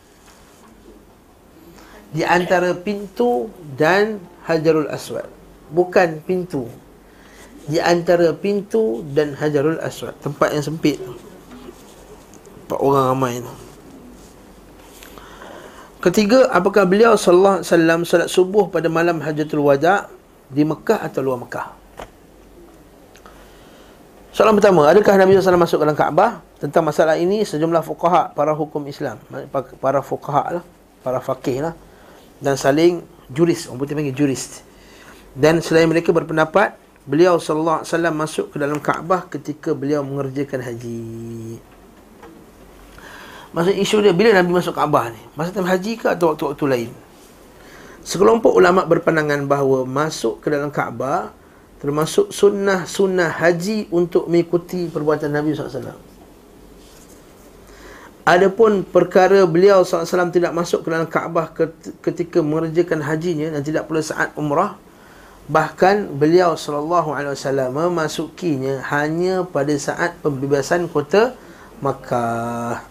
Di 2.14 2.22
antara 2.22 2.70
pintu 2.79 3.51
dan 3.74 4.22
Hajarul 4.47 4.87
Aswad. 4.87 5.27
Bukan 5.74 6.22
pintu. 6.22 6.70
Di 7.67 7.83
antara 7.83 8.31
pintu 8.33 9.03
dan 9.11 9.35
Hajarul 9.35 9.83
Aswad. 9.83 10.14
Tempat 10.23 10.55
yang 10.55 10.62
sempit. 10.62 11.03
Empat 12.67 12.79
orang 12.79 13.05
ramai 13.11 13.43
tu. 13.43 13.53
Ketiga, 16.07 16.47
apakah 16.55 16.87
beliau 16.87 17.19
sallallahu 17.19 17.61
alaihi 17.61 17.67
wasallam 17.67 18.01
salat 18.07 18.29
subuh 18.31 18.71
pada 18.71 18.87
malam 18.87 19.19
Hajatul 19.19 19.67
Wada 19.67 20.07
di 20.47 20.62
Mekah 20.62 21.03
atau 21.03 21.19
luar 21.19 21.43
Mekah? 21.43 21.67
Soalan 24.31 24.55
pertama, 24.61 24.85
adakah 24.85 25.17
Nabi 25.17 25.41
SAW 25.41 25.57
masuk 25.57 25.81
dalam 25.81 25.97
Kaabah? 25.97 26.45
Tentang 26.61 26.85
masalah 26.85 27.17
ini, 27.17 27.41
sejumlah 27.41 27.81
fuqaha, 27.81 28.37
para 28.37 28.53
hukum 28.53 28.85
Islam, 28.85 29.17
para 29.81 30.05
fuqaha 30.05 30.61
lah, 30.61 30.64
para 31.01 31.25
faqih 31.25 31.64
lah, 31.64 31.73
dan 32.39 32.55
saling 32.61 33.01
juris, 33.33 33.64
orang 33.64 33.81
putih 33.81 33.97
panggil 33.97 34.12
juris. 34.12 34.61
Dan 35.33 35.64
selain 35.64 35.89
mereka 35.89 36.12
berpendapat, 36.12 36.77
beliau 37.07 37.38
SAW 37.38 37.86
masuk 38.11 38.52
ke 38.52 38.57
dalam 38.59 38.82
Kaabah 38.82 39.30
ketika 39.30 39.72
beliau 39.72 40.02
mengerjakan 40.02 40.61
haji. 40.61 41.02
Maksud 43.54 43.74
isu 43.78 43.96
dia, 44.04 44.12
bila 44.12 44.34
Nabi 44.34 44.52
masuk 44.52 44.74
Kaabah 44.74 45.14
ni? 45.14 45.22
Masa 45.38 45.54
time 45.54 45.70
haji 45.70 45.96
ke 45.96 46.11
atau 46.12 46.34
waktu-waktu 46.34 46.66
lain? 46.66 46.90
Sekelompok 48.04 48.52
ulama 48.52 48.84
berpandangan 48.84 49.48
bahawa 49.48 49.86
masuk 49.86 50.44
ke 50.44 50.52
dalam 50.52 50.68
Kaabah 50.68 51.32
termasuk 51.76 52.32
sunnah-sunnah 52.32 53.36
haji 53.38 53.86
untuk 53.92 54.26
mengikuti 54.26 54.88
perbuatan 54.88 55.28
Nabi 55.28 55.52
SAW. 55.52 55.96
Adapun 58.26 58.82
perkara 58.82 59.46
beliau 59.46 59.86
SAW 59.86 60.34
tidak 60.34 60.50
masuk 60.50 60.82
ke 60.82 60.88
dalam 60.90 61.07
Kaabah 61.07 61.54
ketika 62.02 62.42
mengerjakan 62.42 62.98
hajinya 63.07 63.54
dan 63.54 63.62
tidak 63.62 63.86
pula 63.86 64.02
saat 64.02 64.34
umrah, 64.34 64.74
bahkan 65.47 66.11
beliau 66.11 66.59
SAW 66.59 67.70
memasukinya 67.70 68.82
hanya 68.90 69.47
pada 69.47 69.74
saat 69.78 70.18
pembebasan 70.18 70.90
kota 70.90 71.38
Makkah. 71.78 72.82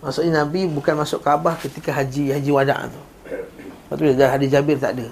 Maksudnya 0.00 0.42
Nabi 0.42 0.66
bukan 0.66 0.98
masuk 0.98 1.22
Kaabah 1.22 1.58
ketika 1.58 1.94
haji 1.94 2.32
haji 2.32 2.50
wada' 2.50 2.90
tu. 2.90 3.00
Tu 3.92 4.16
dah 4.16 4.32
hadis 4.32 4.48
Jabir 4.48 4.80
tak 4.80 4.96
ada. 4.96 5.08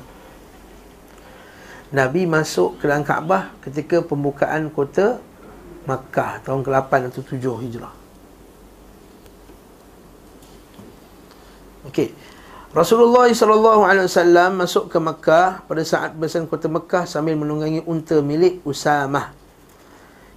Nabi 1.91 2.24
masuk 2.24 2.78
ke 2.81 2.87
dalam 2.89 3.05
Kaabah 3.05 3.51
ketika 3.66 4.01
pembukaan 4.01 4.70
kota 4.70 5.20
Makkah 5.85 6.39
tahun 6.47 6.62
ke-8 6.62 6.93
atau 7.12 7.22
7 7.22 7.62
Hijrah. 7.66 7.95
Okey. 11.91 12.14
Rasulullah 12.71 13.27
sallallahu 13.27 13.83
alaihi 13.83 14.07
wasallam 14.07 14.62
masuk 14.62 14.87
ke 14.87 14.99
Makkah 15.03 15.66
pada 15.66 15.83
saat 15.83 16.14
besan 16.14 16.47
kota 16.47 16.71
Makkah 16.71 17.03
sambil 17.03 17.35
menunggangi 17.35 17.83
unta 17.83 18.23
milik 18.23 18.62
Usamah. 18.62 19.35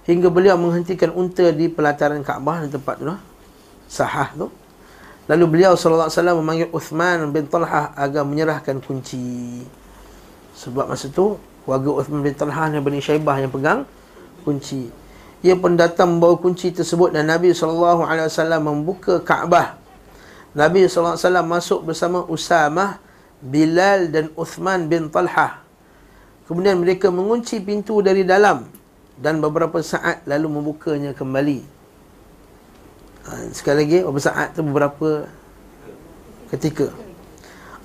Hingga 0.02 0.34
beliau 0.34 0.58
menghentikan 0.58 1.14
unta 1.14 1.54
di 1.54 1.70
pelataran 1.70 2.26
Kaabah 2.26 2.66
di 2.66 2.74
tempat 2.74 2.98
tu 2.98 3.06
lah. 3.06 3.22
Sahah 3.86 4.34
tu. 4.34 4.50
Lalu 5.30 5.44
beliau 5.46 5.78
sallallahu 5.78 6.10
alaihi 6.10 6.18
wasallam 6.18 6.38
memanggil 6.42 6.68
Uthman 6.74 7.18
bin 7.30 7.46
Talhah 7.46 7.94
agar 7.94 8.26
menyerahkan 8.26 8.82
kunci. 8.82 9.62
Sebab 10.58 10.90
masa 10.90 11.10
tu 11.10 11.38
Warga 11.66 11.90
Uthman 12.02 12.22
bin 12.22 12.34
Talha 12.34 12.70
dan 12.70 12.80
Bani 12.82 13.02
Syaibah 13.02 13.42
yang 13.42 13.50
pegang 13.50 13.82
kunci 14.46 14.86
Ia 15.42 15.58
pun 15.58 15.74
datang 15.74 16.16
membawa 16.16 16.38
kunci 16.38 16.70
tersebut 16.70 17.10
Dan 17.10 17.26
Nabi 17.26 17.50
SAW 17.50 18.06
membuka 18.62 19.18
Kaabah 19.18 19.83
Nabi 20.54 20.86
SAW 20.86 21.18
masuk 21.42 21.82
bersama 21.90 22.22
Usamah 22.30 23.02
Bilal 23.42 24.08
dan 24.08 24.30
Uthman 24.38 24.86
bin 24.86 25.10
Talhah. 25.10 25.60
Kemudian 26.46 26.78
mereka 26.78 27.10
mengunci 27.10 27.58
pintu 27.58 28.00
dari 28.00 28.22
dalam 28.22 28.64
dan 29.18 29.42
beberapa 29.42 29.82
saat 29.82 30.22
lalu 30.24 30.48
membukanya 30.48 31.10
kembali. 31.12 31.60
Ha, 33.24 33.50
sekali 33.50 33.76
lagi, 33.84 33.98
beberapa 34.06 34.22
saat 34.22 34.48
itu 34.54 34.62
beberapa 34.62 35.08
ketika. 36.54 36.86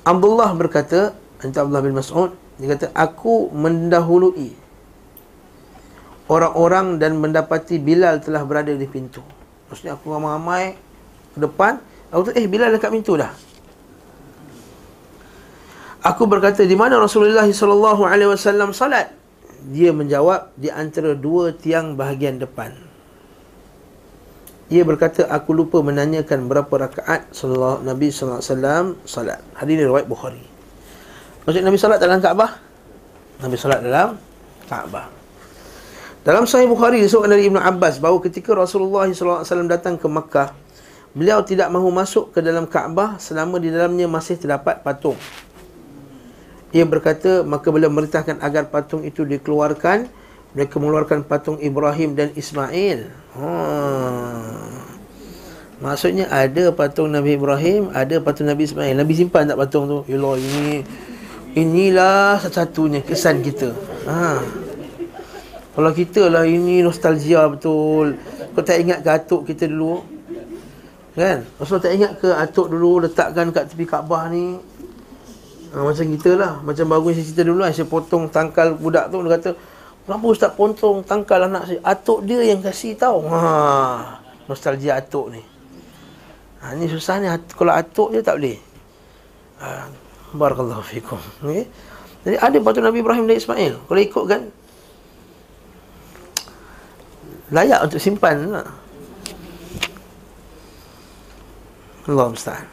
Abdullah 0.06 0.52
berkata, 0.54 1.16
Entah 1.40 1.64
Abdullah 1.64 1.84
bin 1.84 1.96
Mas'ud, 1.96 2.36
dia 2.60 2.76
kata, 2.76 2.92
aku 2.92 3.48
mendahului 3.56 4.52
orang-orang 6.28 7.00
dan 7.00 7.16
mendapati 7.16 7.80
Bilal 7.80 8.20
telah 8.20 8.44
berada 8.44 8.76
di 8.76 8.84
pintu. 8.84 9.24
Maksudnya 9.72 9.96
aku 9.96 10.12
ramai-ramai 10.12 10.76
ke 11.32 11.40
depan, 11.40 11.80
aku 12.10 12.30
tu, 12.30 12.32
eh 12.36 12.46
Bilal 12.46 12.74
dekat 12.76 12.90
pintu 12.94 13.18
dah. 13.18 13.32
Aku 16.00 16.26
berkata 16.32 16.64
di 16.64 16.76
mana 16.80 16.96
Rasulullah 16.96 17.44
sallallahu 17.44 18.08
alaihi 18.08 18.32
wasallam 18.32 18.72
salat? 18.72 19.12
Dia 19.68 19.92
menjawab 19.92 20.56
di 20.56 20.72
antara 20.72 21.12
dua 21.12 21.52
tiang 21.52 22.00
bahagian 22.00 22.40
depan. 22.40 22.72
Ia 24.70 24.86
berkata 24.88 25.28
aku 25.28 25.52
lupa 25.52 25.84
menanyakan 25.84 26.48
berapa 26.48 26.70
rakaat 26.70 27.36
sallallahu 27.36 27.84
Nabi 27.84 28.14
sallallahu 28.14 28.40
alaihi 28.40 28.54
wasallam 28.54 28.86
salat. 29.04 29.40
Hadis 29.60 29.74
ini 29.76 29.84
riwayat 29.84 30.08
Bukhari. 30.08 30.46
Maksud 31.44 31.66
Nabi 31.68 31.78
salat 31.82 32.00
dalam 32.00 32.24
Kaabah? 32.24 32.52
Nabi 33.44 33.56
salat 33.60 33.82
dalam 33.84 34.16
Kaabah. 34.72 35.06
Dalam 36.24 36.46
Sahih 36.46 36.70
Bukhari 36.70 37.02
disebutkan 37.02 37.34
dari 37.34 37.50
Ibnu 37.50 37.60
Abbas 37.60 37.98
bahawa 37.98 38.22
ketika 38.24 38.56
Rasulullah 38.56 39.10
sallallahu 39.10 39.42
alaihi 39.42 39.52
wasallam 39.52 39.72
datang 39.72 39.96
ke 39.98 40.08
Makkah, 40.08 40.54
beliau 41.18 41.42
tidak 41.42 41.68
mahu 41.74 41.90
masuk 41.90 42.32
ke 42.36 42.40
dalam 42.40 42.70
Kaabah 42.70 43.18
selama 43.18 43.58
di 43.58 43.74
dalamnya 43.74 44.06
masih 44.06 44.38
terdapat 44.38 44.86
patung. 44.86 45.18
Ia 46.70 46.86
berkata 46.86 47.42
maka 47.42 47.74
beliau 47.74 47.90
merintahkan 47.90 48.38
agar 48.46 48.70
patung 48.70 49.02
itu 49.02 49.26
dikeluarkan. 49.26 50.06
Mereka 50.54 50.82
mengeluarkan 50.82 51.26
patung 51.26 51.62
Ibrahim 51.62 52.18
dan 52.18 52.34
Ismail. 52.34 53.10
Ha. 53.38 53.50
maksudnya 55.80 56.26
ada 56.34 56.74
patung 56.74 57.14
Nabi 57.14 57.38
Ibrahim 57.38 57.94
ada 57.94 58.18
patung 58.22 58.50
Nabi 58.50 58.66
Ismail. 58.66 58.98
Nabi 58.98 59.14
simpan 59.14 59.50
tak 59.50 59.58
patung 59.58 59.86
tu? 59.86 60.00
Yalah 60.10 60.38
ini 60.38 60.82
inilah 61.54 62.42
satu-satunya 62.42 63.06
kesan 63.06 63.42
kita. 63.46 63.74
Ha. 64.10 64.42
kalau 65.74 65.92
kita 65.94 66.30
lah 66.30 66.46
ini 66.46 66.82
nostalgia 66.86 67.46
betul. 67.50 68.18
Kau 68.54 68.66
tak 68.66 68.82
ingat 68.82 69.06
ke 69.06 69.10
atuk 69.10 69.46
kita 69.46 69.70
dulu 69.70 70.19
kan? 71.20 71.40
Rasulullah 71.60 71.86
tak 71.86 71.94
ingat 72.00 72.12
ke 72.16 72.30
atuk 72.32 72.68
dulu 72.72 73.04
letakkan 73.04 73.52
kat 73.52 73.68
tepi 73.68 73.84
Kaabah 73.84 74.32
ni? 74.32 74.56
Ha, 75.76 75.84
Macam 75.84 76.06
kita 76.08 76.32
lah. 76.40 76.54
Macam 76.64 76.86
baru 76.88 77.12
saya 77.12 77.26
cerita 77.28 77.44
dulu 77.44 77.60
lah. 77.60 77.70
Saya 77.76 77.86
potong 77.86 78.32
tangkal 78.32 78.80
budak 78.80 79.12
tu. 79.12 79.20
Dia 79.22 79.32
kata 79.36 79.50
Kenapa 80.10 80.26
ustaz 80.26 80.52
potong 80.58 81.06
tangkal 81.06 81.46
anak 81.46 81.70
saya? 81.70 81.80
Atuk 81.86 82.26
dia 82.26 82.42
yang 82.42 82.66
kasih 82.66 82.98
tahu 82.98 83.30
ha, 83.30 84.18
Nostalgia 84.50 84.98
atuk 84.98 85.30
ni. 85.30 85.42
Ha, 86.66 86.74
Ni 86.74 86.90
susah 86.90 87.22
ni. 87.22 87.30
Kalau 87.54 87.74
atuk 87.76 88.10
dia 88.16 88.26
tak 88.26 88.42
boleh. 88.42 88.58
Ha, 89.62 89.86
Barakallahu 90.34 90.82
fikum. 90.82 91.22
Okay? 91.46 91.70
Jadi 92.26 92.36
ada 92.42 92.58
patut 92.58 92.82
Nabi 92.82 93.06
Ibrahim 93.06 93.30
dan 93.30 93.38
Ismail. 93.38 93.74
Kalau 93.86 94.02
ikut 94.02 94.26
kan 94.26 94.42
Layak 97.50 97.80
untuk 97.90 97.98
simpan 98.02 98.50
lah. 98.54 98.68
Allah 102.10 102.34
Ustaz 102.34 102.66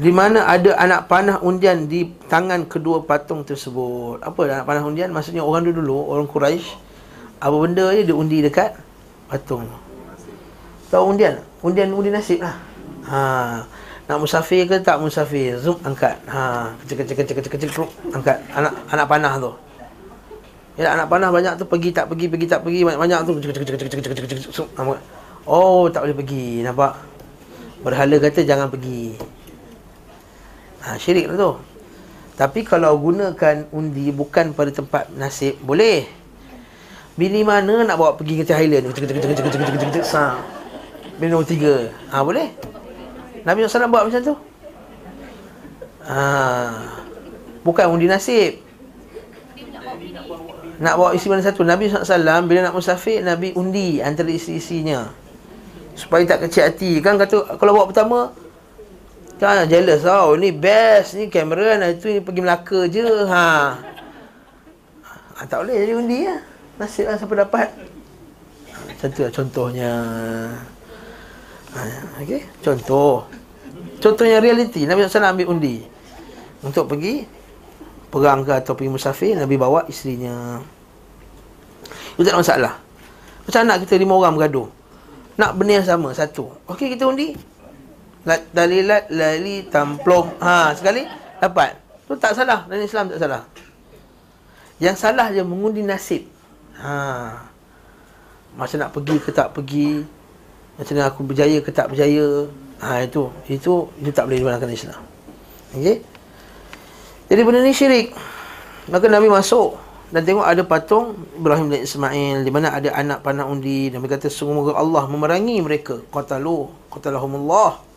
di 0.00 0.08
mana 0.08 0.48
ada 0.48 0.72
anak 0.80 1.12
panah 1.12 1.36
undian 1.44 1.84
di 1.84 2.08
tangan 2.24 2.64
kedua 2.64 3.04
patung 3.04 3.44
tersebut. 3.44 4.24
Apa 4.24 4.48
anak 4.48 4.64
panah 4.64 4.82
undian? 4.88 5.12
Maksudnya 5.12 5.44
orang 5.44 5.68
dulu, 5.68 6.08
orang 6.08 6.24
Quraisy 6.24 6.64
apa 7.40 7.56
benda 7.56 7.92
je 7.92 8.08
dia 8.08 8.16
undi 8.16 8.40
dekat 8.40 8.80
patung. 9.28 9.68
Tahu 10.88 11.04
undian? 11.04 11.44
Undian 11.60 11.92
undi 11.92 12.08
nasib 12.08 12.40
lah. 12.40 12.56
Ha. 13.12 13.20
Nak 14.08 14.16
musafir 14.24 14.64
ke 14.64 14.80
tak 14.80 15.04
musafir? 15.04 15.60
Zoom 15.60 15.76
angkat. 15.84 16.16
Ha, 16.32 16.72
kecil 16.80 17.04
kecil 17.04 17.14
kecil 17.20 17.34
kecil 17.36 17.50
kecil 17.68 17.70
angkat 18.16 18.40
anak 18.56 18.72
anak 18.88 19.04
panah 19.04 19.32
tu. 19.36 19.52
Ya 20.80 20.96
anak 20.96 21.12
panah 21.12 21.28
banyak 21.28 21.60
tu 21.60 21.68
pergi 21.68 21.92
tak 21.92 22.08
pergi 22.08 22.24
pergi 22.24 22.48
tak 22.48 22.64
pergi 22.64 22.88
banyak-banyak 22.88 23.18
tu 23.28 23.32
kecil 23.36 23.52
kecil 23.52 23.64
kecil 23.68 23.76
kecil 23.84 24.00
kecil 24.00 24.24
kecil 24.24 24.48
kecil 24.48 24.96
Oh, 25.44 25.88
tak 25.92 26.08
boleh 26.08 26.16
pergi. 26.16 26.64
Nampak? 26.64 27.09
Berhala 27.80 28.16
kata 28.20 28.44
jangan 28.44 28.68
pergi. 28.68 29.16
Ha, 30.84 30.96
syirik 31.00 31.28
lah 31.32 31.36
tu. 31.36 31.52
Tapi 32.36 32.64
kalau 32.64 32.96
gunakan 32.96 33.68
undi 33.68 34.08
bukan 34.12 34.56
pada 34.56 34.72
tempat 34.72 35.12
nasib, 35.12 35.60
boleh. 35.60 36.08
Bini 37.20 37.44
mana 37.44 37.84
nak 37.84 38.00
bawa 38.00 38.16
pergi 38.16 38.40
ke 38.40 38.48
Highland? 38.48 38.88
Sa. 40.00 40.40
Bini 41.20 41.28
nombor 41.28 41.44
tiga. 41.44 41.92
Ha, 42.08 42.24
boleh. 42.24 42.48
Nabi 43.44 43.64
SAW 43.68 43.92
buat 43.92 44.08
macam 44.08 44.20
tu. 44.24 44.34
Ha. 46.08 46.20
Bukan 47.60 47.86
undi 47.92 48.08
nasib. 48.08 48.56
Nak 50.80 50.94
bawa 50.96 51.12
isi 51.12 51.28
mana 51.28 51.44
satu. 51.44 51.60
Nabi 51.60 51.92
SAW 51.92 52.48
bila 52.48 52.64
nak 52.64 52.72
musafir, 52.72 53.20
Nabi 53.20 53.52
undi 53.52 54.00
antara 54.00 54.32
isi-isinya. 54.32 55.12
Supaya 56.00 56.24
tak 56.24 56.48
kecil 56.48 56.64
hati. 56.64 57.04
Kan 57.04 57.20
kata, 57.20 57.60
kalau 57.60 57.76
bawa 57.76 57.92
pertama, 57.92 58.32
Kan 59.40 59.64
jealous 59.72 60.04
tau. 60.04 60.36
Ni 60.36 60.52
best 60.52 61.16
ni 61.16 61.32
kamera 61.32 61.80
nak 61.80 61.96
itu 61.96 62.12
ni 62.12 62.20
pergi 62.20 62.40
Melaka 62.44 62.84
je. 62.92 63.08
Ha. 63.24 63.48
ha 65.32 65.42
tak 65.48 65.64
boleh 65.64 65.80
jadi 65.80 65.92
undi 65.96 66.28
ya. 66.28 66.36
Nasib 66.76 67.08
lah 67.08 67.16
siapa 67.16 67.34
dapat. 67.40 67.72
Macam 68.68 69.08
tu 69.08 69.20
lah 69.24 69.32
contohnya. 69.32 69.92
Ha, 71.72 71.80
okay. 72.20 72.44
Contoh. 72.60 73.24
Contohnya 73.96 74.44
realiti. 74.44 74.84
Nabi 74.84 75.08
SAW 75.08 75.32
ambil 75.32 75.48
undi. 75.56 75.88
Untuk 76.60 76.92
pergi 76.92 77.24
perang 78.12 78.44
ke 78.44 78.52
atau 78.60 78.76
pergi 78.76 78.92
musafir. 78.92 79.40
Nabi 79.40 79.56
bawa 79.56 79.88
isterinya. 79.88 80.60
Itu 82.12 82.28
tak 82.28 82.36
ada 82.36 82.40
masalah. 82.44 82.74
Macam 83.48 83.60
anak 83.64 83.88
kita 83.88 83.96
lima 83.96 84.20
orang 84.20 84.36
bergaduh. 84.36 84.68
Nak 85.40 85.56
benda 85.56 85.80
yang 85.80 85.88
sama. 85.88 86.12
Satu. 86.12 86.52
Okey 86.68 86.92
kita 86.92 87.08
undi. 87.08 87.32
Dalilat 88.52 89.08
lali 89.08 89.64
tamplong. 89.72 90.36
Ha 90.44 90.76
sekali. 90.76 91.08
Dapat. 91.40 91.80
Tu 92.04 92.12
tak 92.20 92.36
salah. 92.36 92.68
Dalam 92.68 92.84
Islam 92.84 93.08
tak 93.08 93.24
salah. 93.24 93.42
Yang 94.76 94.96
salah 95.00 95.32
dia 95.32 95.40
mengundi 95.40 95.80
nasib. 95.80 96.28
Ha. 96.76 96.92
Macam 98.52 98.76
nak 98.76 98.92
pergi 98.92 99.16
ke 99.16 99.32
tak 99.32 99.56
pergi. 99.56 100.04
Macam 100.76 100.92
nak 101.00 101.06
aku 101.16 101.20
berjaya 101.24 101.56
ke 101.64 101.72
tak 101.72 101.88
berjaya. 101.88 102.44
Ha 102.84 103.00
itu. 103.00 103.32
Itu 103.48 103.88
itu 103.96 104.10
tak 104.12 104.28
boleh 104.28 104.44
dibenarkan 104.44 104.68
Islam. 104.68 105.00
Okey? 105.72 106.04
Jadi 107.32 107.40
benda 107.40 107.64
ni 107.64 107.72
syirik. 107.72 108.12
Maka 108.92 109.08
Nabi 109.08 109.32
masuk 109.32 109.80
dan 110.10 110.26
tengok 110.26 110.42
ada 110.42 110.62
patung 110.66 111.14
Ibrahim 111.38 111.70
dan 111.70 111.86
Ismail 111.86 112.42
di 112.42 112.50
mana 112.50 112.74
ada 112.74 112.90
anak 112.94 113.22
panah 113.22 113.46
undi 113.46 113.94
dan 113.94 114.02
berkata 114.02 114.26
sungguh 114.26 114.74
Allah 114.74 115.06
memerangi 115.06 115.62
mereka 115.62 116.02
qatalu 116.10 116.66
qatalahumullah 116.90 117.90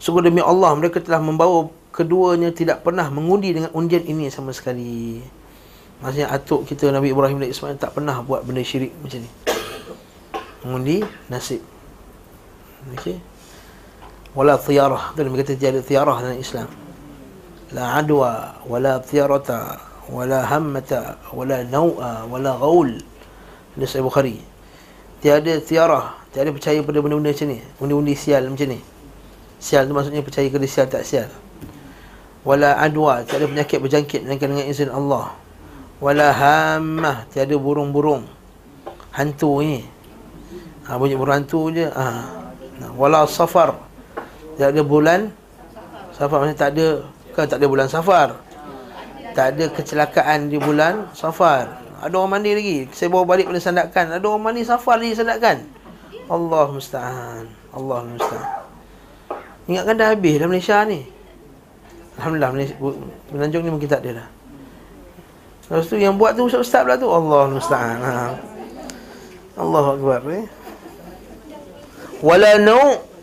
Sungguh 0.00 0.24
demi 0.24 0.40
Allah 0.40 0.72
mereka 0.72 0.96
telah 1.04 1.20
membawa 1.20 1.68
keduanya 1.92 2.48
tidak 2.56 2.80
pernah 2.80 3.12
mengundi 3.12 3.52
dengan 3.52 3.68
undian 3.76 4.00
ini 4.00 4.32
sama 4.32 4.56
sekali. 4.56 5.20
Maksudnya 6.00 6.32
atuk 6.32 6.64
kita 6.64 6.88
Nabi 6.88 7.12
Ibrahim 7.12 7.36
dan 7.44 7.52
Ismail 7.52 7.76
tak 7.76 7.92
pernah 7.92 8.24
buat 8.24 8.40
benda 8.40 8.64
syirik 8.64 8.96
macam 9.04 9.20
ni. 9.20 9.30
Mengundi 10.64 10.96
nasib. 11.28 11.60
Okey. 12.96 13.20
Wala 14.32 14.56
thiyarah. 14.56 15.12
Dan 15.12 15.28
mereka 15.28 15.52
kata 15.52 15.60
tiada 15.60 15.84
thiyarah 15.84 16.16
dalam 16.24 16.40
Islam. 16.40 16.72
La 17.76 18.00
adwa, 18.00 18.56
wala 18.64 19.04
thiyarata, 19.04 19.76
wala 20.10 20.42
hammata, 20.42 21.16
wala 21.30 21.62
naw'a, 21.62 22.26
wala 22.26 22.58
ghaul. 22.58 22.90
Ini 23.78 23.84
Sahih 23.86 24.04
Bukhari. 24.04 24.42
Tiada 25.22 25.62
thiyarah. 25.62 26.18
Tiada 26.34 26.50
percaya 26.50 26.82
pada 26.82 26.98
benda-benda 26.98 27.30
macam 27.30 27.46
ni. 27.48 27.58
Undi-undi 27.78 28.14
sial 28.18 28.50
macam 28.50 28.66
ni. 28.74 28.78
Sial 29.62 29.86
tu 29.86 29.94
maksudnya 29.94 30.26
percaya 30.26 30.50
ke 30.50 30.58
sial 30.66 30.86
tak 30.90 31.06
sial. 31.06 31.30
Wala 32.42 32.74
adwa, 32.80 33.20
tiada 33.22 33.44
penyakit 33.44 33.78
berjangkit 33.78 34.20
melainkan 34.24 34.48
dengan 34.50 34.66
izin 34.66 34.90
Allah. 34.90 35.36
Wala 36.00 36.32
hammah, 36.32 37.28
tiada 37.28 37.52
burung-burung 37.60 38.24
hantu 39.12 39.60
ni. 39.60 39.84
Ha, 40.88 40.96
bunyi 40.96 41.14
burung 41.20 41.36
hantu 41.36 41.68
je. 41.70 41.86
Ha. 41.92 42.04
Wala 42.96 43.28
safar, 43.28 43.76
tiada 44.56 44.80
bulan 44.80 45.28
safar 46.16 46.40
maksudnya 46.40 46.56
tak 46.56 46.70
ada 46.76 46.86
kan 47.36 47.44
tak 47.44 47.58
ada 47.60 47.66
bulan 47.68 47.88
safar. 47.92 48.40
Tak 49.40 49.56
ada 49.56 49.72
kecelakaan 49.72 50.52
di 50.52 50.60
bulan 50.60 51.08
safar. 51.16 51.80
Ada 52.04 52.12
orang 52.12 52.36
mandi 52.36 52.52
lagi. 52.52 52.78
Saya 52.92 53.08
bawa 53.08 53.24
balik 53.24 53.48
pada 53.48 53.56
sandakan. 53.56 54.20
Ada 54.20 54.24
orang 54.28 54.52
mandi 54.52 54.68
safar 54.68 55.00
lagi 55.00 55.16
sandakan. 55.16 55.64
Allah 56.28 56.68
musta'an. 56.68 57.48
Allah 57.72 58.04
musta'an. 58.04 58.48
Ingatkan 59.64 59.96
dah 59.96 60.12
habis 60.12 60.36
dalam 60.36 60.52
Malaysia 60.52 60.84
ni. 60.84 61.08
Alhamdulillah 62.20 62.52
Menanjung 63.32 63.64
ni 63.64 63.72
mungkin 63.72 63.88
tak 63.88 64.04
ada 64.04 64.20
dah 64.20 64.28
Lepas 65.72 65.88
tu 65.88 65.96
yang 65.96 66.20
buat 66.20 66.36
tu 66.36 66.44
ustaz-ustaz 66.44 66.84
pula 66.84 67.00
tu 67.00 67.08
Allah 67.08 67.42
musta'an 67.48 67.96
ha. 68.04 68.36
Allah 69.56 69.84
Akbar 69.96 70.20
eh? 70.28 70.44
Wala 72.20 72.60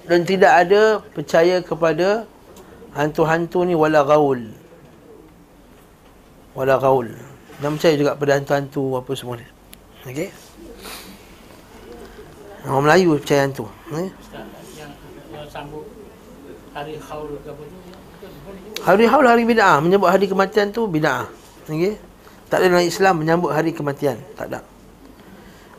Dan 0.09 0.25
tidak 0.25 0.65
ada 0.65 0.97
percaya 1.13 1.61
kepada 1.61 2.25
Hantu-hantu 2.97 3.69
ni 3.69 3.77
wala 3.77 4.01
gaul 4.01 4.65
Wala 6.57 6.81
gaul. 6.81 7.13
Dan 7.61 7.77
percaya 7.77 7.93
juga 7.97 8.17
pada 8.17 8.37
hantu-hantu 8.37 8.97
Apa 8.97 9.13
semua 9.13 9.37
ni. 9.37 9.45
Okey? 10.09 10.33
Orang 12.65 12.89
Melayu 12.89 13.21
percaya 13.21 13.45
hantu 13.45 13.69
eh? 13.93 14.09
Sambut 15.53 15.85
hari 16.73 16.97
haul 16.97 17.37
ke 17.45 17.49
apa 17.53 17.61
tu? 17.61 17.77
Hari 18.81 19.05
haul 19.05 19.25
hari 19.29 19.43
bid'ah. 19.45 19.77
Menyebut 19.85 20.09
hari 20.09 20.25
kematian 20.25 20.73
tu 20.73 20.89
bid'ah 20.89 21.29
Okey? 21.69 22.01
Tak 22.49 22.65
ada 22.65 22.73
dalam 22.73 22.87
Islam 22.89 23.13
menyambut 23.21 23.53
hari 23.53 23.69
kematian 23.69 24.17
Tak 24.33 24.49
ada. 24.49 24.65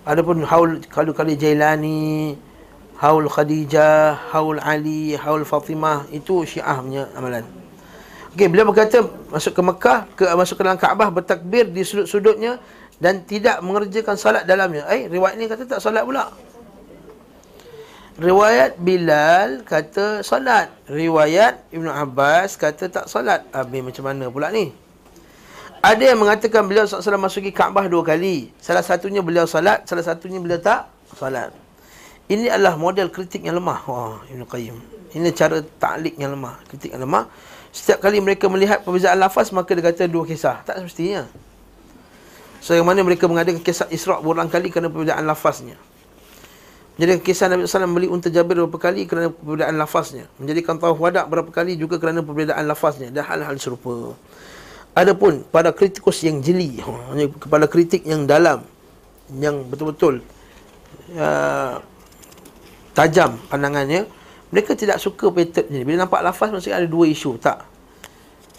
Adapun 0.06 0.46
haul 0.46 0.80
kalau 0.88 1.12
kali 1.12 1.36
Jailani, 1.36 2.32
haul 2.96 3.28
Khadijah, 3.28 4.32
haul 4.32 4.56
Ali, 4.56 5.12
haul 5.18 5.44
Fatimah 5.44 6.08
itu 6.08 6.48
Syiah 6.48 6.80
punya 6.80 7.12
amalan. 7.12 7.57
Okey, 8.38 8.54
beliau 8.54 8.70
berkata 8.70 9.02
masuk 9.34 9.50
ke 9.50 9.62
Mekah, 9.66 9.98
ke 10.14 10.22
masuk 10.38 10.54
ke 10.54 10.62
dalam 10.62 10.78
Kaabah 10.78 11.10
bertakbir 11.10 11.74
di 11.74 11.82
sudut-sudutnya 11.82 12.62
dan 13.02 13.26
tidak 13.26 13.58
mengerjakan 13.66 14.14
salat 14.14 14.46
dalamnya. 14.46 14.86
Eh, 14.94 15.10
riwayat 15.10 15.34
ni 15.34 15.50
kata 15.50 15.66
tak 15.66 15.82
salat 15.82 16.06
pula. 16.06 16.30
Riwayat 18.14 18.78
Bilal 18.78 19.66
kata 19.66 20.22
salat. 20.22 20.70
Riwayat 20.86 21.66
Ibnu 21.74 21.90
Abbas 21.90 22.54
kata 22.54 22.86
tak 22.86 23.10
salat. 23.10 23.42
Abi 23.50 23.82
macam 23.82 24.06
mana 24.06 24.30
pula 24.30 24.54
ni? 24.54 24.70
Ada 25.82 26.14
yang 26.14 26.22
mengatakan 26.22 26.62
beliau 26.62 26.86
SAW 26.86 27.18
masuki 27.18 27.50
Kaabah 27.50 27.90
dua 27.90 28.06
kali. 28.06 28.54
Salah 28.62 28.86
satunya 28.86 29.18
beliau 29.18 29.50
salat, 29.50 29.82
salah 29.90 30.06
satunya 30.06 30.38
beliau 30.38 30.62
tak 30.62 30.86
salat. 31.18 31.50
Ini 32.30 32.54
adalah 32.54 32.78
model 32.78 33.10
kritik 33.10 33.42
yang 33.42 33.58
lemah. 33.58 33.82
Wah, 33.90 34.22
Ibn 34.30 34.46
Qayyim. 34.46 34.78
Ini 35.18 35.26
cara 35.34 35.58
ta'lik 35.58 36.14
yang 36.22 36.38
lemah. 36.38 36.62
Kritik 36.70 36.94
yang 36.94 37.02
lemah. 37.02 37.26
Setiap 37.68 38.00
kali 38.00 38.18
mereka 38.24 38.48
melihat 38.48 38.80
perbezaan 38.82 39.20
lafaz, 39.20 39.52
maka 39.52 39.76
dia 39.76 39.84
kata 39.84 40.08
dua 40.08 40.24
kisah. 40.24 40.64
Tak 40.64 40.80
semestinya. 40.80 41.28
So, 42.58 42.74
yang 42.74 42.88
mana 42.88 43.04
mereka 43.06 43.30
mengadakan 43.30 43.62
kisah 43.62 43.86
Isra' 43.92 44.18
berulang 44.18 44.50
kali 44.50 44.72
kerana 44.72 44.90
perbezaan 44.90 45.24
lafaznya. 45.28 45.78
Menjadikan 46.98 47.22
kisah 47.22 47.46
Nabi 47.46 47.70
SAW 47.70 47.94
beli 47.94 48.10
unta 48.10 48.26
Jabir 48.26 48.58
berapa 48.58 48.74
kali 48.74 49.06
kerana 49.06 49.30
perbezaan 49.30 49.78
lafaznya. 49.78 50.26
Menjadikan 50.42 50.82
tawaf 50.82 50.98
wadak 50.98 51.30
berapa 51.30 51.50
kali 51.54 51.78
juga 51.78 52.02
kerana 52.02 52.26
perbezaan 52.26 52.66
lafaznya. 52.66 53.14
Dan 53.14 53.22
hal-hal 53.22 53.54
serupa. 53.62 54.18
Adapun 54.98 55.46
pada 55.46 55.70
kritikus 55.70 56.26
yang 56.26 56.42
jeli, 56.42 56.82
kepada 57.38 57.70
kritik 57.70 58.02
yang 58.02 58.26
dalam, 58.26 58.66
yang 59.38 59.62
betul-betul 59.70 60.18
uh, 61.14 61.78
tajam 62.98 63.38
pandangannya, 63.46 64.10
mereka 64.48 64.72
tidak 64.72 64.96
suka 65.00 65.28
pattern 65.28 65.68
ni. 65.68 65.84
Bila 65.84 66.08
nampak 66.08 66.24
lafaz 66.24 66.48
mesti 66.48 66.72
ada 66.72 66.88
dua 66.88 67.04
isu, 67.08 67.36
tak. 67.36 67.64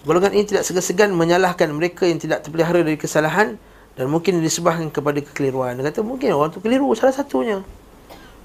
Golongan 0.06 0.32
ini 0.32 0.48
tidak 0.48 0.64
segan-segan 0.64 1.12
menyalahkan 1.12 1.68
mereka 1.76 2.08
yang 2.08 2.22
tidak 2.22 2.46
terpelihara 2.46 2.86
dari 2.86 2.96
kesalahan 2.96 3.60
dan 4.00 4.06
mungkin 4.08 4.40
disebabkan 4.40 4.88
kepada 4.88 5.20
kekeliruan. 5.20 5.76
Dia 5.76 5.92
kata 5.92 6.08
mungkin 6.08 6.32
orang 6.32 6.56
tu 6.56 6.64
keliru 6.64 6.88
salah 6.96 7.12
satunya. 7.12 7.60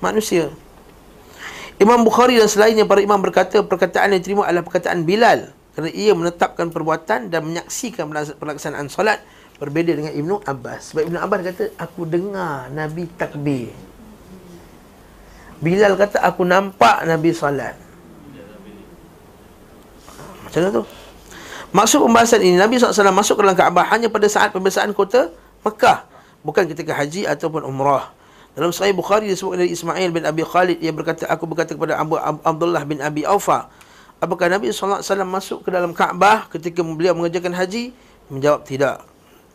Manusia. 0.02 0.50
Imam 1.78 2.02
Bukhari 2.02 2.38
dan 2.38 2.50
selainnya 2.50 2.86
para 2.86 3.02
imam 3.02 3.18
berkata 3.18 3.62
perkataan 3.62 4.14
yang 4.14 4.20
diterima 4.22 4.46
adalah 4.46 4.66
perkataan 4.66 5.06
Bilal 5.06 5.50
kerana 5.74 5.90
ia 5.90 6.14
menetapkan 6.14 6.70
perbuatan 6.70 7.34
dan 7.34 7.40
menyaksikan 7.42 8.06
pelaksanaan 8.38 8.86
solat 8.86 9.22
berbeza 9.58 9.94
dengan 9.94 10.14
Ibnu 10.14 10.42
Abbas. 10.46 10.94
Sebab 10.94 11.02
Ibnu 11.10 11.18
Abbas 11.18 11.40
kata 11.54 11.64
aku 11.78 12.06
dengar 12.06 12.70
Nabi 12.70 13.10
takbir. 13.14 13.93
Bilal 15.64 15.96
kata 15.96 16.20
aku 16.20 16.44
nampak 16.44 17.08
Nabi 17.08 17.32
solat. 17.32 17.72
Macam 20.44 20.60
mana 20.60 20.70
tu? 20.76 20.84
Maksud 21.74 21.98
pembahasan 22.04 22.40
ini 22.44 22.60
Nabi 22.60 22.76
SAW 22.76 23.10
masuk 23.10 23.40
ke 23.40 23.48
dalam 23.48 23.56
Kaabah 23.56 23.88
hanya 23.90 24.12
pada 24.12 24.28
saat 24.28 24.52
pembesaan 24.52 24.92
kota 24.92 25.32
Mekah, 25.64 26.04
bukan 26.44 26.68
ketika 26.68 26.92
haji 26.92 27.24
ataupun 27.24 27.64
umrah. 27.64 28.12
Dalam 28.54 28.70
Sahih 28.70 28.94
Bukhari 28.94 29.26
disebutkan 29.26 29.66
dari 29.66 29.74
Ismail 29.74 30.14
bin 30.14 30.22
Abi 30.22 30.46
Khalid 30.46 30.78
ia 30.78 30.94
berkata 30.94 31.26
aku 31.26 31.50
berkata 31.50 31.74
kepada 31.74 31.98
Abu 31.98 32.14
Abdullah 32.20 32.86
bin 32.86 33.02
Abi 33.02 33.26
Aufa 33.26 33.66
Apakah 34.22 34.46
Nabi 34.46 34.70
SAW 34.70 35.02
masuk 35.26 35.66
ke 35.66 35.74
dalam 35.74 35.90
Kaabah 35.90 36.46
ketika 36.48 36.80
beliau 36.80 37.12
mengerjakan 37.18 37.52
haji? 37.52 37.90
Menjawab 38.30 38.62
tidak. 38.64 39.04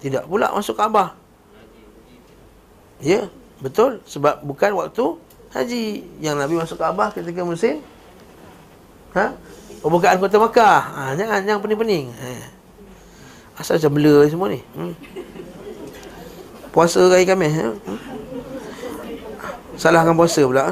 Tidak 0.03 0.27
pula 0.27 0.51
masuk 0.51 0.75
Kaabah. 0.75 1.15
Ya, 2.99 3.31
betul. 3.63 4.03
Sebab 4.03 4.43
bukan 4.43 4.75
waktu 4.75 5.15
haji. 5.53 6.05
Yang 6.21 6.35
Nabi 6.37 6.53
masuk 6.57 6.77
Kaabah 6.77 7.13
ketika 7.13 7.41
musim 7.45 7.81
ha? 9.13 9.33
pembukaan 9.81 10.17
kota 10.19 10.37
Makkah. 10.37 10.81
Ha, 10.81 11.01
jangan, 11.15 11.39
jangan 11.45 11.61
pening-pening. 11.63 12.11
Ha. 12.13 12.29
Asal 13.59 13.79
macam 13.79 13.91
blur 13.95 14.23
semua 14.27 14.47
ni. 14.51 14.59
Hmm. 14.75 14.93
Puasa 16.71 17.03
hari 17.07 17.25
kami. 17.25 17.47
Ha? 17.49 17.67
Hmm. 17.73 17.99
Salahkan 19.79 20.15
puasa 20.15 20.43
pula. 20.43 20.63
Ha? 20.63 20.71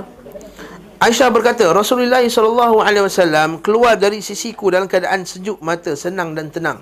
Aisyah 0.98 1.30
berkata, 1.30 1.62
Rasulullah 1.70 2.26
SAW 2.26 3.62
keluar 3.62 4.02
dari 4.02 4.18
sisiku 4.18 4.74
dalam 4.74 4.90
keadaan 4.90 5.30
sejuk 5.30 5.62
mata, 5.62 5.94
senang 5.94 6.34
dan 6.34 6.50
tenang. 6.50 6.82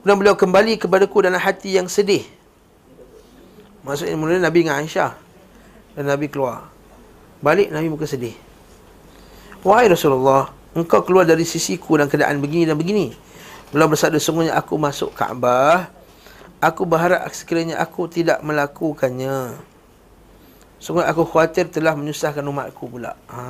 Kemudian 0.00 0.16
beliau 0.16 0.36
kembali 0.38 0.78
kepadaku 0.78 1.26
dalam 1.26 1.42
hati 1.42 1.74
yang 1.74 1.90
sedih. 1.90 2.22
Maksudnya 3.82 4.14
mula 4.14 4.38
Nabi 4.38 4.62
dengan 4.62 4.78
Aisyah. 4.78 5.12
Dan 5.98 6.06
Nabi 6.06 6.30
keluar. 6.30 6.69
Balik 7.40 7.72
Nabi 7.72 7.88
muka 7.88 8.04
sedih. 8.04 8.36
Wahai 9.64 9.88
Rasulullah, 9.88 10.52
engkau 10.76 11.04
keluar 11.04 11.24
dari 11.24 11.44
sisiku 11.44 11.96
dalam 11.96 12.08
keadaan 12.08 12.40
begini 12.40 12.68
dan 12.68 12.76
begini. 12.76 13.12
Beliau 13.72 13.88
bersabda, 13.88 14.20
sungguhnya 14.20 14.56
aku 14.56 14.76
masuk 14.76 15.12
Kaabah. 15.16 15.88
Aku 16.60 16.84
berharap 16.84 17.24
sekiranya 17.32 17.80
aku 17.80 18.04
tidak 18.08 18.44
melakukannya. 18.44 19.56
Sungguh 20.80 21.04
aku 21.04 21.24
khawatir 21.28 21.68
telah 21.72 21.96
menyusahkan 21.96 22.44
umatku 22.44 22.88
pula. 22.88 23.16
Ha. 23.32 23.40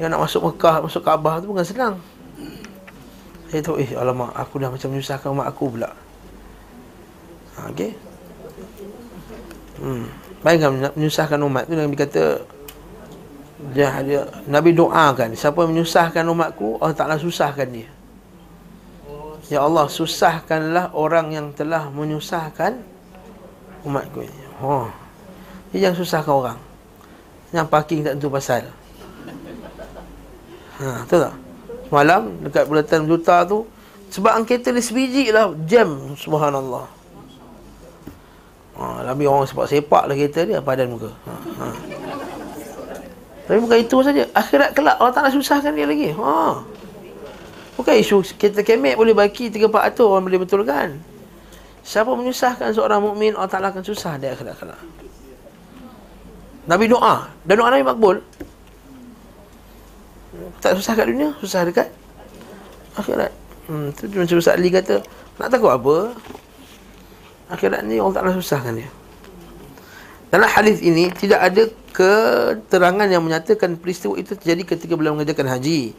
Yang 0.00 0.08
nak 0.12 0.20
masuk 0.24 0.40
Mekah, 0.48 0.84
masuk 0.84 1.02
Kaabah 1.04 1.40
tu 1.40 1.52
bukan 1.52 1.64
senang. 1.64 1.96
Saya 3.52 3.60
tahu, 3.60 3.84
eh 3.84 3.92
alamak, 3.92 4.32
aku 4.32 4.56
dah 4.56 4.72
macam 4.72 4.88
menyusahkan 4.88 5.28
umat 5.28 5.52
aku 5.52 5.76
pula. 5.76 5.92
Ha, 7.56 7.68
okay. 7.68 7.92
Hmm. 9.76 10.08
Bayangkan 10.42 10.92
menyusahkan 10.98 11.38
umat 11.38 11.70
tu 11.70 11.74
Nabi 11.78 11.94
kata 11.94 12.42
dia, 13.72 13.94
dia, 14.02 14.26
Nabi 14.50 14.74
doakan 14.74 15.38
Siapa 15.38 15.62
menyusahkan 15.70 16.26
umatku 16.26 16.82
Allah 16.82 16.98
Ta'ala 16.98 17.14
susahkan 17.14 17.70
dia 17.70 17.88
Ya 19.46 19.62
Allah 19.62 19.86
susahkanlah 19.86 20.90
orang 20.98 21.30
yang 21.30 21.46
telah 21.54 21.86
menyusahkan 21.94 22.82
umatku 23.86 24.26
Oh 24.58 24.90
dia 25.70 25.88
jangan 25.88 25.96
susahkan 26.02 26.32
orang 26.34 26.58
Yang 27.54 27.66
parking 27.70 28.00
tak 28.02 28.18
tentu 28.18 28.28
pasal 28.28 28.66
Ha, 30.82 31.06
tahu 31.06 31.22
tak? 31.22 31.34
Malam 31.94 32.42
dekat 32.42 32.66
bulatan 32.66 33.06
juta 33.06 33.46
tu 33.46 33.62
sebab 34.12 34.34
angketa 34.34 34.74
ni 34.74 34.82
sebiji 34.84 35.32
lah 35.32 35.54
jam 35.64 36.12
subhanallah. 36.18 36.84
Ha, 38.72 39.04
lebih 39.12 39.28
orang 39.28 39.44
sebab 39.44 39.68
sepak 39.68 40.08
lah 40.08 40.14
kereta 40.16 40.48
dia 40.48 40.64
padan 40.64 40.92
muka. 40.92 41.12
Ha, 41.28 41.32
ha. 41.60 41.66
Tapi 43.44 43.58
bukan 43.60 43.78
itu 43.78 43.96
saja. 44.00 44.24
Akhirat 44.32 44.72
kelak 44.72 44.96
Allah 44.96 45.12
tak 45.12 45.28
nak 45.28 45.32
susahkan 45.36 45.76
dia 45.76 45.84
lagi. 45.84 46.14
Ha. 46.16 46.62
Bukan 47.76 47.94
isu 48.00 48.24
kita 48.38 48.64
kemek 48.64 48.96
boleh 48.96 49.12
baki 49.12 49.52
3 49.52 49.68
4 49.68 50.00
orang 50.00 50.24
boleh 50.24 50.40
betulkan. 50.40 50.96
Siapa 51.82 52.14
menyusahkan 52.14 52.70
seorang 52.72 53.02
mukmin 53.02 53.34
Allah 53.34 53.50
Taala 53.50 53.68
akan 53.74 53.82
susah 53.82 54.14
dia 54.16 54.32
akhirat 54.32 54.54
kelak. 54.54 54.80
Nabi 56.66 56.86
doa 56.86 57.26
Dan 57.42 57.58
doa 57.58 57.68
Nabi 57.74 57.82
makbul 57.82 58.16
Tak 60.62 60.78
susah 60.78 60.94
kat 60.94 61.06
dunia 61.10 61.34
Susah 61.42 61.66
dekat 61.66 61.90
Akhirat 62.94 63.34
hmm, 63.66 63.86
tu 63.98 64.06
macam 64.14 64.38
Ustaz 64.38 64.54
Ali 64.54 64.70
kata 64.70 65.02
Nak 65.42 65.48
takut 65.50 65.72
apa 65.74 66.14
Akhirat 67.52 67.84
ni 67.84 68.00
Allah 68.00 68.16
tak 68.16 68.24
nak 68.24 68.40
susahkan 68.40 68.72
dia 68.80 68.88
Dalam 70.32 70.48
hadis 70.48 70.80
ini 70.80 71.12
Tidak 71.12 71.36
ada 71.36 71.68
keterangan 71.92 73.04
yang 73.04 73.20
menyatakan 73.20 73.76
Peristiwa 73.76 74.16
itu 74.16 74.32
terjadi 74.32 74.72
ketika 74.76 74.96
beliau 74.96 75.12
mengerjakan 75.12 75.52
haji 75.52 75.92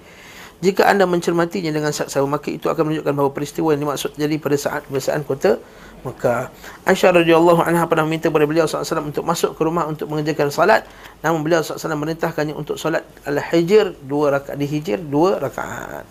jika 0.64 0.88
anda 0.88 1.04
mencermatinya 1.04 1.76
dengan 1.76 1.92
saksa 1.92 2.24
maka 2.24 2.48
itu 2.48 2.72
akan 2.72 2.88
menunjukkan 2.88 3.12
bahawa 3.20 3.32
peristiwa 3.36 3.76
yang 3.76 3.84
dimaksud 3.84 4.16
terjadi 4.16 4.36
pada 4.40 4.56
saat 4.56 4.82
pembesaan 4.88 5.28
kota 5.28 5.60
Mekah. 6.08 6.56
Aisyah 6.88 7.20
radhiyallahu 7.20 7.60
anha 7.68 7.84
pernah 7.84 8.08
minta 8.08 8.32
kepada 8.32 8.48
beliau 8.48 8.64
SAW 8.64 9.04
untuk 9.04 9.28
masuk 9.28 9.60
ke 9.60 9.62
rumah 9.64 9.84
untuk 9.88 10.08
mengerjakan 10.08 10.52
salat. 10.56 10.88
Namun 11.20 11.44
beliau 11.44 11.60
SAW 11.60 12.00
merintahkannya 12.00 12.56
untuk 12.56 12.80
salat 12.80 13.04
al-hijr 13.28 13.92
dua 14.08 14.40
rakaat 14.40 14.56
di 14.56 14.64
hijr 14.64 15.04
dua 15.04 15.44
rakaat. 15.44 16.08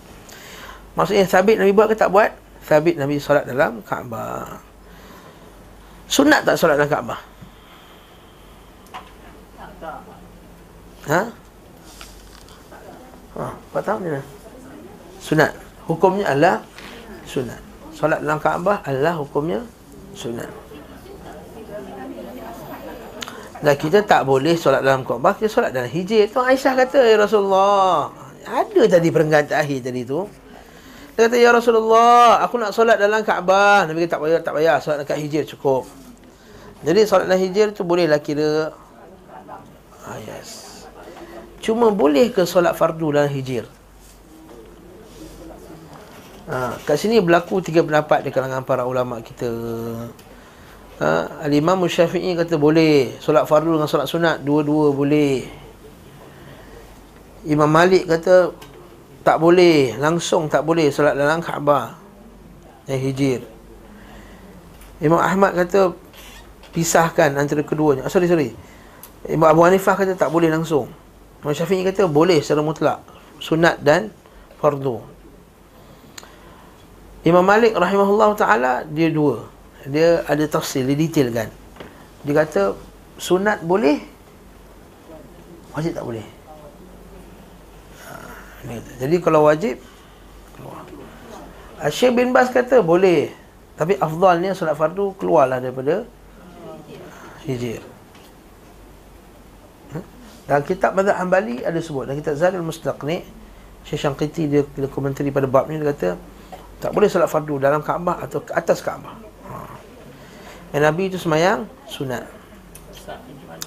Maksudnya 0.93 1.25
sabit 1.25 1.57
Nabi 1.57 1.73
buat 1.73 1.89
ke 1.89 1.97
tak 1.97 2.13
buat? 2.13 2.33
Sabit 2.65 3.01
Nabi 3.01 3.17
solat 3.17 3.49
dalam 3.49 3.81
Kaabah. 3.81 4.72
Sunat 6.13 6.45
tak 6.45 6.61
solat 6.61 6.77
dalam 6.77 6.93
Kaabah? 6.93 7.19
Ha? 11.09 11.21
Ha, 13.33 13.45
apa 13.49 13.79
tahu 13.81 13.97
ni. 14.05 14.21
Sunat. 15.17 15.57
Hukumnya 15.89 16.29
adalah 16.29 16.61
sunat. 17.25 17.57
Solat 17.97 18.21
dalam 18.21 18.37
Kaabah 18.37 18.85
adalah 18.85 19.17
hukumnya 19.17 19.65
sunat. 20.13 20.45
Dan 23.65 23.73
kita 23.81 24.05
tak 24.05 24.29
boleh 24.29 24.53
solat 24.53 24.85
dalam 24.85 25.01
Kaabah, 25.01 25.33
kita 25.33 25.49
solat 25.49 25.73
dalam 25.73 25.89
hijir. 25.89 26.29
Tu 26.29 26.37
Aisyah 26.37 26.77
kata, 26.77 27.09
Ya 27.09 27.17
Rasulullah. 27.17 28.13
Ada 28.45 28.85
tadi 28.85 29.09
perenggan 29.09 29.49
terakhir 29.49 29.89
tadi 29.89 30.05
tu. 30.05 30.29
Dia 31.17 31.25
kata, 31.25 31.41
Ya 31.41 31.49
Rasulullah, 31.49 32.37
aku 32.45 32.61
nak 32.61 32.69
solat 32.69 33.01
dalam 33.01 33.25
Kaabah. 33.25 33.89
Nabi 33.89 34.05
kata, 34.05 34.13
tak 34.13 34.21
payah, 34.21 34.41
tak 34.45 34.53
payah. 34.53 34.77
Solat 34.77 34.97
dekat 35.01 35.17
hijir 35.17 35.49
cukup. 35.49 36.02
Jadi 36.83 36.99
solat 37.07 37.31
hijir 37.39 37.71
tu 37.71 37.87
bolehlah 37.87 38.19
kira. 38.19 38.75
Ah, 40.03 40.19
yes. 40.19 40.83
Cuma 41.63 41.87
boleh 41.95 42.27
ke 42.27 42.43
solat 42.43 42.75
fardu 42.75 43.15
dalam 43.15 43.31
hijir? 43.31 43.63
Ha, 46.43 46.75
kat 46.83 46.99
sini 46.99 47.23
berlaku 47.23 47.63
tiga 47.63 47.87
pendapat 47.87 48.27
di 48.27 48.29
kalangan 48.35 48.67
para 48.67 48.83
ulama 48.83 49.23
kita. 49.23 49.47
Ha, 50.99 51.39
Al-Imam 51.47 51.87
Syafi'i 51.87 52.35
kata 52.35 52.59
boleh 52.59 53.15
solat 53.23 53.47
fardu 53.47 53.79
dengan 53.79 53.87
solat 53.87 54.11
sunat 54.11 54.43
dua-dua 54.43 54.91
boleh. 54.91 55.47
Imam 57.47 57.71
Malik 57.71 58.11
kata 58.11 58.51
tak 59.23 59.39
boleh, 59.39 59.95
langsung 59.95 60.51
tak 60.51 60.67
boleh 60.67 60.91
solat 60.91 61.15
dalam 61.15 61.39
Kaabah. 61.39 61.95
Yang 62.91 62.99
hijir. 63.07 63.39
Imam 64.99 65.23
Ahmad 65.23 65.55
kata 65.55 65.95
pisahkan 66.73 67.31
antara 67.37 67.61
keduanya. 67.61 68.03
Oh, 68.03 68.11
sorry, 68.11 68.27
sorry. 68.27 68.51
Imam 69.29 69.47
Abu 69.47 69.63
Hanifah 69.63 69.95
kata 69.95 70.17
tak 70.17 70.33
boleh 70.33 70.49
langsung. 70.51 70.89
Imam 71.45 71.53
Syafi'i 71.53 71.85
kata 71.85 72.09
boleh 72.09 72.41
secara 72.41 72.65
mutlak. 72.65 72.99
Sunat 73.39 73.79
dan 73.79 74.11
fardu. 74.59 75.13
Imam 77.23 77.43
Malik 77.43 77.71
rahimahullah 77.71 78.35
ta'ala 78.35 78.71
dia 78.83 79.07
dua 79.07 79.47
dia 79.87 80.23
ada 80.27 80.43
tafsir, 80.47 80.83
dia 80.87 80.95
detail 80.95 81.31
kan 81.31 81.47
dia 82.23 82.33
kata 82.35 82.75
sunat 83.15 83.63
boleh 83.63 83.99
wajib 85.71 85.91
tak 85.95 86.03
boleh 86.03 86.23
ha, 88.07 88.11
jadi 88.99 89.15
kalau 89.23 89.47
wajib 89.47 89.79
keluar 90.55 90.83
Syekh 91.91 92.11
bin 92.15 92.35
Bas 92.35 92.51
kata 92.51 92.83
boleh 92.83 93.31
tapi 93.79 93.95
afdalnya 93.99 94.51
sunat 94.51 94.75
fardu 94.75 95.15
keluarlah 95.15 95.63
daripada 95.63 96.03
hijir 97.45 97.81
ha? 99.93 99.99
dalam 100.47 100.63
kitab 100.63 100.95
Mazhab 100.95 101.19
Hanbali 101.19 101.63
ada 101.63 101.79
sebut 101.79 102.07
dalam 102.07 102.19
kitab 102.19 102.35
Zalil 102.39 102.63
Mustaqni 102.63 103.23
Syekh 103.83 103.99
Syangkiti 103.99 104.47
dia, 104.47 104.63
dia 104.63 104.87
komentari 104.87 105.29
pada 105.29 105.45
bab 105.45 105.67
ni 105.67 105.77
dia 105.77 105.91
kata 105.91 106.09
tak 106.79 106.91
boleh 106.91 107.07
solat 107.07 107.31
fardu 107.31 107.59
dalam 107.59 107.83
Kaabah 107.83 108.23
atau 108.23 108.43
atas 108.51 108.79
Kaabah 108.83 109.33
yang 110.73 110.89
Nabi 110.89 111.05
itu 111.05 111.21
semayang 111.21 111.69
sunat. 111.85 112.25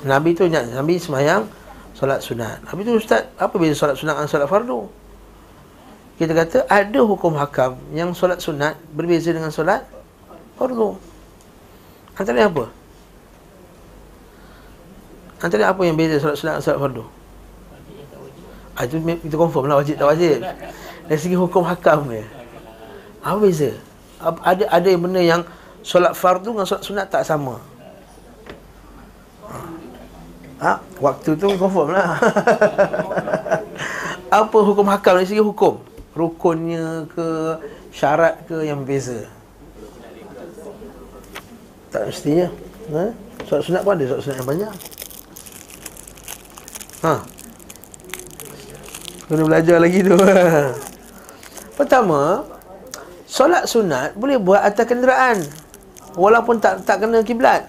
Nabi 0.03 0.35
itu 0.35 0.43
Nabi 0.51 0.99
semayang 0.99 1.47
solat 1.95 2.19
sunat. 2.19 2.67
Nabi 2.67 2.83
itu 2.83 2.99
ustaz, 2.99 3.31
apa 3.39 3.55
beza 3.55 3.79
solat 3.79 3.95
sunat 3.95 4.19
dengan 4.19 4.27
solat 4.29 4.51
fardu? 4.51 4.91
Kita 6.19 6.33
kata 6.35 6.59
ada 6.67 7.01
hukum 7.07 7.39
hakam 7.39 7.79
yang 7.95 8.11
solat 8.11 8.43
sunat 8.43 8.75
berbeza 8.91 9.31
dengan 9.31 9.55
solat 9.55 9.87
fardu. 10.59 10.99
Antara 12.19 12.51
apa? 12.51 12.75
Antara 15.37 15.69
apa 15.69 15.85
yang 15.85 16.01
beza 16.01 16.17
solat 16.17 16.37
sunat 16.41 16.53
dengan 16.57 16.65
solat 16.65 16.79
fardu? 16.81 17.05
Ah, 18.77 18.85
itu 18.85 18.97
kita 19.01 19.37
confirm 19.37 19.69
lah 19.69 19.77
wajib 19.81 19.97
tak 20.01 20.09
wajib. 20.09 20.41
Dari 21.09 21.21
segi 21.21 21.37
hukum 21.37 21.65
hakam 21.65 22.09
dia. 22.09 22.25
Apa 23.21 23.37
beza? 23.41 23.77
Ada 24.21 24.65
ada 24.73 24.89
yang 24.89 25.03
benda 25.05 25.21
yang 25.21 25.43
solat 25.85 26.17
fardu 26.17 26.57
dengan 26.57 26.65
solat 26.65 26.85
sunat 26.85 27.07
tak 27.13 27.25
sama. 27.29 27.61
Ha? 30.57 30.81
Waktu 31.05 31.37
tu 31.37 31.53
confirm 31.61 31.93
lah. 31.93 32.17
Apa 34.41 34.59
hukum 34.65 34.89
hakam 34.89 35.21
dari 35.21 35.29
segi 35.29 35.45
hukum? 35.45 35.85
Rukunnya 36.17 37.05
ke 37.13 37.61
syarat 37.93 38.41
ke 38.49 38.65
yang 38.65 38.81
berbeza? 38.81 39.29
Tak 41.93 42.09
mestinya. 42.09 42.49
Ha? 42.97 43.05
Solat 43.45 43.63
sunat 43.69 43.81
pun 43.85 44.01
ada 44.01 44.05
solat 44.09 44.23
sunat 44.25 44.37
yang 44.41 44.49
banyak. 44.49 44.96
Ha? 47.07 47.23
Kena 49.31 49.43
belajar 49.47 49.79
lagi 49.79 50.03
tu. 50.03 50.19
Pertama, 51.79 52.43
solat 53.31 53.71
sunat 53.71 54.19
boleh 54.19 54.43
buat 54.43 54.59
atas 54.59 54.91
kenderaan 54.91 55.39
walaupun 56.19 56.59
tak 56.59 56.83
tak 56.83 57.07
kena 57.07 57.23
kiblat. 57.23 57.63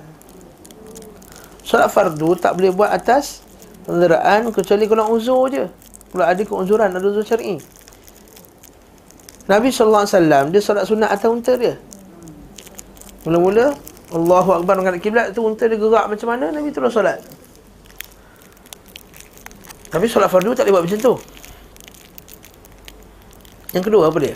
Solat 1.62 1.94
fardu 1.94 2.34
tak 2.42 2.58
boleh 2.58 2.74
buat 2.74 2.90
atas 2.90 3.46
kenderaan 3.86 4.50
kecuali 4.50 4.90
kalau 4.90 5.14
uzur 5.14 5.54
je. 5.54 5.70
Kalau 6.08 6.26
ada 6.26 6.42
keuzuran, 6.42 6.90
ada 6.90 7.06
uzur 7.06 7.22
syar'i. 7.22 7.62
Nabi 9.48 9.70
sallallahu 9.70 10.04
alaihi 10.04 10.18
wasallam 10.18 10.44
dia 10.50 10.62
solat 10.66 10.84
sunat 10.90 11.10
atas 11.14 11.30
unta 11.30 11.54
dia. 11.54 11.78
Mula-mula 13.22 13.76
Allahu 14.08 14.50
akbar 14.64 14.80
menghadap 14.80 15.04
kiblat 15.04 15.36
tu 15.36 15.44
unta 15.44 15.68
dia 15.68 15.78
gerak 15.78 16.10
macam 16.10 16.28
mana 16.32 16.50
Nabi 16.50 16.72
terus 16.72 16.96
solat. 16.96 17.37
Tapi 19.88 20.06
solat 20.06 20.28
fardu 20.28 20.52
tak 20.52 20.68
boleh 20.68 20.74
buat 20.80 20.86
macam 20.86 21.00
tu. 21.00 21.14
Yang 23.72 23.84
kedua 23.88 24.04
apa 24.12 24.18
dia? 24.20 24.36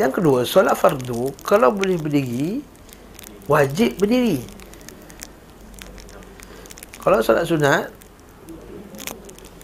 Yang 0.00 0.12
kedua, 0.16 0.38
solat 0.48 0.74
fardu 0.78 1.34
kalau 1.44 1.74
boleh 1.74 2.00
berdiri 2.00 2.64
wajib 3.50 3.98
berdiri. 4.00 4.40
Kalau 7.00 7.18
solat 7.24 7.44
sunat 7.48 7.90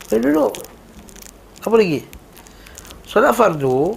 boleh 0.08 0.20
duduk. 0.22 0.54
Apa 1.62 1.74
lagi? 1.76 2.00
Solat 3.06 3.32
fardu 3.32 3.96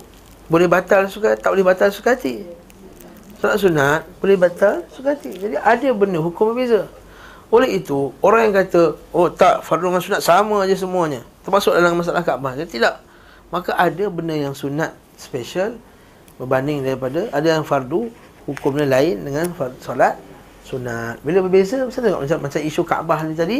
boleh 0.49 0.65
batal 0.65 1.05
suka 1.05 1.37
tak 1.37 1.53
boleh 1.53 1.65
batal 1.65 1.89
suka 1.93 2.17
hati. 2.17 2.45
Solat 3.41 3.57
sunat 3.61 4.01
boleh 4.19 4.37
batal 4.37 4.85
suka 4.91 5.13
hati. 5.13 5.31
Jadi 5.37 5.55
ada 5.57 5.89
benda 5.93 6.19
hukum 6.19 6.51
berbeza. 6.51 6.87
Oleh 7.49 7.81
itu, 7.81 8.13
orang 8.21 8.49
yang 8.49 8.55
kata, 8.61 8.93
oh 9.09 9.27
tak, 9.33 9.65
fardu 9.65 9.89
dengan 9.89 10.03
sunat 10.05 10.21
sama 10.21 10.61
aja 10.61 10.77
semuanya. 10.77 11.25
Termasuk 11.41 11.73
dalam 11.73 11.97
masalah 11.97 12.21
Kaabah. 12.21 12.53
Jadi 12.53 12.77
tidak. 12.77 13.01
Maka 13.49 13.73
ada 13.73 14.05
benda 14.13 14.37
yang 14.37 14.53
sunat 14.53 14.93
special 15.17 15.81
berbanding 16.37 16.85
daripada 16.85 17.27
ada 17.33 17.59
yang 17.59 17.65
fardu 17.65 18.13
hukumnya 18.45 18.85
lain 18.85 19.25
dengan 19.25 19.49
solat 19.81 20.21
sunat. 20.61 21.17
Bila 21.25 21.41
berbeza, 21.41 21.81
mesti 21.81 21.99
tengok 22.05 22.21
macam 22.21 22.37
macam 22.45 22.61
isu 22.61 22.81
Kaabah 22.85 23.19
ni 23.25 23.33
tadi. 23.33 23.59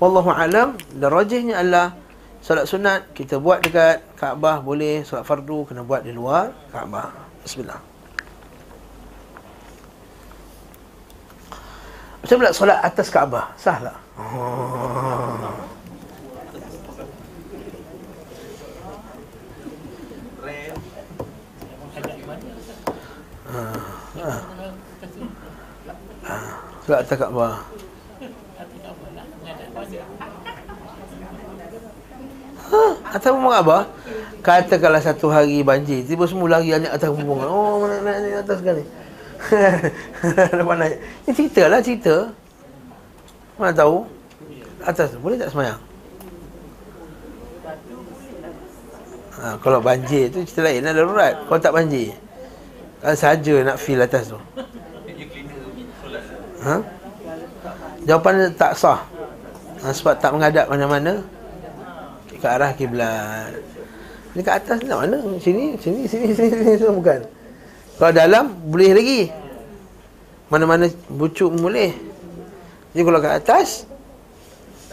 Wallahu 0.00 0.32
alam, 0.32 0.76
dan 0.96 1.08
rajihnya 1.08 1.60
adalah 1.60 1.92
solat 2.40 2.64
sunat 2.64 3.12
kita 3.12 3.36
buat 3.36 3.60
dekat 3.60 4.00
Kaabah 4.16 4.64
boleh, 4.64 5.04
solat 5.04 5.28
fardu 5.28 5.68
kena 5.68 5.84
buat 5.84 6.00
di 6.00 6.16
luar 6.16 6.56
Kaabah. 6.72 7.12
Bismillah. 7.44 7.95
Macam 12.22 12.36
mana 12.40 12.50
solat 12.54 12.78
atas 12.82 13.06
Kaabah? 13.12 13.54
Sah 13.58 13.78
tak? 13.78 13.96
Oh. 14.16 15.52
Sebab 26.86 26.98
atas 27.02 27.16
Kaabah. 27.18 27.52
Ha, 32.66 32.82
atas 33.14 33.30
bumbung 33.30 33.54
Kaabah. 33.54 33.82
Katakanlah 34.42 35.02
satu 35.02 35.26
hari 35.26 35.66
banjir, 35.66 36.06
tiba 36.06 36.22
semua 36.30 36.58
lari 36.58 36.70
anak 36.70 36.94
atas 36.94 37.10
bumbung. 37.10 37.42
Oh, 37.42 37.82
ni 37.86 38.30
atas 38.34 38.62
sekali. 38.62 38.86
Lepas 40.58 40.76
naik. 40.76 40.96
Ini 41.26 41.32
cerita 41.32 41.62
lah 41.68 41.80
cerita. 41.80 42.16
Mana 43.56 43.72
tahu? 43.72 44.04
Atas 44.84 45.16
boleh 45.18 45.40
tak 45.40 45.50
semayang? 45.50 45.80
Ha, 49.36 49.52
kalau 49.60 49.78
banjir 49.84 50.32
tu 50.32 50.40
cerita 50.48 50.64
lain 50.64 50.80
lah 50.84 50.92
darurat. 50.96 51.34
Kalau 51.44 51.60
tak 51.60 51.74
banjir. 51.76 52.12
Kalau 53.00 53.16
saja 53.16 53.54
nak 53.62 53.76
feel 53.76 54.00
atas 54.00 54.32
tu. 54.32 54.40
Ha? 56.64 56.74
Jawapan 58.08 58.48
tak 58.56 58.72
sah. 58.74 59.00
Ha, 59.84 59.92
sebab 59.92 60.16
tak 60.18 60.32
menghadap 60.32 60.66
mana-mana 60.72 61.20
ke 62.36 62.46
arah 62.46 62.70
kiblat. 62.72 63.52
Ni 64.36 64.44
kat 64.44 64.60
atas 64.60 64.84
nak 64.84 65.08
mana? 65.08 65.18
Sini, 65.40 65.76
sini, 65.80 66.04
sini, 66.04 66.28
sini, 66.32 66.52
sini, 66.52 66.76
sini 66.76 66.92
bukan. 66.92 67.20
Kalau 67.96 68.12
dalam 68.12 68.52
boleh 68.68 68.92
lagi. 68.92 69.20
Mana-mana 70.52 70.86
bucuk 71.10 71.50
boleh. 71.56 71.90
Jadi 72.92 73.02
kalau 73.02 73.18
kat 73.18 73.34
atas 73.42 73.68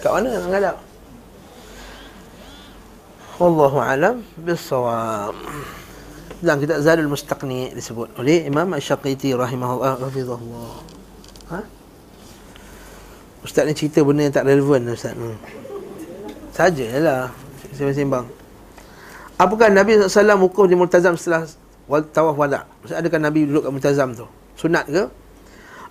kat 0.03 0.11
mana 0.11 0.27
nak 0.35 0.49
ngadap? 0.51 0.75
Wallahu 3.39 3.77
alam 3.79 4.15
bisawab. 4.39 5.35
Dan 6.43 6.59
kita 6.59 6.83
Zadul 6.83 7.07
Mustaqni 7.07 7.71
disebut 7.71 8.19
oleh 8.19 8.43
Imam 8.43 8.67
Asy-Syaqiti 8.75 9.31
rahimahullah 9.31 9.95
hafizahullah. 10.03 10.75
Ha? 11.55 11.59
Ustaz 13.43 13.63
ni 13.63 13.75
cerita 13.75 14.03
benda 14.03 14.27
yang 14.27 14.35
tak 14.35 14.47
relevan 14.47 14.91
Ustaz. 14.91 15.15
Hmm. 15.15 15.39
Sajalah 16.51 17.31
saya 17.71 17.95
sembang. 17.95 18.27
Apakah 19.39 19.71
Nabi 19.71 19.97
SAW 19.97 20.43
wukuf 20.45 20.69
di 20.69 20.75
multazam 20.77 21.17
setelah 21.17 21.47
tawaf 22.01 22.33
wada? 22.33 22.65
Maksud 22.81 22.97
adakah 22.97 23.19
Nabi 23.21 23.45
duduk 23.45 23.69
kat 23.69 23.71
multazam 23.75 24.09
tu? 24.17 24.25
Sunat 24.57 24.89
ke? 24.89 25.03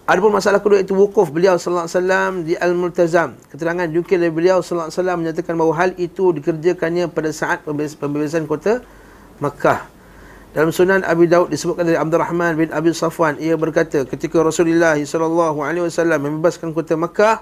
Adapun 0.02 0.34
masalah 0.34 0.58
kedua 0.58 0.82
itu 0.82 0.98
wukuf 0.98 1.30
beliau 1.30 1.54
sallallahu 1.54 1.86
alaihi 1.86 1.98
wasallam 2.02 2.32
di 2.42 2.54
al-multazam. 2.58 3.38
Keterangan 3.54 3.86
juga 3.86 4.18
dari 4.18 4.34
beliau 4.34 4.58
sallallahu 4.58 4.90
alaihi 4.90 4.98
wasallam 4.98 5.18
menyatakan 5.22 5.54
bahawa 5.54 5.74
hal 5.78 5.90
itu 5.94 6.24
dikerjakannya 6.34 7.06
pada 7.06 7.30
saat 7.30 7.62
pembebasan 7.62 8.50
kota 8.50 8.82
Makkah. 9.38 9.86
Dalam 10.52 10.68
Sunan 10.74 11.06
Abi 11.06 11.30
Daud 11.30 11.48
disebutkan 11.48 11.86
dari 11.86 11.96
Abdul 11.96 12.20
Rahman 12.20 12.58
bin 12.58 12.68
Abi 12.74 12.92
Safwan 12.92 13.40
ia 13.40 13.56
berkata 13.56 14.04
ketika 14.04 14.42
Rasulullah 14.42 14.98
sallallahu 14.98 15.64
alaihi 15.64 15.86
wasallam 15.86 16.18
membebaskan 16.28 16.76
kota 16.76 16.92
Makkah 16.98 17.40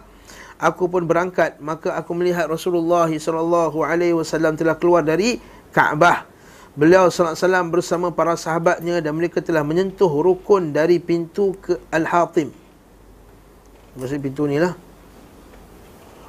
aku 0.60 0.86
pun 0.86 1.08
berangkat 1.08 1.58
maka 1.58 1.96
aku 1.96 2.14
melihat 2.14 2.46
Rasulullah 2.46 3.08
sallallahu 3.08 3.82
alaihi 3.82 4.14
wasallam 4.14 4.54
telah 4.54 4.76
keluar 4.76 5.00
dari 5.02 5.40
Kaabah. 5.72 6.28
Beliau 6.78 7.10
wasallam 7.10 7.74
bersama 7.74 8.14
para 8.14 8.38
sahabatnya 8.38 9.02
dan 9.02 9.18
mereka 9.18 9.42
telah 9.42 9.66
menyentuh 9.66 10.06
rukun 10.06 10.70
dari 10.70 11.02
pintu 11.02 11.58
ke 11.58 11.74
Al-Hatim. 11.90 12.54
Maksud 13.98 14.22
pintu 14.22 14.46
ni 14.46 14.62
lah. 14.62 14.78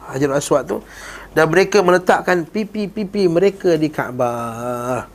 Hajar 0.10 0.34
Aswad 0.34 0.66
tu. 0.66 0.82
Dan 1.38 1.46
mereka 1.48 1.86
meletakkan 1.86 2.42
pipi-pipi 2.44 3.30
mereka 3.30 3.78
di 3.78 3.88
Kaabah. 3.94 5.06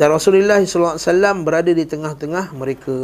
Dan 0.00 0.08
Rasulullah 0.08 0.58
wasallam 0.64 1.44
berada 1.44 1.68
di 1.68 1.84
tengah-tengah 1.84 2.56
mereka. 2.56 2.96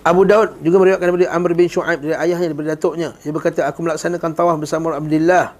Abu 0.00 0.24
Daud 0.24 0.64
juga 0.64 0.80
meriwayatkan 0.80 1.06
daripada 1.12 1.28
Amr 1.34 1.50
bin 1.52 1.68
Shu'aib 1.68 1.98
dari 2.00 2.16
ayahnya 2.16 2.46
daripada 2.48 2.72
datuknya. 2.72 3.12
Dia 3.20 3.32
berkata, 3.34 3.68
aku 3.68 3.84
melaksanakan 3.84 4.30
tawaf 4.32 4.56
bersama 4.56 4.96
Abdullah 4.96 5.52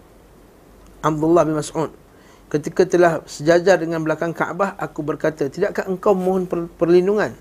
Abdullah 1.05 1.43
bin 1.45 1.61
Mas'ud 1.61 1.93
ketika 2.51 2.83
telah 2.85 3.23
sejajar 3.31 3.79
dengan 3.79 4.03
belakang 4.03 4.35
Kaabah 4.35 4.75
aku 4.77 5.07
berkata 5.07 5.47
tidakkah 5.47 5.87
engkau 5.87 6.13
mohon 6.19 6.45
perlindungan? 6.51 7.33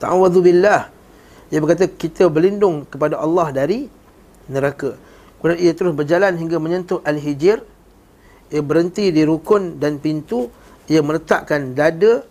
Ta'awudzu 0.00 0.40
billah. 0.40 0.88
Dia 1.52 1.60
berkata 1.60 1.84
kita 1.86 2.32
berlindung 2.32 2.88
kepada 2.88 3.20
Allah 3.20 3.52
dari 3.52 3.86
neraka. 4.48 4.96
Kemudian 5.38 5.60
ia 5.60 5.72
terus 5.76 5.92
berjalan 5.92 6.32
hingga 6.40 6.56
menyentuh 6.56 7.04
al-hijr. 7.04 7.60
Ia 8.48 8.62
berhenti 8.64 9.12
di 9.12 9.22
rukun 9.22 9.76
dan 9.76 10.00
pintu. 10.00 10.48
Ia 10.88 11.04
meletakkan 11.04 11.76
dada 11.76 12.24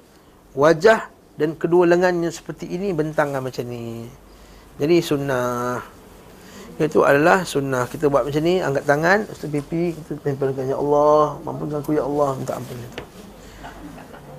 wajah 0.58 1.08
dan 1.38 1.56
kedua 1.56 1.88
lengannya 1.88 2.34
seperti 2.34 2.68
ini 2.68 2.92
bentang 2.92 3.32
macam 3.38 3.64
ni. 3.70 4.10
Jadi 4.82 4.96
sunnah 5.00 6.01
itu 6.88 7.02
adalah 7.04 7.44
sunnah. 7.44 7.86
Kita 7.86 8.08
buat 8.08 8.24
macam 8.24 8.42
ni 8.42 8.64
Angkat 8.64 8.84
tangan 8.88 9.18
Lepas 9.28 9.46
pipi 9.50 9.94
Kita 9.94 10.18
tempelkan 10.24 10.66
Ya 10.70 10.78
Allah 10.80 11.38
Mampunkan 11.44 11.84
aku 11.84 11.98
Ya 11.98 12.04
Allah 12.08 12.30
Minta 12.38 12.56
ampun. 12.58 12.78
Itu 12.80 13.04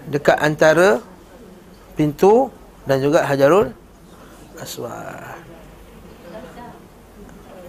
Dekat 0.09 0.39
antara 0.41 0.99
Pintu 1.95 2.49
Dan 2.89 3.05
juga 3.05 3.23
Hajarul 3.27 3.75
Aswad. 4.59 5.43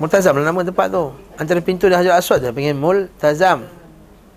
Multazam 0.01 0.37
lah 0.41 0.45
nama 0.49 0.65
tempat 0.65 0.89
tu. 0.89 1.05
Antara 1.37 1.59
pintu 1.61 1.89
dan 1.89 2.01
Hajarul 2.01 2.17
Aswad 2.17 2.39
Dia 2.41 2.53
panggil 2.53 2.77
Multazam. 2.77 3.65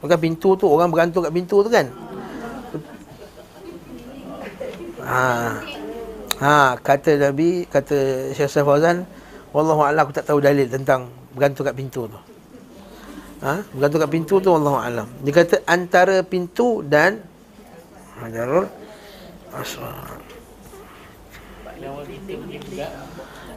Bukan 0.01 0.19
pintu 0.21 0.57
tu 0.57 0.67
Orang 0.69 0.91
bergantung 0.93 1.25
kat 1.25 1.33
pintu 1.33 1.61
tu 1.65 1.71
kan? 1.73 1.89
Ha, 5.07 5.63
ha 6.43 6.75
kata 6.83 7.15
Nabi 7.15 7.63
kata 7.71 8.31
Syekh 8.35 8.67
Fauzan 8.67 9.07
Wallahu 9.57 9.81
a'lam 9.89 10.05
aku 10.05 10.13
tak 10.13 10.29
tahu 10.29 10.45
dalil 10.45 10.69
tentang 10.69 11.09
bergantung 11.33 11.65
kat 11.65 11.73
pintu 11.73 12.05
tu. 12.05 12.21
Ha? 13.41 13.65
Bergantung 13.73 14.01
kat 14.05 14.11
pintu 14.13 14.35
tu 14.37 14.53
wallahu 14.53 14.77
a'lam. 14.77 15.09
Dia 15.25 15.33
kata 15.33 15.65
antara 15.65 16.21
pintu 16.21 16.85
dan 16.85 17.25
Hajarul 18.21 18.69
Aswad. 19.57 20.21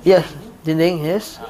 Yes, 0.08 0.24
dinding, 0.64 1.04
yes. 1.04 1.44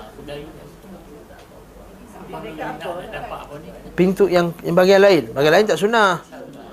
Pintu 3.94 4.26
yang 4.30 4.50
yang 4.66 4.74
bagian 4.78 5.02
lain, 5.02 5.30
bagian 5.30 5.54
lain 5.54 5.66
tak 5.70 5.78
sunnah. 5.78 6.26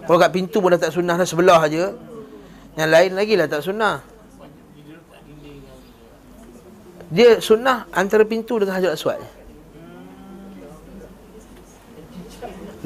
Kalau 0.09 0.17
kat 0.17 0.33
pintu 0.33 0.65
pun 0.65 0.73
dah 0.73 0.81
tak 0.81 0.97
sunnah 0.97 1.17
dah 1.21 1.29
sebelah 1.29 1.61
aja. 1.61 1.93
Yang 2.77 2.91
lain 2.93 3.11
lagi 3.17 3.35
lah 3.37 3.49
tak 3.49 3.61
sunnah. 3.61 4.16
Dia 7.11 7.39
sunnah 7.39 7.87
antara 7.95 8.27
pintu 8.27 8.59
dengan 8.59 8.79
Hajar 8.79 8.95
Aswad. 8.99 9.23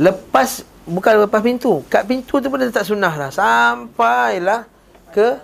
Lepas 0.00 0.70
Bukan 0.90 1.22
lepas 1.22 1.38
pintu. 1.38 1.86
Kat 1.86 2.02
pintu 2.02 2.42
tu 2.42 2.50
pun 2.50 2.58
dia 2.58 2.66
tak 2.74 2.82
sunnah 2.82 3.14
lah. 3.14 3.30
Sampailah 3.30 4.66
ke 5.14 5.38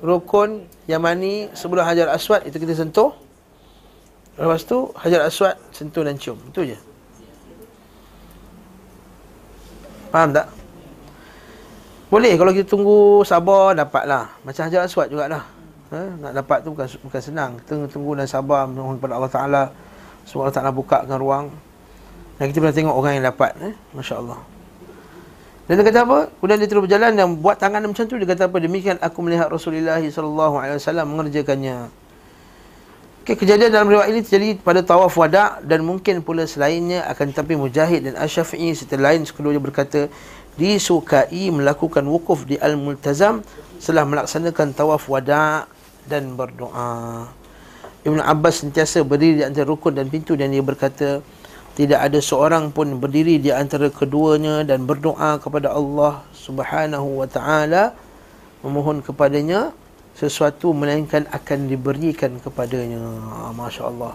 Rukun 0.00 0.64
Yamani 0.88 1.52
Sebelum 1.52 1.84
Hajar 1.84 2.08
Aswad 2.08 2.48
Itu 2.48 2.56
kita 2.56 2.72
sentuh. 2.72 3.12
Lepas 4.40 4.64
tu 4.64 4.88
Hajar 4.96 5.28
Aswad 5.28 5.60
Sentuh 5.76 6.00
dan 6.00 6.16
cium. 6.16 6.40
Itu 6.48 6.64
je. 6.64 6.78
Faham 10.08 10.32
tak? 10.32 10.48
Boleh 12.10 12.34
kalau 12.34 12.50
kita 12.56 12.66
tunggu 12.66 13.22
sabar 13.28 13.76
dapatlah. 13.76 14.40
Macam 14.40 14.62
Hajar 14.66 14.88
Aswad 14.88 15.12
jugalah 15.12 15.59
ha? 15.90 16.00
nak 16.18 16.32
dapat 16.32 16.58
tu 16.62 16.72
bukan 16.74 16.86
bukan 17.06 17.20
senang 17.20 17.50
tunggu 17.66 17.86
tunggu 17.90 18.12
dan 18.18 18.26
sabar 18.26 18.66
mohon 18.66 18.96
kepada 18.96 19.18
Allah 19.18 19.32
Taala 19.32 19.62
semoga 20.24 20.48
Allah 20.48 20.56
Taala 20.56 20.72
bukakan 20.72 21.18
ruang 21.18 21.46
dan 22.40 22.44
kita 22.48 22.58
pernah 22.62 22.76
tengok 22.76 22.94
orang 22.96 23.12
yang 23.20 23.26
dapat 23.28 23.50
eh? 23.60 23.74
masya-Allah 23.94 24.40
dan 25.70 25.78
dia 25.78 25.86
kata 25.86 26.02
apa? 26.02 26.18
Kemudian 26.34 26.58
dia 26.58 26.66
terus 26.66 26.82
berjalan 26.82 27.14
dan 27.14 27.26
buat 27.38 27.54
tangan 27.54 27.86
macam 27.86 28.02
tu 28.02 28.18
dia 28.18 28.26
kata 28.26 28.50
apa? 28.50 28.58
Demikian 28.58 28.98
aku 28.98 29.22
melihat 29.22 29.46
Rasulullah 29.46 30.02
wasallam 30.02 31.14
mengerjakannya. 31.14 31.86
Okay, 33.22 33.38
kejadian 33.38 33.70
dalam 33.70 33.86
riwayat 33.86 34.10
ini 34.10 34.26
terjadi 34.26 34.58
pada 34.58 34.82
tawaf 34.82 35.14
wada 35.14 35.62
dan 35.62 35.86
mungkin 35.86 36.26
pula 36.26 36.42
selainnya 36.42 37.06
akan 37.06 37.30
tetapi 37.30 37.54
Mujahid 37.54 38.02
dan 38.02 38.18
Asy-Syafi'i 38.18 38.74
serta 38.74 38.98
lain 38.98 39.22
sekeduanya 39.22 39.62
berkata 39.62 40.10
disukai 40.58 41.54
melakukan 41.54 42.02
wukuf 42.02 42.42
di 42.50 42.58
Al-Multazam 42.58 43.46
setelah 43.78 44.02
melaksanakan 44.02 44.74
tawaf 44.74 45.06
wada 45.06 45.70
dan 46.10 46.34
berdoa. 46.34 47.30
Ibn 48.02 48.18
Abbas 48.18 48.66
sentiasa 48.66 49.06
berdiri 49.06 49.40
di 49.40 49.44
antara 49.46 49.70
rukun 49.70 49.94
dan 49.94 50.10
pintu 50.10 50.34
dan 50.34 50.50
dia 50.50 50.64
berkata, 50.64 51.22
tidak 51.78 52.00
ada 52.02 52.18
seorang 52.18 52.74
pun 52.74 52.98
berdiri 52.98 53.38
di 53.38 53.54
antara 53.54 53.86
keduanya 53.88 54.66
dan 54.66 54.82
berdoa 54.84 55.38
kepada 55.38 55.70
Allah 55.70 56.26
Subhanahu 56.34 57.22
wa 57.22 57.28
taala 57.30 57.94
memohon 58.66 59.00
kepadanya 59.00 59.70
sesuatu 60.18 60.76
melainkan 60.76 61.24
akan 61.30 61.70
diberikan 61.70 62.36
kepadanya. 62.42 63.00
Ah, 63.32 63.54
Masya-Allah. 63.54 64.12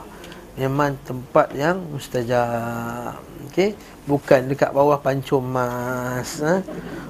Memang 0.56 0.96
tempat 1.04 1.52
yang 1.58 1.82
mustajab. 1.92 3.18
Okey, 3.50 3.76
bukan 4.08 4.52
dekat 4.52 4.72
bawah 4.72 5.00
pancung 5.00 5.44
mas. 5.44 6.40
Ha? 6.40 6.64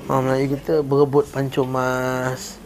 Orang 0.09 0.29
Melayu 0.29 0.57
kita 0.57 0.81
berebut 0.81 1.25
pancung 1.29 1.69
mas. 1.69 2.57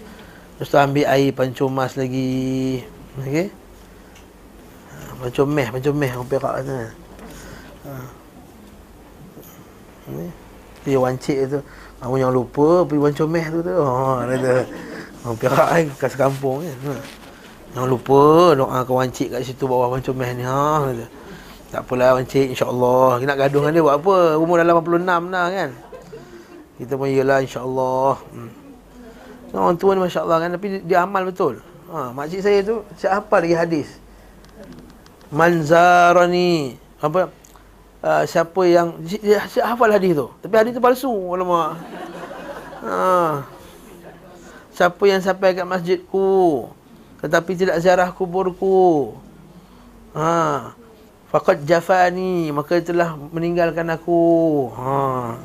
Lepas 0.59 0.75
tu 0.75 0.75
ambil 0.75 1.07
air 1.07 1.31
pancung 1.31 1.71
mas 1.71 1.95
lagi. 1.95 2.83
Okey? 3.15 3.47
Ha, 4.91 5.15
Pancung 5.23 5.47
meh, 5.55 5.67
pancung 5.71 5.95
meh 5.95 6.11
Orang 6.11 6.27
perak 6.27 6.53
kata 6.59 6.91
ha. 7.87 7.93
Ni 10.11 10.27
Dia 10.83 10.99
wancik 10.99 11.37
tu 11.47 11.59
Aku 12.03 12.19
jangan 12.19 12.35
lupa 12.35 12.83
pergi 12.83 13.03
pancung 13.07 13.31
meh 13.31 13.45
tu 13.47 13.63
tu. 13.63 13.71
Oh, 13.71 14.19
kata 14.19 14.67
Orang 15.23 15.39
perak 15.39 15.67
kan 15.71 15.85
Kas 15.95 16.19
kampung 16.19 16.67
kan. 16.67 16.75
Jangan 17.71 17.87
lupa 17.87 18.51
doa 18.59 18.79
ke 18.83 18.91
wancik 18.91 19.27
kat 19.31 19.47
situ 19.47 19.63
bawah 19.63 19.95
pancung 19.95 20.19
meh 20.19 20.35
ni. 20.35 20.43
Ha, 20.43 20.91
kata. 20.91 21.05
Tak 21.71 21.87
apalah 21.87 22.19
wancik 22.19 22.51
insyaAllah. 22.51 23.21
Kita 23.21 23.29
nak 23.31 23.39
gaduh 23.47 23.61
dengan 23.63 23.73
dia 23.77 23.85
buat 23.87 23.95
apa? 24.01 24.15
Umur 24.41 24.59
dah 24.59 24.65
86 24.75 25.07
dah 25.07 25.47
kan? 25.53 25.69
Kita 26.81 26.93
pun 26.99 27.07
iyalah 27.07 27.39
insyaAllah. 27.47 28.13
Hmm. 28.35 28.58
Orang 29.49 29.77
tua 29.81 29.97
ni 29.97 30.05
Masya 30.05 30.21
Allah 30.25 30.37
kan 30.45 30.49
Tapi 30.53 30.67
dia, 30.69 30.79
dia 30.85 30.97
amal 31.01 31.25
betul 31.25 31.61
ha, 31.89 32.13
Makcik 32.13 32.41
saya 32.45 32.59
tu 32.61 32.85
Saya 32.99 33.21
apa 33.21 33.35
lagi 33.41 33.55
hadis 33.57 33.87
Manzarani 35.33 36.77
Apa 37.01 37.33
uh, 38.03 38.23
siapa 38.23 38.61
yang 38.67 38.95
dia, 39.03 39.43
dia 39.43 39.63
hafal 39.63 39.91
hadis 39.91 40.15
tu. 40.15 40.27
Tapi 40.43 40.53
hadis 40.55 40.71
tu 40.75 40.81
palsu. 40.83 41.11
Alamak. 41.11 41.79
Ha. 42.83 43.43
Siapa 44.75 45.03
yang 45.03 45.19
sampai 45.19 45.51
kat 45.51 45.67
masjidku 45.67 46.71
tetapi 47.19 47.51
tidak 47.59 47.83
ziarah 47.83 48.15
kuburku. 48.15 49.11
Ha. 50.15 50.71
Faqad 51.29 51.61
jafani, 51.67 52.49
maka 52.49 52.79
telah 52.79 53.13
meninggalkan 53.13 53.85
aku. 53.91 54.23
Ha. 54.73 55.35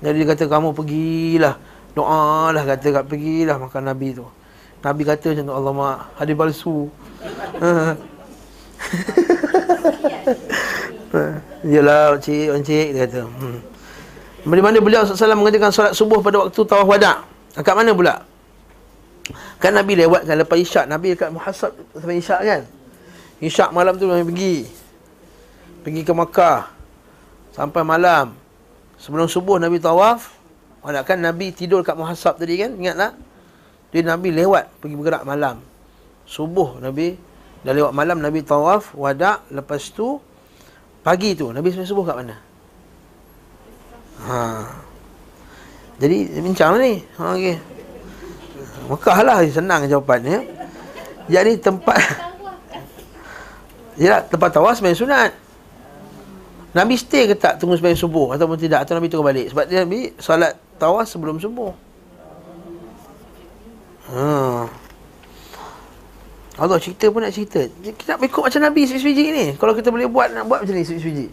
Jadi 0.00 0.24
dia 0.24 0.28
kata 0.32 0.48
kamu 0.48 0.72
pergilah. 0.72 1.60
Doa 1.94 2.50
lah 2.54 2.62
kata 2.62 3.02
kat 3.02 3.04
pergilah 3.10 3.58
makan 3.58 3.90
Nabi 3.90 4.14
tu. 4.14 4.22
Nabi 4.80 5.04
kata 5.04 5.34
macam 5.34 5.44
tu 5.44 5.52
Allah 5.52 5.72
mak 5.74 5.96
hadis 6.16 6.36
palsu. 6.38 6.88
Yalah 11.66 12.14
cik, 12.22 12.62
cik 12.62 12.94
dia 12.94 13.04
kata. 13.04 13.26
Hmm. 13.26 13.58
Di 14.40 14.62
mana 14.64 14.80
beliau 14.80 15.04
SAW 15.04 15.36
mengerjakan 15.36 15.68
solat 15.68 15.92
subuh 15.92 16.24
pada 16.24 16.48
waktu 16.48 16.64
tawaf 16.64 16.88
wada' 16.88 17.28
Kat 17.60 17.76
mana 17.76 17.92
pula? 17.92 18.24
Kan 19.60 19.76
Nabi 19.76 20.00
lewat 20.00 20.24
kan 20.24 20.40
lepas 20.40 20.56
isyak 20.56 20.88
Nabi 20.88 21.12
dekat 21.12 21.28
muhasab 21.28 21.76
sampai 21.92 22.24
isyak 22.24 22.40
kan 22.40 22.64
Isyak 23.44 23.68
malam 23.76 24.00
tu 24.00 24.08
Nabi 24.08 24.24
pergi 24.24 24.64
Pergi 25.84 26.00
ke 26.00 26.12
Makkah 26.16 26.72
Sampai 27.52 27.84
malam 27.84 28.32
Sebelum 28.96 29.28
subuh 29.28 29.60
Nabi 29.60 29.76
tawaf 29.76 30.39
Wada 30.80 31.04
kan 31.04 31.20
Nabi 31.20 31.52
tidur 31.52 31.84
kat 31.84 31.96
muhasab 31.96 32.40
tadi 32.40 32.56
kan 32.56 32.72
Ingat 32.76 32.96
tak? 32.96 33.12
Dia 33.90 34.00
Nabi 34.06 34.32
lewat 34.32 34.80
pergi 34.80 34.94
bergerak 34.96 35.22
malam 35.28 35.60
Subuh 36.24 36.80
Nabi 36.80 37.16
Dah 37.60 37.76
lewat 37.76 37.92
malam 37.92 38.18
Nabi 38.24 38.40
tawaf 38.40 38.96
Wada' 38.96 39.44
Lepas 39.52 39.92
tu 39.92 40.16
Pagi 41.00 41.36
tu 41.36 41.48
Nabi 41.52 41.72
sampai 41.72 41.88
subuh 41.88 42.04
kat 42.04 42.16
mana? 42.16 42.36
Ha. 44.20 44.40
Jadi 46.00 46.28
bincang 46.40 46.76
lah 46.76 46.80
ni. 46.80 47.00
Ha 47.16 47.24
okey. 47.36 47.56
Mekah 48.88 49.18
lah 49.24 49.38
senang 49.48 49.88
jawapannya. 49.88 50.44
Jadi 51.28 51.52
tempat 51.60 51.96
Ya, 54.00 54.24
tempat 54.24 54.56
tawas 54.56 54.80
sembahyang 54.80 54.96
sunat. 54.96 55.30
Nabi 56.72 56.94
stay 56.96 57.28
ke 57.28 57.34
tak 57.36 57.60
tunggu 57.60 57.76
sembahyang 57.76 58.00
subuh 58.00 58.32
ataupun 58.32 58.56
tidak 58.56 58.86
atau 58.86 58.96
Nabi 58.96 59.10
tunggu 59.10 59.26
balik 59.26 59.50
sebab 59.50 59.64
dia 59.66 59.82
Nabi 59.82 60.14
solat 60.16 60.54
tawas 60.80 61.12
sebelum 61.12 61.36
subuh. 61.36 61.76
Ha. 64.08 64.64
Allah 66.60 66.76
cerita 66.80 67.12
pun 67.12 67.20
nak 67.20 67.36
cerita. 67.36 67.68
Kita 67.68 68.16
nak 68.16 68.24
ikut 68.24 68.42
macam 68.42 68.60
Nabi 68.64 68.88
sebiji 68.88 69.24
ni. 69.32 69.46
Kalau 69.60 69.76
kita 69.76 69.92
boleh 69.92 70.08
buat 70.08 70.32
nak 70.32 70.48
buat 70.48 70.64
macam 70.64 70.74
ni 70.76 70.84
sebiji. 70.88 71.28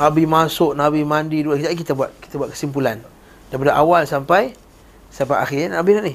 Nabi 0.00 0.24
masuk, 0.24 0.72
Nabi 0.72 1.04
mandi 1.04 1.44
dua. 1.44 1.60
Kejap 1.60 1.72
kita 1.76 1.92
buat 1.92 2.10
kita 2.24 2.34
buat 2.40 2.50
kesimpulan. 2.56 3.04
Daripada 3.52 3.76
awal 3.76 4.08
sampai 4.08 4.56
sampai 5.12 5.36
akhir 5.40 5.72
Nabi 5.72 5.90
ni. 6.00 6.14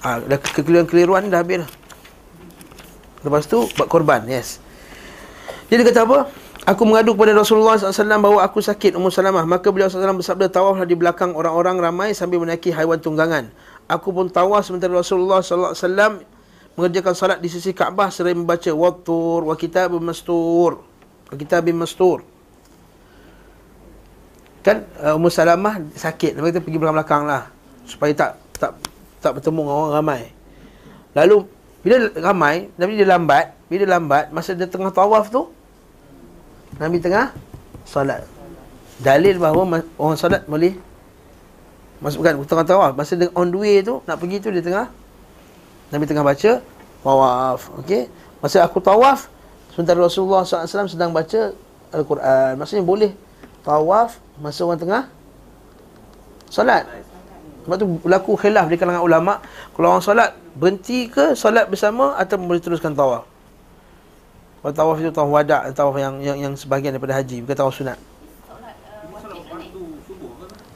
Ah, 0.00 0.16
dah 0.16 0.40
kekeliruan-keliruan 0.40 1.28
dah 1.28 1.44
habis 1.44 1.60
dah. 1.60 1.70
Lepas 3.20 3.44
tu 3.44 3.68
buat 3.76 3.84
korban, 3.84 4.24
yes. 4.24 4.64
Jadi 5.68 5.84
kata 5.84 6.08
apa? 6.08 6.18
Aku 6.68 6.84
mengadu 6.84 7.16
kepada 7.16 7.32
Rasulullah 7.32 7.80
SAW 7.80 8.20
bahawa 8.20 8.44
aku 8.44 8.60
sakit 8.60 8.92
Ummu 8.92 9.08
Salamah. 9.08 9.48
Maka 9.48 9.72
beliau 9.72 9.88
SAW 9.88 10.20
bersabda 10.20 10.52
tawaflah 10.52 10.84
di 10.84 10.92
belakang 10.92 11.32
orang-orang 11.32 11.80
ramai 11.80 12.12
sambil 12.12 12.44
menaiki 12.44 12.68
haiwan 12.68 13.00
tunggangan. 13.00 13.48
Aku 13.88 14.12
pun 14.12 14.28
tawaf 14.28 14.68
sementara 14.68 14.92
Rasulullah 14.92 15.40
SAW 15.40 16.20
mengerjakan 16.76 17.14
salat 17.16 17.38
di 17.40 17.48
sisi 17.52 17.72
Kaabah 17.74 18.08
seraya 18.08 18.36
membaca 18.36 18.70
wattur 18.72 19.44
wa 19.44 19.54
kitab 19.58 19.92
mastur 19.98 20.80
kita 21.34 21.62
bin 21.62 21.78
Mastur 21.78 22.26
kan 24.60 24.84
uh, 25.00 25.16
Ummu 25.16 25.32
Salamah 25.32 25.80
sakit 25.94 26.36
Nabi 26.36 26.52
kata 26.52 26.60
pergi 26.60 26.78
belakang-belakang 26.78 27.22
lah 27.24 27.48
supaya 27.88 28.12
tak 28.12 28.30
tak 28.60 28.72
tak 29.20 29.32
bertemu 29.38 29.60
dengan 29.64 29.76
orang 29.76 29.94
ramai 30.00 30.22
lalu 31.16 31.36
bila 31.80 31.96
ramai 32.12 32.56
Nabi 32.76 32.92
dia 33.00 33.08
lambat 33.08 33.46
bila 33.72 33.84
lambat 33.96 34.24
masa 34.34 34.52
dia 34.52 34.68
tengah 34.68 34.92
tawaf 34.92 35.32
tu 35.32 35.48
Nabi 36.78 37.02
tengah 37.02 37.34
solat. 37.88 38.22
Dalil 39.00 39.40
bahawa 39.40 39.82
orang 39.96 40.18
solat 40.20 40.44
boleh 40.44 40.76
masuk 42.04 42.22
bukan 42.24 42.44
tengah 42.44 42.66
tawaf. 42.68 42.92
Masa 42.94 43.16
dia 43.16 43.32
on 43.34 43.48
the 43.48 43.58
way 43.58 43.80
tu 43.80 44.04
nak 44.04 44.20
pergi 44.20 44.38
tu 44.38 44.48
dia 44.52 44.62
tengah 44.64 44.86
Nabi 45.90 46.04
tengah 46.06 46.22
baca 46.22 46.62
tawaf 47.00 47.60
okey 47.82 48.06
masa 48.38 48.62
aku 48.62 48.78
tawaf 48.78 49.28
Sementara 49.70 50.02
Rasulullah 50.02 50.42
SAW 50.42 50.90
sedang 50.90 51.14
baca 51.14 51.54
Al-Quran. 51.94 52.58
Maksudnya 52.58 52.82
boleh 52.82 53.14
Tawaf 53.62 54.18
Masa 54.42 54.66
orang 54.66 54.82
tengah 54.82 55.02
Salat 56.50 56.90
Sebab 57.62 57.76
tu 57.78 57.86
berlaku 58.02 58.34
khilaf 58.34 58.66
di 58.66 58.74
kalangan 58.74 59.06
ulama. 59.06 59.38
Kalau 59.78 59.94
orang 59.94 60.02
salat 60.02 60.34
Berhenti 60.58 61.06
ke 61.06 61.38
salat 61.38 61.70
bersama 61.70 62.18
Atau 62.18 62.42
boleh 62.42 62.58
teruskan 62.58 62.98
tawaf 62.98 63.29
Kalau 64.60 64.72
tawaf 64.76 64.96
itu 65.00 65.08
tawaf 65.08 65.30
wadak 65.40 65.72
Tawaf 65.72 65.96
yang, 65.96 66.14
yang 66.20 66.36
yang 66.36 66.52
sebahagian 66.52 66.92
daripada 66.92 67.16
haji 67.16 67.40
Bukan 67.44 67.56
tawaf 67.56 67.74
sunat 67.76 67.98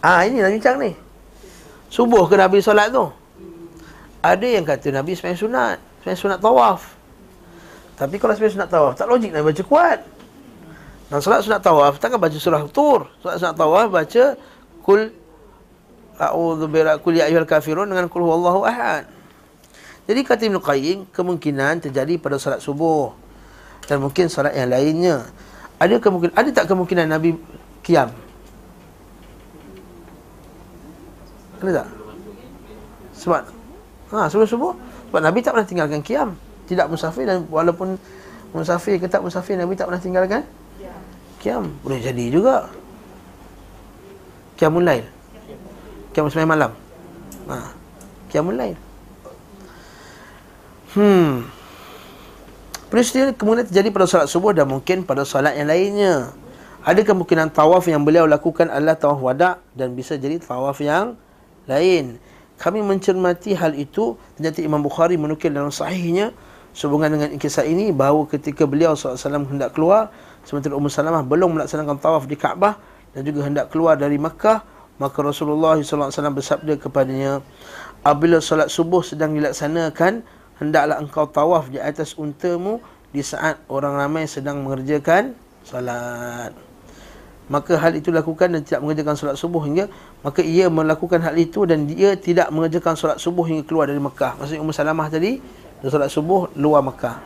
Ah 0.04 0.24
ini 0.24 0.40
nak 0.40 0.52
bincang 0.56 0.76
ni 0.80 0.92
Subuh 1.92 2.24
ke 2.28 2.36
Nabi 2.36 2.64
solat 2.64 2.88
tu 2.88 3.04
Ada 4.24 4.46
yang 4.48 4.64
kata 4.64 4.88
Nabi 4.88 5.12
sebenarnya 5.12 5.40
sunat 5.40 5.76
Sebenarnya 6.00 6.20
sunat 6.20 6.40
tawaf 6.40 6.94
tapi 7.94 8.18
kalau 8.18 8.34
sebenarnya 8.34 8.54
sunat 8.58 8.70
tawaf, 8.70 8.92
tak 8.98 9.06
logik 9.06 9.30
nak 9.30 9.46
baca 9.46 9.62
kuat. 9.62 9.98
Dan 11.10 11.18
solat 11.22 11.46
sunat 11.46 11.62
tawaf, 11.62 12.02
takkan 12.02 12.18
baca 12.18 12.34
surah 12.34 12.62
tur. 12.66 13.06
Solat 13.22 13.38
sunat 13.38 13.54
tawaf, 13.54 13.86
baca 13.86 14.24
kul 14.82 15.14
a'udhu 16.18 16.66
bira 16.66 16.98
kul 16.98 17.14
ya 17.14 17.30
kafirun 17.46 17.86
dengan 17.86 18.10
kul 18.10 18.26
huwallahu 18.26 18.66
ahad. 18.66 19.06
Jadi 20.04 20.20
kata 20.26 20.42
Ibn 20.50 20.58
Qayyim, 20.58 20.98
kemungkinan 21.14 21.86
terjadi 21.86 22.18
pada 22.18 22.36
solat 22.36 22.58
subuh. 22.58 23.14
Dan 23.84 24.00
mungkin 24.00 24.26
solat 24.32 24.56
yang 24.56 24.72
lainnya. 24.72 25.28
Ada 25.76 26.00
kemungkinan, 26.00 26.34
ada 26.34 26.48
tak 26.54 26.66
kemungkinan 26.70 27.06
Nabi 27.10 27.36
kiam? 27.84 28.08
Ada 31.60 31.84
tak? 31.84 31.88
Sebab, 33.14 33.42
ha, 34.12 34.28
sebelum 34.28 34.48
subuh, 34.48 34.72
sebab 35.08 35.20
Nabi 35.20 35.38
tak 35.44 35.56
pernah 35.56 35.68
tinggalkan 35.68 36.00
kiam 36.04 36.36
tidak 36.64 36.88
musafir 36.88 37.28
dan 37.28 37.44
walaupun 37.48 38.00
musafir 38.56 38.96
ke 38.96 39.06
tak 39.08 39.20
musafir 39.20 39.56
Nabi 39.60 39.76
tak 39.76 39.88
pernah 39.88 40.02
tinggalkan 40.02 40.42
kiam 41.40 41.76
boleh 41.84 42.00
jadi 42.00 42.24
juga. 42.32 42.72
Kiamul 44.56 44.86
lail. 44.86 45.04
Kiam 46.14 46.30
semai 46.32 46.48
malam. 46.48 46.72
Ha 47.50 47.68
kiamul 48.32 48.56
lail. 48.56 48.76
Hmm 50.94 51.46
peristiwa 52.94 53.34
kemudian 53.34 53.66
terjadi 53.66 53.90
pada 53.90 54.06
solat 54.06 54.30
subuh 54.30 54.54
dan 54.54 54.70
mungkin 54.70 55.02
pada 55.02 55.26
solat 55.26 55.58
yang 55.58 55.66
lainnya 55.66 56.30
ada 56.86 57.02
kemungkinan 57.02 57.50
tawaf 57.50 57.90
yang 57.90 58.06
beliau 58.06 58.22
lakukan 58.22 58.70
adalah 58.70 58.94
tawaf 58.94 59.18
wada' 59.18 59.58
dan 59.74 59.98
bisa 59.98 60.14
jadi 60.14 60.38
tawaf 60.38 60.78
yang 60.78 61.18
lain. 61.66 62.22
Kami 62.54 62.86
mencermati 62.86 63.58
hal 63.58 63.74
itu 63.74 64.14
ternyata 64.38 64.62
Imam 64.62 64.78
Bukhari 64.78 65.18
menukil 65.18 65.50
dalam 65.50 65.74
sahihnya 65.74 66.30
sehubungan 66.70 67.10
dengan 67.18 67.34
kisah 67.34 67.66
ini 67.66 67.90
bahawa 67.90 68.30
ketika 68.30 68.62
beliau 68.62 68.94
SAW 68.94 69.42
hendak 69.50 69.74
keluar 69.74 70.14
sementara 70.46 70.78
Ummu 70.78 70.86
Salamah 70.86 71.26
belum 71.26 71.58
melaksanakan 71.58 71.98
tawaf 71.98 72.30
di 72.30 72.38
Kaabah 72.38 72.78
dan 73.10 73.26
juga 73.26 73.42
hendak 73.42 73.74
keluar 73.74 73.98
dari 73.98 74.22
Makkah 74.22 74.62
maka 75.02 75.18
Rasulullah 75.18 75.74
SAW 75.82 76.14
bersabda 76.14 76.78
kepadanya 76.78 77.42
apabila 78.06 78.38
solat 78.38 78.70
subuh 78.70 79.02
sedang 79.02 79.34
dilaksanakan 79.34 80.22
hendaklah 80.58 81.00
engkau 81.00 81.26
tawaf 81.26 81.70
di 81.70 81.78
atas 81.78 82.14
untamu 82.18 82.78
di 83.14 83.22
saat 83.22 83.58
orang 83.70 83.98
ramai 83.98 84.26
sedang 84.26 84.62
mengerjakan 84.62 85.34
solat 85.62 86.54
maka 87.44 87.76
hal 87.76 87.92
itu 87.92 88.08
lakukan 88.08 88.56
dan 88.56 88.64
tidak 88.64 88.80
mengerjakan 88.80 89.14
solat 89.20 89.36
subuh 89.36 89.60
hingga 89.62 89.92
maka 90.24 90.40
ia 90.40 90.72
melakukan 90.72 91.20
hal 91.20 91.36
itu 91.36 91.68
dan 91.68 91.84
dia 91.84 92.16
tidak 92.16 92.48
mengerjakan 92.48 92.96
solat 92.96 93.20
subuh 93.20 93.44
hingga 93.44 93.62
keluar 93.68 93.84
dari 93.84 94.00
Mekah 94.00 94.40
maksudnya 94.40 94.64
Ummu 94.64 94.72
Salamah 94.72 95.12
tadi 95.12 95.38
dia 95.84 95.92
solat 95.92 96.08
subuh 96.08 96.48
luar 96.56 96.80
Mekah. 96.80 97.20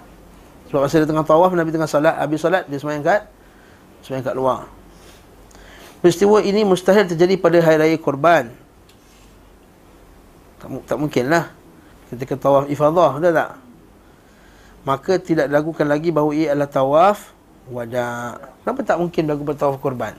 Sebab 0.67 0.83
masa 0.83 0.99
dia 0.99 1.07
tengah 1.07 1.23
tawaf 1.23 1.55
Nabi 1.55 1.71
tengah 1.71 1.87
solat, 1.87 2.19
habis 2.19 2.43
solat 2.43 2.67
dia 2.67 2.75
sembahyang 2.75 3.07
kat 3.07 3.23
sembahyang 4.03 4.27
kat 4.27 4.35
luar. 4.35 4.67
Peristiwa 6.03 6.43
ini 6.43 6.67
mustahil 6.67 7.07
terjadi 7.07 7.39
pada 7.39 7.63
hari 7.63 7.79
raya 7.79 7.97
korban. 8.03 8.51
Tak, 10.59 10.69
tak 10.91 10.99
mungkinlah 10.99 11.55
ketika 12.09 12.35
tawaf 12.37 12.67
ifadah, 12.69 13.17
betul 13.17 13.33
tak? 13.33 13.51
Maka 14.89 15.13
tidak 15.21 15.53
dilakukan 15.53 15.87
lagi 15.87 16.09
bahawa 16.09 16.31
ia 16.33 16.57
adalah 16.57 16.71
tawaf 16.71 17.19
wada. 17.69 18.41
Kenapa 18.65 18.81
tak 18.85 18.99
mungkin 19.01 19.29
dilakukan 19.29 19.57
tawaf 19.57 19.77
korban? 19.81 20.17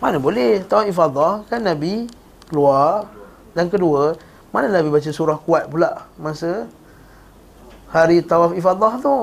Mana 0.00 0.16
boleh 0.16 0.64
tawaf 0.64 0.88
ifadah 0.88 1.44
kan 1.46 1.60
Nabi 1.62 2.08
keluar 2.48 3.06
dan 3.52 3.68
kedua 3.68 4.16
mana 4.52 4.68
Nabi 4.68 4.92
baca 4.92 5.08
surah 5.08 5.40
kuat 5.40 5.68
pula 5.72 6.08
masa 6.20 6.68
hari 7.92 8.24
tawaf 8.24 8.56
ifadah 8.56 9.00
tu? 9.00 9.16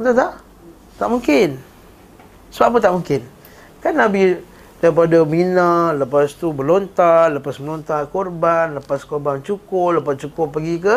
Betul 0.00 0.14
tak? 0.16 0.32
Tak 1.00 1.08
mungkin. 1.10 1.48
Sebab 2.54 2.66
apa 2.70 2.78
tak 2.78 2.94
mungkin? 2.94 3.20
Kan 3.82 3.98
Nabi 3.98 4.38
daripada 4.84 5.24
Mina, 5.24 5.96
lepas 5.96 6.36
tu 6.36 6.52
berlontar, 6.52 7.32
lepas 7.32 7.56
melontar 7.56 8.04
korban, 8.12 8.76
lepas 8.76 9.00
korban 9.08 9.40
cukur, 9.40 9.96
lepas 9.96 10.20
cukur 10.20 10.52
pergi 10.52 10.76
ke 10.76 10.96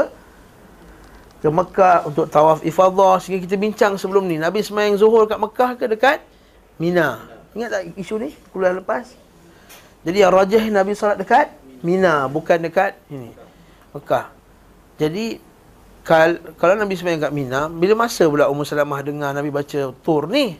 ke 1.39 1.47
Mekah 1.47 2.03
untuk 2.11 2.27
tawaf 2.27 2.67
ifadah. 2.67 3.23
Sehingga 3.23 3.47
kita 3.47 3.55
bincang 3.55 3.95
sebelum 3.95 4.27
ni 4.27 4.35
Nabi 4.35 4.59
semayang 4.59 4.99
zuhur 4.99 5.23
kat 5.23 5.39
Mekah 5.39 5.79
ke 5.79 5.87
dekat 5.87 6.19
Mina? 6.75 7.31
Ingat 7.55 7.69
tak 7.71 7.81
isu 7.95 8.19
ni 8.19 8.35
kuliah 8.51 8.75
lepas? 8.75 9.15
Jadi 10.03 10.17
yang 10.19 10.35
rajah 10.35 10.63
Nabi 10.67 10.91
salat 10.91 11.15
dekat 11.15 11.55
Mina 11.79 12.27
bukan 12.27 12.59
dekat 12.59 12.99
ini 13.07 13.31
Mekah. 13.95 14.35
Jadi 14.99 15.39
kal, 16.03 16.43
kalau 16.59 16.75
Nabi 16.75 16.99
semayang 16.99 17.23
kat 17.23 17.31
Mina 17.31 17.71
bila 17.71 17.95
masa 17.95 18.27
pula 18.27 18.51
Ummu 18.51 18.67
Salamah 18.67 18.99
dengar 18.99 19.31
Nabi 19.31 19.47
baca 19.47 19.95
tur 20.03 20.27
ni? 20.27 20.59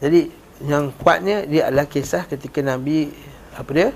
Jadi 0.00 0.43
yang 0.62 0.94
kuatnya 0.94 1.42
dia 1.48 1.66
adalah 1.72 1.90
kisah 1.90 2.30
ketika 2.30 2.62
Nabi 2.62 3.10
apa 3.58 3.70
dia 3.74 3.90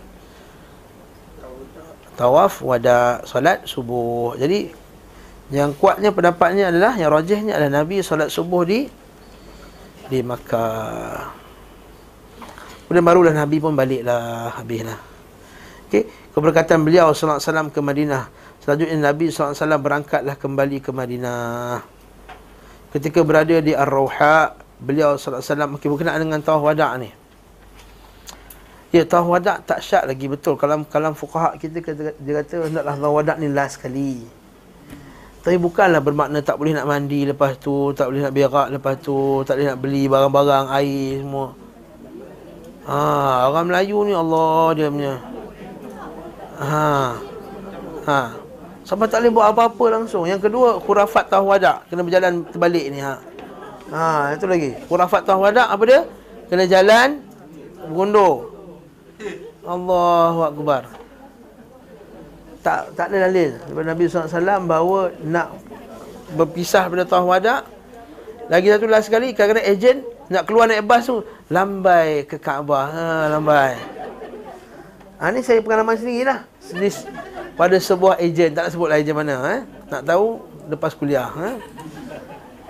tawaf 2.18 2.58
wada 2.66 3.22
solat 3.22 3.62
subuh 3.62 4.34
jadi 4.34 4.74
yang 5.54 5.72
kuatnya 5.78 6.10
pendapatnya 6.10 6.68
adalah 6.74 6.98
yang 6.98 7.14
rajihnya 7.14 7.54
adalah 7.56 7.84
Nabi 7.84 8.02
solat 8.02 8.28
subuh 8.28 8.68
di 8.68 8.90
di 10.08 10.24
Makkah. 10.24 11.28
Kemudian 12.88 13.04
barulah 13.04 13.32
Nabi 13.36 13.60
pun 13.60 13.76
baliklah 13.76 14.56
habislah. 14.56 14.96
Okey, 15.88 16.08
keberkatan 16.32 16.84
beliau 16.84 17.12
sallallahu 17.12 17.40
alaihi 17.40 17.48
wasallam 17.52 17.68
ke 17.68 17.80
Madinah. 17.80 18.22
Selanjutnya 18.64 18.96
Nabi 18.96 19.28
sallallahu 19.28 19.52
alaihi 19.52 19.60
wasallam 19.64 19.82
berangkatlah 19.84 20.36
kembali 20.36 20.78
ke 20.80 20.90
Madinah. 20.92 21.84
Ketika 22.88 23.20
berada 23.20 23.56
di 23.60 23.72
Ar-Rauha, 23.76 24.56
beliau 24.78 25.18
wasallam 25.18 25.76
okey 25.76 25.90
berkenaan 25.90 26.22
dengan 26.22 26.40
tawaf 26.42 26.72
wada' 26.72 26.94
ni. 27.02 27.10
Ya, 28.94 29.04
tawaf 29.04 29.38
wada' 29.38 29.60
tak 29.66 29.84
syak 29.84 30.08
lagi 30.08 30.26
betul. 30.30 30.56
Kalau 30.56 30.86
kalam 30.88 31.12
fuqaha 31.12 31.58
kita 31.58 31.82
dia 32.18 32.32
kata 32.42 32.70
hendaklah 32.70 32.94
tawaf 32.96 33.14
wada' 33.22 33.36
ni 33.38 33.50
last 33.50 33.82
kali. 33.82 34.22
Tapi 35.38 35.56
bukanlah 35.56 36.02
bermakna 36.02 36.42
tak 36.42 36.58
boleh 36.58 36.74
nak 36.74 36.84
mandi 36.84 37.24
lepas 37.24 37.56
tu, 37.56 37.94
tak 37.94 38.10
boleh 38.10 38.26
nak 38.26 38.34
berak 38.34 38.68
lepas 38.74 38.94
tu, 39.00 39.46
tak 39.46 39.56
boleh 39.56 39.68
nak 39.70 39.78
beli 39.80 40.04
barang-barang 40.10 40.66
air 40.76 41.22
semua. 41.22 41.48
Ha, 42.88 42.98
orang 43.52 43.68
Melayu 43.68 44.00
ni 44.08 44.16
Allah 44.16 44.72
dia 44.72 44.88
punya. 44.88 45.14
Ha. 46.58 46.84
Ha. 48.08 48.20
Sampai 48.82 49.04
tak 49.12 49.20
boleh 49.20 49.32
buat 49.36 49.46
apa-apa 49.52 49.84
langsung. 50.00 50.24
Yang 50.24 50.48
kedua, 50.48 50.80
khurafat 50.80 51.28
tawada 51.28 51.84
kena 51.92 52.00
berjalan 52.00 52.48
terbalik 52.48 52.88
ni 52.88 53.04
ha. 53.04 53.20
Ha, 53.88 54.36
itu 54.36 54.44
lagi. 54.44 54.70
Khurafat 54.84 55.24
tawada 55.24 55.68
apa 55.72 55.82
dia? 55.88 56.00
Kena 56.48 56.64
jalan 56.68 57.24
berundur. 57.88 58.52
Allahu 59.68 60.40
akbar 60.48 60.98
tak 62.68 62.92
tak 62.98 63.06
ada 63.14 63.30
dalil 63.30 63.54
daripada 63.64 63.86
Nabi 63.94 64.02
SAW 64.10 64.60
bahawa 64.66 65.00
nak 65.22 65.48
berpisah 66.34 66.90
pada 66.90 67.04
tawaf 67.06 67.26
wada 67.38 67.56
lagi 68.52 68.68
satu 68.68 68.84
last 68.90 69.06
sekali 69.08 69.32
kadang-kadang 69.32 69.66
ejen 69.68 69.96
nak 70.28 70.44
keluar 70.44 70.68
naik 70.68 70.84
bas 70.84 71.06
tu 71.06 71.24
lambai 71.48 72.28
ke 72.28 72.36
Kaabah 72.36 72.84
ha, 72.92 73.04
lambai 73.32 73.78
ha, 75.16 75.32
ni 75.32 75.40
saya 75.40 75.62
pengalaman 75.64 75.96
sendiri 75.96 76.28
lah 76.28 76.44
pada 77.56 77.76
sebuah 77.80 78.20
ejen 78.20 78.52
tak 78.52 78.68
nak 78.68 78.72
sebut 78.74 78.88
lah 78.90 78.98
ejen 79.00 79.16
mana 79.16 79.34
eh? 79.54 79.60
nak 79.88 80.02
tahu 80.04 80.42
lepas 80.68 80.92
kuliah 80.92 81.30
eh? 81.40 81.56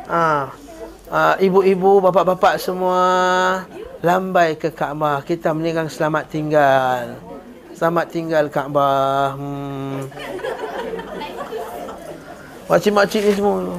ha. 0.07 0.53
Ha, 1.09 1.41
ibu-ibu 1.41 2.05
bapak-bapak 2.05 2.61
semua 2.61 3.01
lambai 4.05 4.61
ke 4.61 4.69
Kaabah 4.69 5.25
kita 5.25 5.57
meninggal 5.57 5.89
selamat 5.89 6.29
tinggal 6.29 7.17
Selamat 7.79 8.11
tinggal 8.11 8.51
Kaabah. 8.51 9.39
Hmm. 9.39 10.11
Makcik-makcik 12.67 13.23
ni 13.23 13.39
semua. 13.39 13.63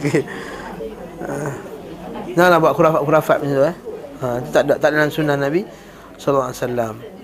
Okey. 0.00 0.24
Uh, 1.20 1.52
janganlah 2.32 2.64
buat 2.64 2.72
khurafat-khurafat 2.80 3.44
macam 3.44 3.60
tu 3.60 3.64
eh. 3.68 3.76
Ha, 4.24 4.40
tak 4.48 4.64
ada 4.64 4.80
tak 4.80 4.88
ada 4.88 5.04
dalam 5.04 5.12
sunnah 5.12 5.36
Nabi 5.36 5.68
sallallahu 6.16 6.48
alaihi 6.48 6.64
wasallam. 6.64 7.19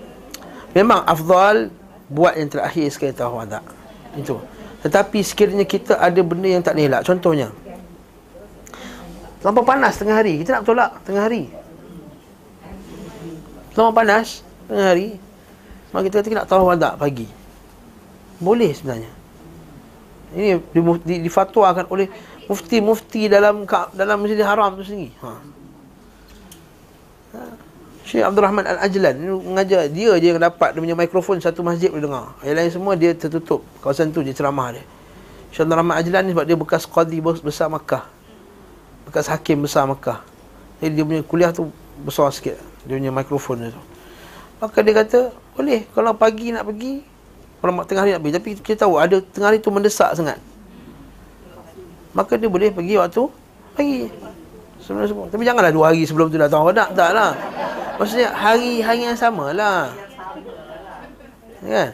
Memang 0.77 1.09
afdal 1.09 1.73
buat 2.13 2.37
yang 2.37 2.53
terakhir 2.53 2.93
sekali 2.93 3.17
tawaf 3.17 3.49
Itu. 4.13 4.37
Tetapi 4.85 5.25
sekiranya 5.25 5.65
kita 5.65 5.97
ada 5.97 6.21
benda 6.21 6.53
yang 6.53 6.61
tak 6.61 6.77
elak, 6.77 7.01
contohnya 7.03 7.49
Terlampau 9.41 9.63
panas 9.63 9.95
tengah 9.95 10.17
hari. 10.19 10.43
Kita 10.43 10.59
nak 10.59 10.65
tolak 10.67 10.91
tengah 11.07 11.23
hari. 11.23 11.47
Terlampau 13.71 13.95
panas 13.95 14.43
tengah 14.67 14.87
hari. 14.91 15.23
Maka 15.95 16.03
kita 16.11 16.19
kata 16.19 16.27
kita 16.27 16.39
nak 16.43 16.51
tawaf 16.51 16.75
wadak 16.75 16.99
pagi. 16.99 17.31
Boleh 18.43 18.75
sebenarnya. 18.75 19.13
Ini 20.35 20.59
difatwakan 21.23 21.87
oleh 21.89 22.11
Mufti-mufti 22.47 23.27
dalam 23.27 23.67
dalam 23.91 24.23
masjid 24.23 24.39
haram 24.43 24.75
tu 24.79 24.87
sendiri. 24.87 25.11
Ha. 25.19 25.31
ha. 27.35 27.43
Syekh 28.07 28.23
Abdul 28.23 28.47
Rahman 28.47 28.63
Al-Ajlan 28.63 29.19
Dia 29.19 29.35
mengajar 29.35 29.81
Dia 29.91 30.15
je 30.15 30.31
yang 30.31 30.39
dapat 30.39 30.73
Dia 30.73 30.81
punya 30.81 30.95
mikrofon 30.95 31.43
Satu 31.43 31.67
masjid 31.67 31.91
boleh 31.91 32.07
dengar 32.07 32.39
Yang 32.47 32.55
lain 32.55 32.71
semua 32.71 32.93
dia 32.95 33.11
tertutup 33.19 33.67
Kawasan 33.83 34.15
tu 34.15 34.23
je 34.23 34.31
ceramah 34.31 34.71
dia 34.79 34.87
Syekh 35.51 35.67
Abdul 35.67 35.77
Rahman 35.83 35.95
Al-Ajlan 35.99 36.23
ni 36.23 36.33
sebab 36.39 36.47
dia 36.47 36.55
bekas 36.55 36.87
qadi 36.87 37.19
besar 37.19 37.67
Makkah 37.67 38.17
bekas 39.07 39.31
hakim 39.31 39.63
besar 39.63 39.87
Mekah. 39.87 40.21
Jadi 40.83 40.93
dia 40.99 41.05
punya 41.07 41.23
kuliah 41.23 41.51
tu 41.55 41.71
besar 42.03 42.29
sikit. 42.35 42.59
Dia 42.85 42.99
punya 42.99 43.15
mikrofon 43.15 43.71
tu. 43.71 43.83
Maka 44.59 44.79
dia 44.83 44.93
kata, 44.93 45.21
boleh 45.55 45.87
kalau 45.95 46.13
pagi 46.19 46.51
nak 46.51 46.67
pergi, 46.67 47.07
kalau 47.63 47.73
tengah 47.87 48.03
hari 48.05 48.13
nak 48.19 48.21
pergi. 48.27 48.35
Tapi 48.37 48.49
kita 48.61 48.85
tahu 48.85 48.99
ada 48.99 49.23
tengah 49.23 49.55
hari 49.55 49.63
tu 49.63 49.71
mendesak 49.71 50.13
sangat. 50.19 50.43
Maka 52.13 52.35
dia 52.37 52.51
boleh 52.51 52.75
pergi 52.75 52.99
waktu 52.99 53.25
pagi. 53.79 54.11
Sebenarnya 54.87 55.11
semua. 55.11 55.27
Tapi 55.27 55.43
janganlah 55.43 55.73
dua 55.75 55.85
hari 55.91 56.07
sebelum 56.07 56.31
tu 56.31 56.39
datang 56.39 56.63
wadak. 56.63 56.95
Tak 56.95 57.11
lah. 57.11 57.35
Maksudnya 57.99 58.31
hari-hari 58.31 59.11
yang 59.11 59.19
sama 59.19 59.51
lah. 59.51 59.91
Kan? 61.67 61.91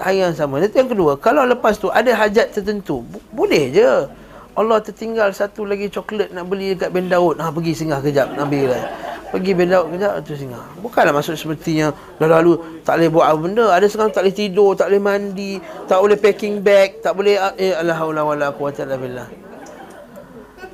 Hari 0.00 0.18
yang 0.24 0.32
sama. 0.32 0.64
Itu 0.64 0.80
yang 0.80 0.88
kedua. 0.88 1.20
Kalau 1.20 1.44
lepas 1.44 1.76
tu 1.76 1.92
ada 1.92 2.08
hajat 2.08 2.56
tertentu, 2.56 3.04
boleh 3.28 3.68
je. 3.76 4.08
Allah 4.56 4.82
tertinggal 4.82 5.30
satu 5.36 5.68
lagi 5.68 5.86
coklat 5.86 6.34
nak 6.34 6.48
beli 6.48 6.74
dekat 6.74 6.90
Ben 6.90 7.06
Daud. 7.06 7.38
Ha 7.38 7.52
pergi 7.52 7.76
singgah 7.76 8.00
kejap 8.02 8.32
ambil 8.34 8.74
lah. 8.74 8.84
Pergi 9.28 9.52
Ben 9.54 9.68
Daud 9.70 9.92
kejap 9.92 10.18
tu 10.24 10.34
singgah. 10.34 10.64
Bukanlah 10.82 11.12
maksud 11.14 11.36
sepertinya 11.36 11.94
dah 12.18 12.26
lalu 12.26 12.58
tak 12.82 12.98
boleh 12.98 13.10
buat 13.12 13.26
apa 13.28 13.38
benda. 13.38 13.66
Ada 13.70 13.86
sekarang 13.86 14.10
tak 14.10 14.26
boleh 14.26 14.34
tidur, 14.34 14.74
tak 14.74 14.90
boleh 14.90 15.02
mandi, 15.04 15.62
tak 15.86 15.98
boleh 16.00 16.18
packing 16.18 16.58
bag, 16.64 16.98
tak 17.04 17.12
boleh 17.14 17.38
eh 17.54 17.76
la 17.84 17.94
haula 18.00 18.26
wala 18.26 18.50
quwata 18.50 18.82
illa 18.82 18.96
billah. 18.98 19.28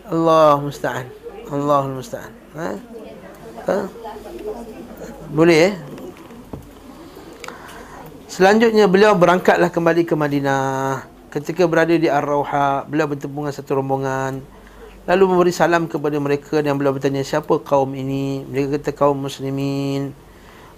Allah 0.08 0.56
musta'an. 0.62 1.23
Allah 1.54 1.82
musta'an. 1.86 2.32
Ha? 2.58 2.68
ha? 3.70 3.78
Boleh 5.30 5.58
eh? 5.70 5.74
Selanjutnya 8.26 8.90
beliau 8.90 9.14
berangkatlah 9.14 9.70
kembali 9.70 10.02
ke 10.02 10.18
Madinah 10.18 11.06
ketika 11.34 11.66
berada 11.66 11.90
di 11.98 12.06
Ar-Rauha 12.06 12.86
beliau 12.86 13.10
bertemu 13.10 13.46
dengan 13.46 13.54
satu 13.54 13.82
rombongan 13.82 14.38
lalu 15.02 15.24
memberi 15.26 15.50
salam 15.50 15.90
kepada 15.90 16.14
mereka 16.22 16.62
dan 16.62 16.78
beliau 16.78 16.94
bertanya 16.94 17.26
siapa 17.26 17.58
kaum 17.58 17.90
ini 17.98 18.46
mereka 18.46 18.78
kata 18.78 18.94
kaum 18.94 19.18
muslimin 19.26 20.14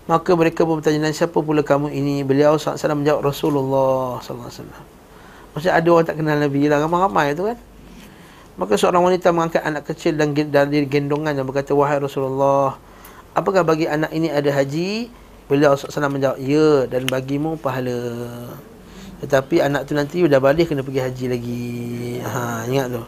maka 0.08 0.32
mereka 0.32 0.64
pun 0.64 0.80
bertanya 0.80 1.12
dan 1.12 1.14
siapa 1.14 1.36
pula 1.44 1.60
kamu 1.60 1.92
ini 1.92 2.24
beliau 2.24 2.56
SAW 2.56 2.96
menjawab 2.96 3.28
Rasulullah 3.28 4.16
SAW 4.24 4.64
maksudnya 5.52 5.76
ada 5.76 5.88
orang 5.92 6.06
tak 6.08 6.16
kenal 6.24 6.40
Nabi 6.40 6.72
lah 6.72 6.80
ramai-ramai 6.80 7.36
tu 7.36 7.52
kan 7.52 7.58
maka 8.56 8.74
seorang 8.76 9.04
wanita 9.04 9.32
mengangkat 9.32 9.62
anak 9.64 9.84
kecil 9.88 10.16
dan 10.16 10.32
dari 10.32 10.88
gendongan 10.88 11.36
dan 11.36 11.44
berkata 11.44 11.76
wahai 11.76 12.00
Rasulullah 12.00 12.80
apakah 13.36 13.62
bagi 13.64 13.84
anak 13.88 14.12
ini 14.16 14.32
ada 14.32 14.48
haji 14.52 15.12
beliau 15.46 15.76
SAW 15.76 16.10
menjawab 16.10 16.40
ya 16.40 16.88
dan 16.88 17.04
bagimu 17.06 17.60
pahala 17.60 18.02
tetapi 19.16 19.64
anak 19.64 19.88
tu 19.88 19.96
nanti 19.96 20.20
dah 20.28 20.40
balik 20.40 20.68
kena 20.68 20.84
pergi 20.84 21.00
haji 21.00 21.24
lagi. 21.32 21.64
Ha, 22.20 22.68
ingat 22.68 22.86
tu. 22.92 23.02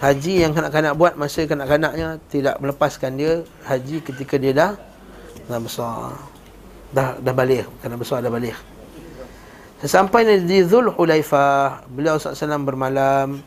Haji 0.00 0.34
yang 0.44 0.52
kanak-kanak 0.56 0.92
buat 0.96 1.14
masa 1.20 1.44
kanak-kanaknya 1.44 2.18
tidak 2.32 2.56
melepaskan 2.60 3.16
dia 3.16 3.44
haji 3.68 4.00
ketika 4.00 4.40
dia 4.40 4.52
dah 4.56 4.72
dah 5.48 5.60
besar. 5.60 6.16
Dah 6.94 7.20
dah 7.20 7.34
balik, 7.36 7.68
kena 7.84 8.00
besar 8.00 8.24
dah 8.24 8.32
balik. 8.32 8.56
Sesampai 9.84 10.24
di 10.40 10.64
Dhul 10.64 10.88
Hulaifah, 10.88 11.84
beliau 11.92 12.16
SAW 12.16 12.64
bermalam 12.64 13.44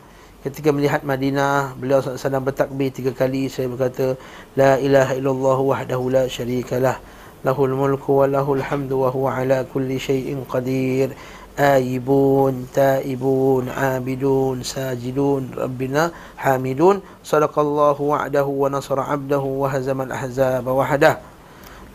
ketika 0.48 0.72
melihat 0.72 1.04
Madinah 1.04 1.76
beliau 1.76 2.00
sedang 2.00 2.40
bertakbir 2.40 2.88
tiga 2.88 3.12
kali 3.12 3.52
saya 3.52 3.68
berkata 3.68 4.16
la 4.56 4.80
ilaha 4.80 5.12
illallah 5.12 5.58
wahdahu 5.60 6.08
la 6.08 6.24
syarikalah 6.24 6.96
lahul 7.44 7.70
mulku 7.76 8.24
wa 8.24 8.26
lahul 8.26 8.58
hamdu 8.58 9.04
wa 9.04 9.12
huwa 9.12 9.36
ala 9.36 9.62
kulli 9.68 10.00
syai'in 10.00 10.42
qadir. 10.48 11.12
Aibun, 11.58 12.70
taibun 12.70 13.66
abidun 13.66 14.62
sajidun 14.62 15.50
rabbina 15.58 16.14
hamidun. 16.38 17.02
Sadaqallahu 17.26 18.14
wa'dahu 18.14 18.62
wa 18.62 18.70
nasara 18.70 19.10
'abdahu 19.10 19.66
wa 19.66 19.66
hazama 19.66 20.06
al-ahzab 20.06 20.62
wahdah 20.62 21.18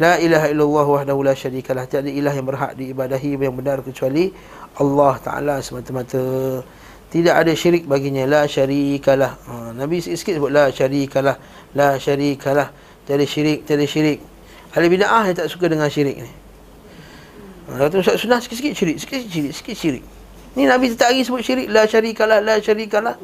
la 0.02 0.18
ilaha 0.18 0.50
illallah 0.50 0.88
wahdahu 0.90 1.22
la 1.22 1.38
syarikalah 1.38 1.86
tiada 1.86 2.10
ilah 2.10 2.34
yang 2.34 2.50
berhak 2.50 2.74
diibadahi 2.74 3.38
yang 3.38 3.54
benar 3.54 3.80
kecuali 3.86 4.34
Allah 4.82 5.14
taala 5.22 5.62
semata-mata 5.62 6.66
tidak 7.14 7.46
ada 7.46 7.54
syirik 7.54 7.86
baginya 7.86 8.26
la 8.26 8.50
syarikalah 8.50 9.38
ha, 9.46 9.70
Nabi 9.78 10.02
sikit-sikit 10.02 10.42
sebut 10.42 10.50
la 10.50 10.74
syarikalah 10.74 11.38
la 11.78 12.02
syarikalah 12.02 12.74
tiada 13.06 13.22
syirik 13.30 13.70
tiada 13.70 13.86
syirik 13.86 14.18
ahli 14.74 14.90
bid'ah 14.90 15.30
yang 15.30 15.38
tak 15.38 15.46
suka 15.46 15.70
dengan 15.70 15.86
syirik 15.94 16.18
ni 16.18 16.34
Kata 17.64 17.96
Ustaz 18.04 18.20
Sunnah 18.20 18.44
sikit-sikit 18.44 18.76
syirik, 18.76 18.98
sikit-sikit 19.00 19.32
syirik, 19.32 19.54
sikit 19.56 19.76
syirik. 19.80 20.04
Ni 20.54 20.68
Nabi 20.68 20.92
setiap 20.92 21.10
hari 21.10 21.24
sebut 21.24 21.42
syirik, 21.42 21.72
la 21.72 21.88
syarikalah, 21.88 22.44
la 22.44 22.60
syarikalah. 22.60 23.16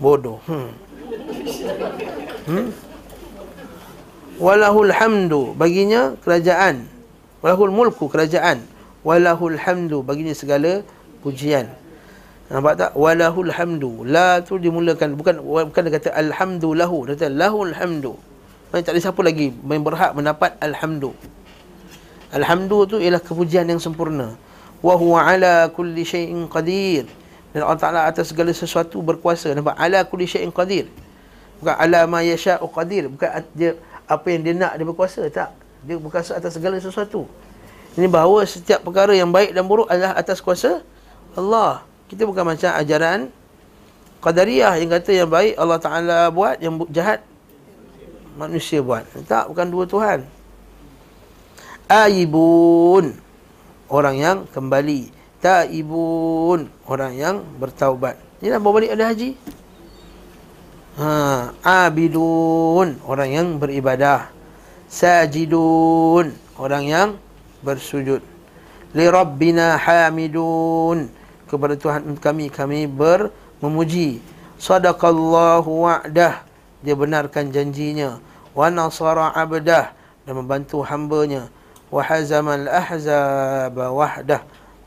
Bodoh. 0.00 0.40
Hmm. 0.48 0.72
Hmm. 2.48 2.68
Walahul 4.40 4.90
hamdu, 4.90 5.52
baginya 5.54 6.16
kerajaan. 6.24 6.88
Walahul 7.44 7.70
mulku, 7.70 8.08
kerajaan. 8.08 8.64
Walahul 9.04 9.60
hamdu, 9.60 10.00
baginya 10.00 10.32
segala 10.32 10.80
pujian. 11.20 11.68
Nampak 12.52 12.74
tak? 12.76 12.90
Walahul 12.92 13.48
hamdu. 13.48 14.04
La 14.04 14.44
tu 14.44 14.60
dimulakan, 14.60 15.16
bukan 15.16 15.40
bukan 15.40 15.80
dia 15.88 15.92
kata 15.96 16.10
alhamdulahu. 16.12 17.08
Dia 17.08 17.16
kata 17.16 17.28
lahul 17.32 17.72
hamdu. 17.72 18.20
Tak 18.74 18.90
ada 18.90 19.00
siapa 19.00 19.22
lagi 19.22 19.54
yang 19.54 19.86
berhak 19.86 20.12
mendapat 20.18 20.58
alhamdu. 20.58 21.14
Alhamdu 22.34 22.90
tu 22.90 22.96
ialah 22.98 23.22
kepujian 23.22 23.70
yang 23.70 23.78
sempurna. 23.78 24.34
Wa 24.82 24.98
huwa 24.98 25.22
ala 25.22 25.70
kulli 25.70 26.02
syai'in 26.02 26.50
qadir. 26.50 27.06
Dan 27.54 27.62
Allah 27.62 27.78
Taala 27.78 28.00
atas 28.10 28.34
segala 28.34 28.50
sesuatu 28.50 28.98
berkuasa. 28.98 29.54
Nampak 29.54 29.78
ala 29.78 30.02
kulli 30.02 30.26
syai'in 30.26 30.50
qadir. 30.50 30.90
Bukan 31.62 31.70
ala 31.78 32.04
ma 32.10 32.20
yasha'u 32.26 32.66
qadir. 32.68 33.06
Bukan 33.08 33.30
dia 33.54 33.78
apa 34.04 34.26
yang 34.28 34.42
dia 34.42 34.54
nak 34.58 34.72
dia 34.74 34.84
berkuasa 34.84 35.22
tak. 35.30 35.54
Dia 35.86 35.96
berkuasa 35.96 36.36
atas 36.36 36.58
segala 36.58 36.76
sesuatu. 36.82 37.24
Ini 37.94 38.10
bahawa 38.10 38.42
setiap 38.42 38.82
perkara 38.82 39.14
yang 39.14 39.30
baik 39.30 39.54
dan 39.54 39.70
buruk 39.70 39.86
adalah 39.86 40.18
atas 40.18 40.42
kuasa 40.42 40.82
Allah. 41.38 41.86
Kita 42.08 42.28
bukan 42.28 42.44
macam 42.44 42.70
ajaran 42.76 43.32
Qadariyah 44.24 44.80
yang 44.80 44.88
kata 44.88 45.10
yang 45.12 45.28
baik 45.28 45.52
Allah 45.60 45.76
Ta'ala 45.76 46.18
buat, 46.32 46.56
yang 46.56 46.80
jahat 46.88 47.20
manusia 48.40 48.80
buat. 48.80 49.04
Tak, 49.28 49.52
bukan 49.52 49.66
dua 49.68 49.84
Tuhan. 49.84 50.24
Aibun. 51.92 53.20
Orang 53.92 54.16
yang 54.16 54.48
kembali. 54.48 55.12
Taibun. 55.44 56.72
Orang 56.88 57.12
yang 57.20 57.44
bertaubat. 57.60 58.16
Ni 58.40 58.48
nak 58.48 58.64
bawa 58.64 58.80
balik 58.80 58.96
ada 58.96 59.12
haji? 59.12 59.36
Ha 60.96 61.12
abidun. 61.60 62.96
Orang 63.04 63.28
yang 63.28 63.60
beribadah. 63.60 64.32
Sajidun. 64.88 66.32
Orang 66.56 66.88
yang 66.88 67.20
bersujud. 67.60 68.24
Li 68.96 69.04
rabbina 69.04 69.76
hamidun 69.76 71.12
kepada 71.48 71.76
Tuhan 71.76 72.16
kami 72.18 72.48
kami 72.48 72.88
ber 72.88 73.28
memuji. 73.64 74.20
Sadaqallahu 74.60 75.68
wa'dah. 75.88 76.44
Dia 76.84 76.94
benarkan 76.96 77.48
janjinya. 77.48 78.20
Wa 78.52 78.68
nasara 78.68 79.32
abdah. 79.32 79.92
Dan 80.24 80.40
membantu 80.40 80.84
hambanya. 80.84 81.48
Wahazamal 81.88 82.68
ahzab 82.68 83.76
wahdah. 83.76 84.44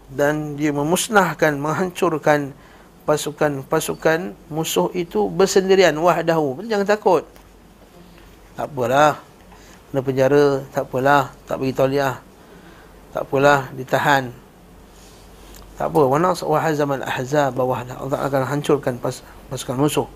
Dan 0.07 0.57
dia 0.57 0.73
memusnahkan 0.73 1.57
menghancurkan 1.57 2.55
pasukan-pasukan 3.05 4.33
musuh 4.49 4.89
itu 4.97 5.29
bersendirian. 5.29 5.93
Wahdahu. 5.97 6.63
Jangan 6.65 6.87
takut. 6.87 7.23
Tak 8.57 8.69
apalah. 8.69 9.21
Kena 9.89 10.01
penjara 10.01 10.45
tak 10.73 10.85
apalah. 10.89 11.33
Tak 11.45 11.55
bagi 11.61 11.73
tauliah. 11.75 12.15
Tak 13.13 13.25
apalah 13.25 13.69
ditahan 13.73 14.46
tak 15.77 15.93
apa 15.93 16.01
wa 16.03 16.17
nas 16.17 16.41
wahazamal 16.41 17.05
ahzab 17.05 17.53
wahdah 17.53 18.01
Allah 18.01 18.19
akan 18.25 18.41
hancurkan 18.49 18.97
pas, 18.97 19.21
pasukan 19.53 19.77
musuh 19.77 20.07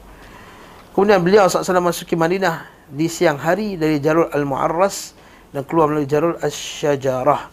kemudian 0.98 1.22
beliau 1.22 1.46
SAW 1.46 1.80
masuki 1.80 2.18
Madinah 2.18 2.66
di 2.92 3.08
siang 3.08 3.40
hari 3.40 3.80
dari 3.80 4.04
Jalur 4.04 4.28
Al-Mu'arras 4.36 5.16
dan 5.56 5.64
keluar 5.68 5.92
melalui 5.92 6.08
jarul 6.08 6.36
asy-syajarah. 6.40 7.48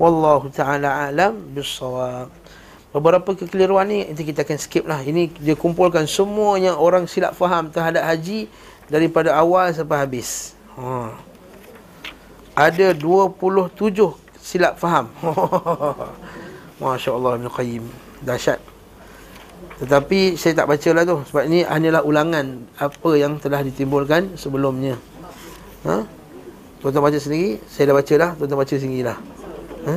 Wallahu 0.00 0.52
taala 0.52 1.08
alam 1.08 1.52
bissawab. 1.52 2.32
Beberapa 2.94 3.34
kekeliruan 3.34 3.90
ni 3.90 4.06
nanti 4.06 4.22
kita 4.22 4.46
akan 4.46 4.58
skip 4.60 4.84
lah. 4.86 5.02
Ini 5.02 5.34
dia 5.36 5.58
kumpulkan 5.58 6.06
semuanya 6.06 6.78
orang 6.78 7.10
silap 7.10 7.34
faham 7.34 7.68
terhadap 7.68 8.06
haji 8.06 8.46
daripada 8.86 9.34
awal 9.34 9.74
sampai 9.74 9.98
habis. 10.06 10.54
Ha. 10.78 11.10
Ada 12.54 12.94
27 12.94 13.74
silap 14.38 14.78
faham. 14.78 15.10
Masya 16.82 17.10
Allah 17.14 17.32
Ibn 17.38 17.48
Qayyim. 17.50 17.84
Dahsyat. 18.24 18.58
Tetapi 19.82 20.38
saya 20.38 20.62
tak 20.62 20.70
baca 20.70 20.90
lah 20.94 21.02
tu. 21.06 21.16
Sebab 21.30 21.42
ini 21.46 21.66
hanyalah 21.66 22.02
ulangan 22.02 22.66
apa 22.78 23.10
yang 23.18 23.38
telah 23.38 23.60
ditimbulkan 23.62 24.34
sebelumnya. 24.38 24.96
Ha? 25.84 26.24
Tuan-tuan 26.84 27.08
baca 27.08 27.16
sendiri 27.16 27.64
Saya 27.64 27.88
dah 27.88 27.96
baca 27.96 28.14
dah 28.20 28.30
Tuan-tuan 28.36 28.60
baca 28.60 28.74
sendiri 28.76 29.02
lah 29.08 29.16
ha? 29.88 29.94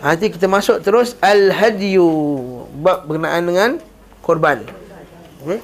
Nanti 0.00 0.32
kita 0.32 0.48
masuk 0.48 0.80
terus 0.80 1.20
Al-Hadiyu 1.20 2.08
Bab 2.80 3.04
berkenaan 3.04 3.44
dengan 3.44 3.70
Korban 4.24 4.64
okay? 5.44 5.60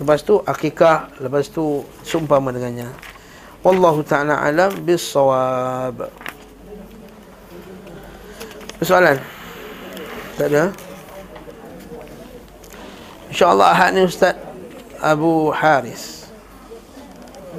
Lepas 0.00 0.24
tu 0.24 0.40
Akikah 0.40 1.12
Lepas 1.20 1.52
tu 1.52 1.84
Sumpama 2.00 2.56
dengannya 2.56 2.88
Wallahu 3.60 4.00
ta'ala 4.00 4.40
alam 4.40 4.72
Bissawab 4.80 6.08
Persoalan 8.78 9.18
Tak 10.38 10.46
ada? 10.54 10.64
InsyaAllah 13.28 13.68
ahad 13.74 13.90
ni 13.92 14.02
Ustaz 14.08 14.34
Abu 14.98 15.52
Haris. 15.52 16.26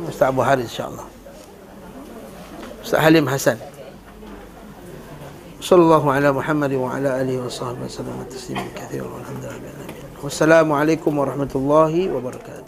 Ustaz 0.07 0.27
Abu 0.31 0.41
Haris 0.41 0.65
insyaAllah. 0.67 1.05
Ustaz 2.83 2.99
Halim 3.05 3.27
Hasan 3.29 3.59
Sallallahu 5.59 6.07
ala 6.09 6.31
Muhammad 6.31 6.71
wa 6.73 6.95
ala 6.95 7.19
alihi 7.19 7.37
wa 7.37 7.51
sahbihi 7.51 7.85
wa 7.85 7.91
sallam 7.91 8.17
Taslimin 8.31 8.71
kathir 8.73 9.03
Walhamdulillah 9.03 10.23
Wassalamualaikum 10.23 11.11
warahmatullahi 11.13 12.07
wabarakatuh 12.09 12.58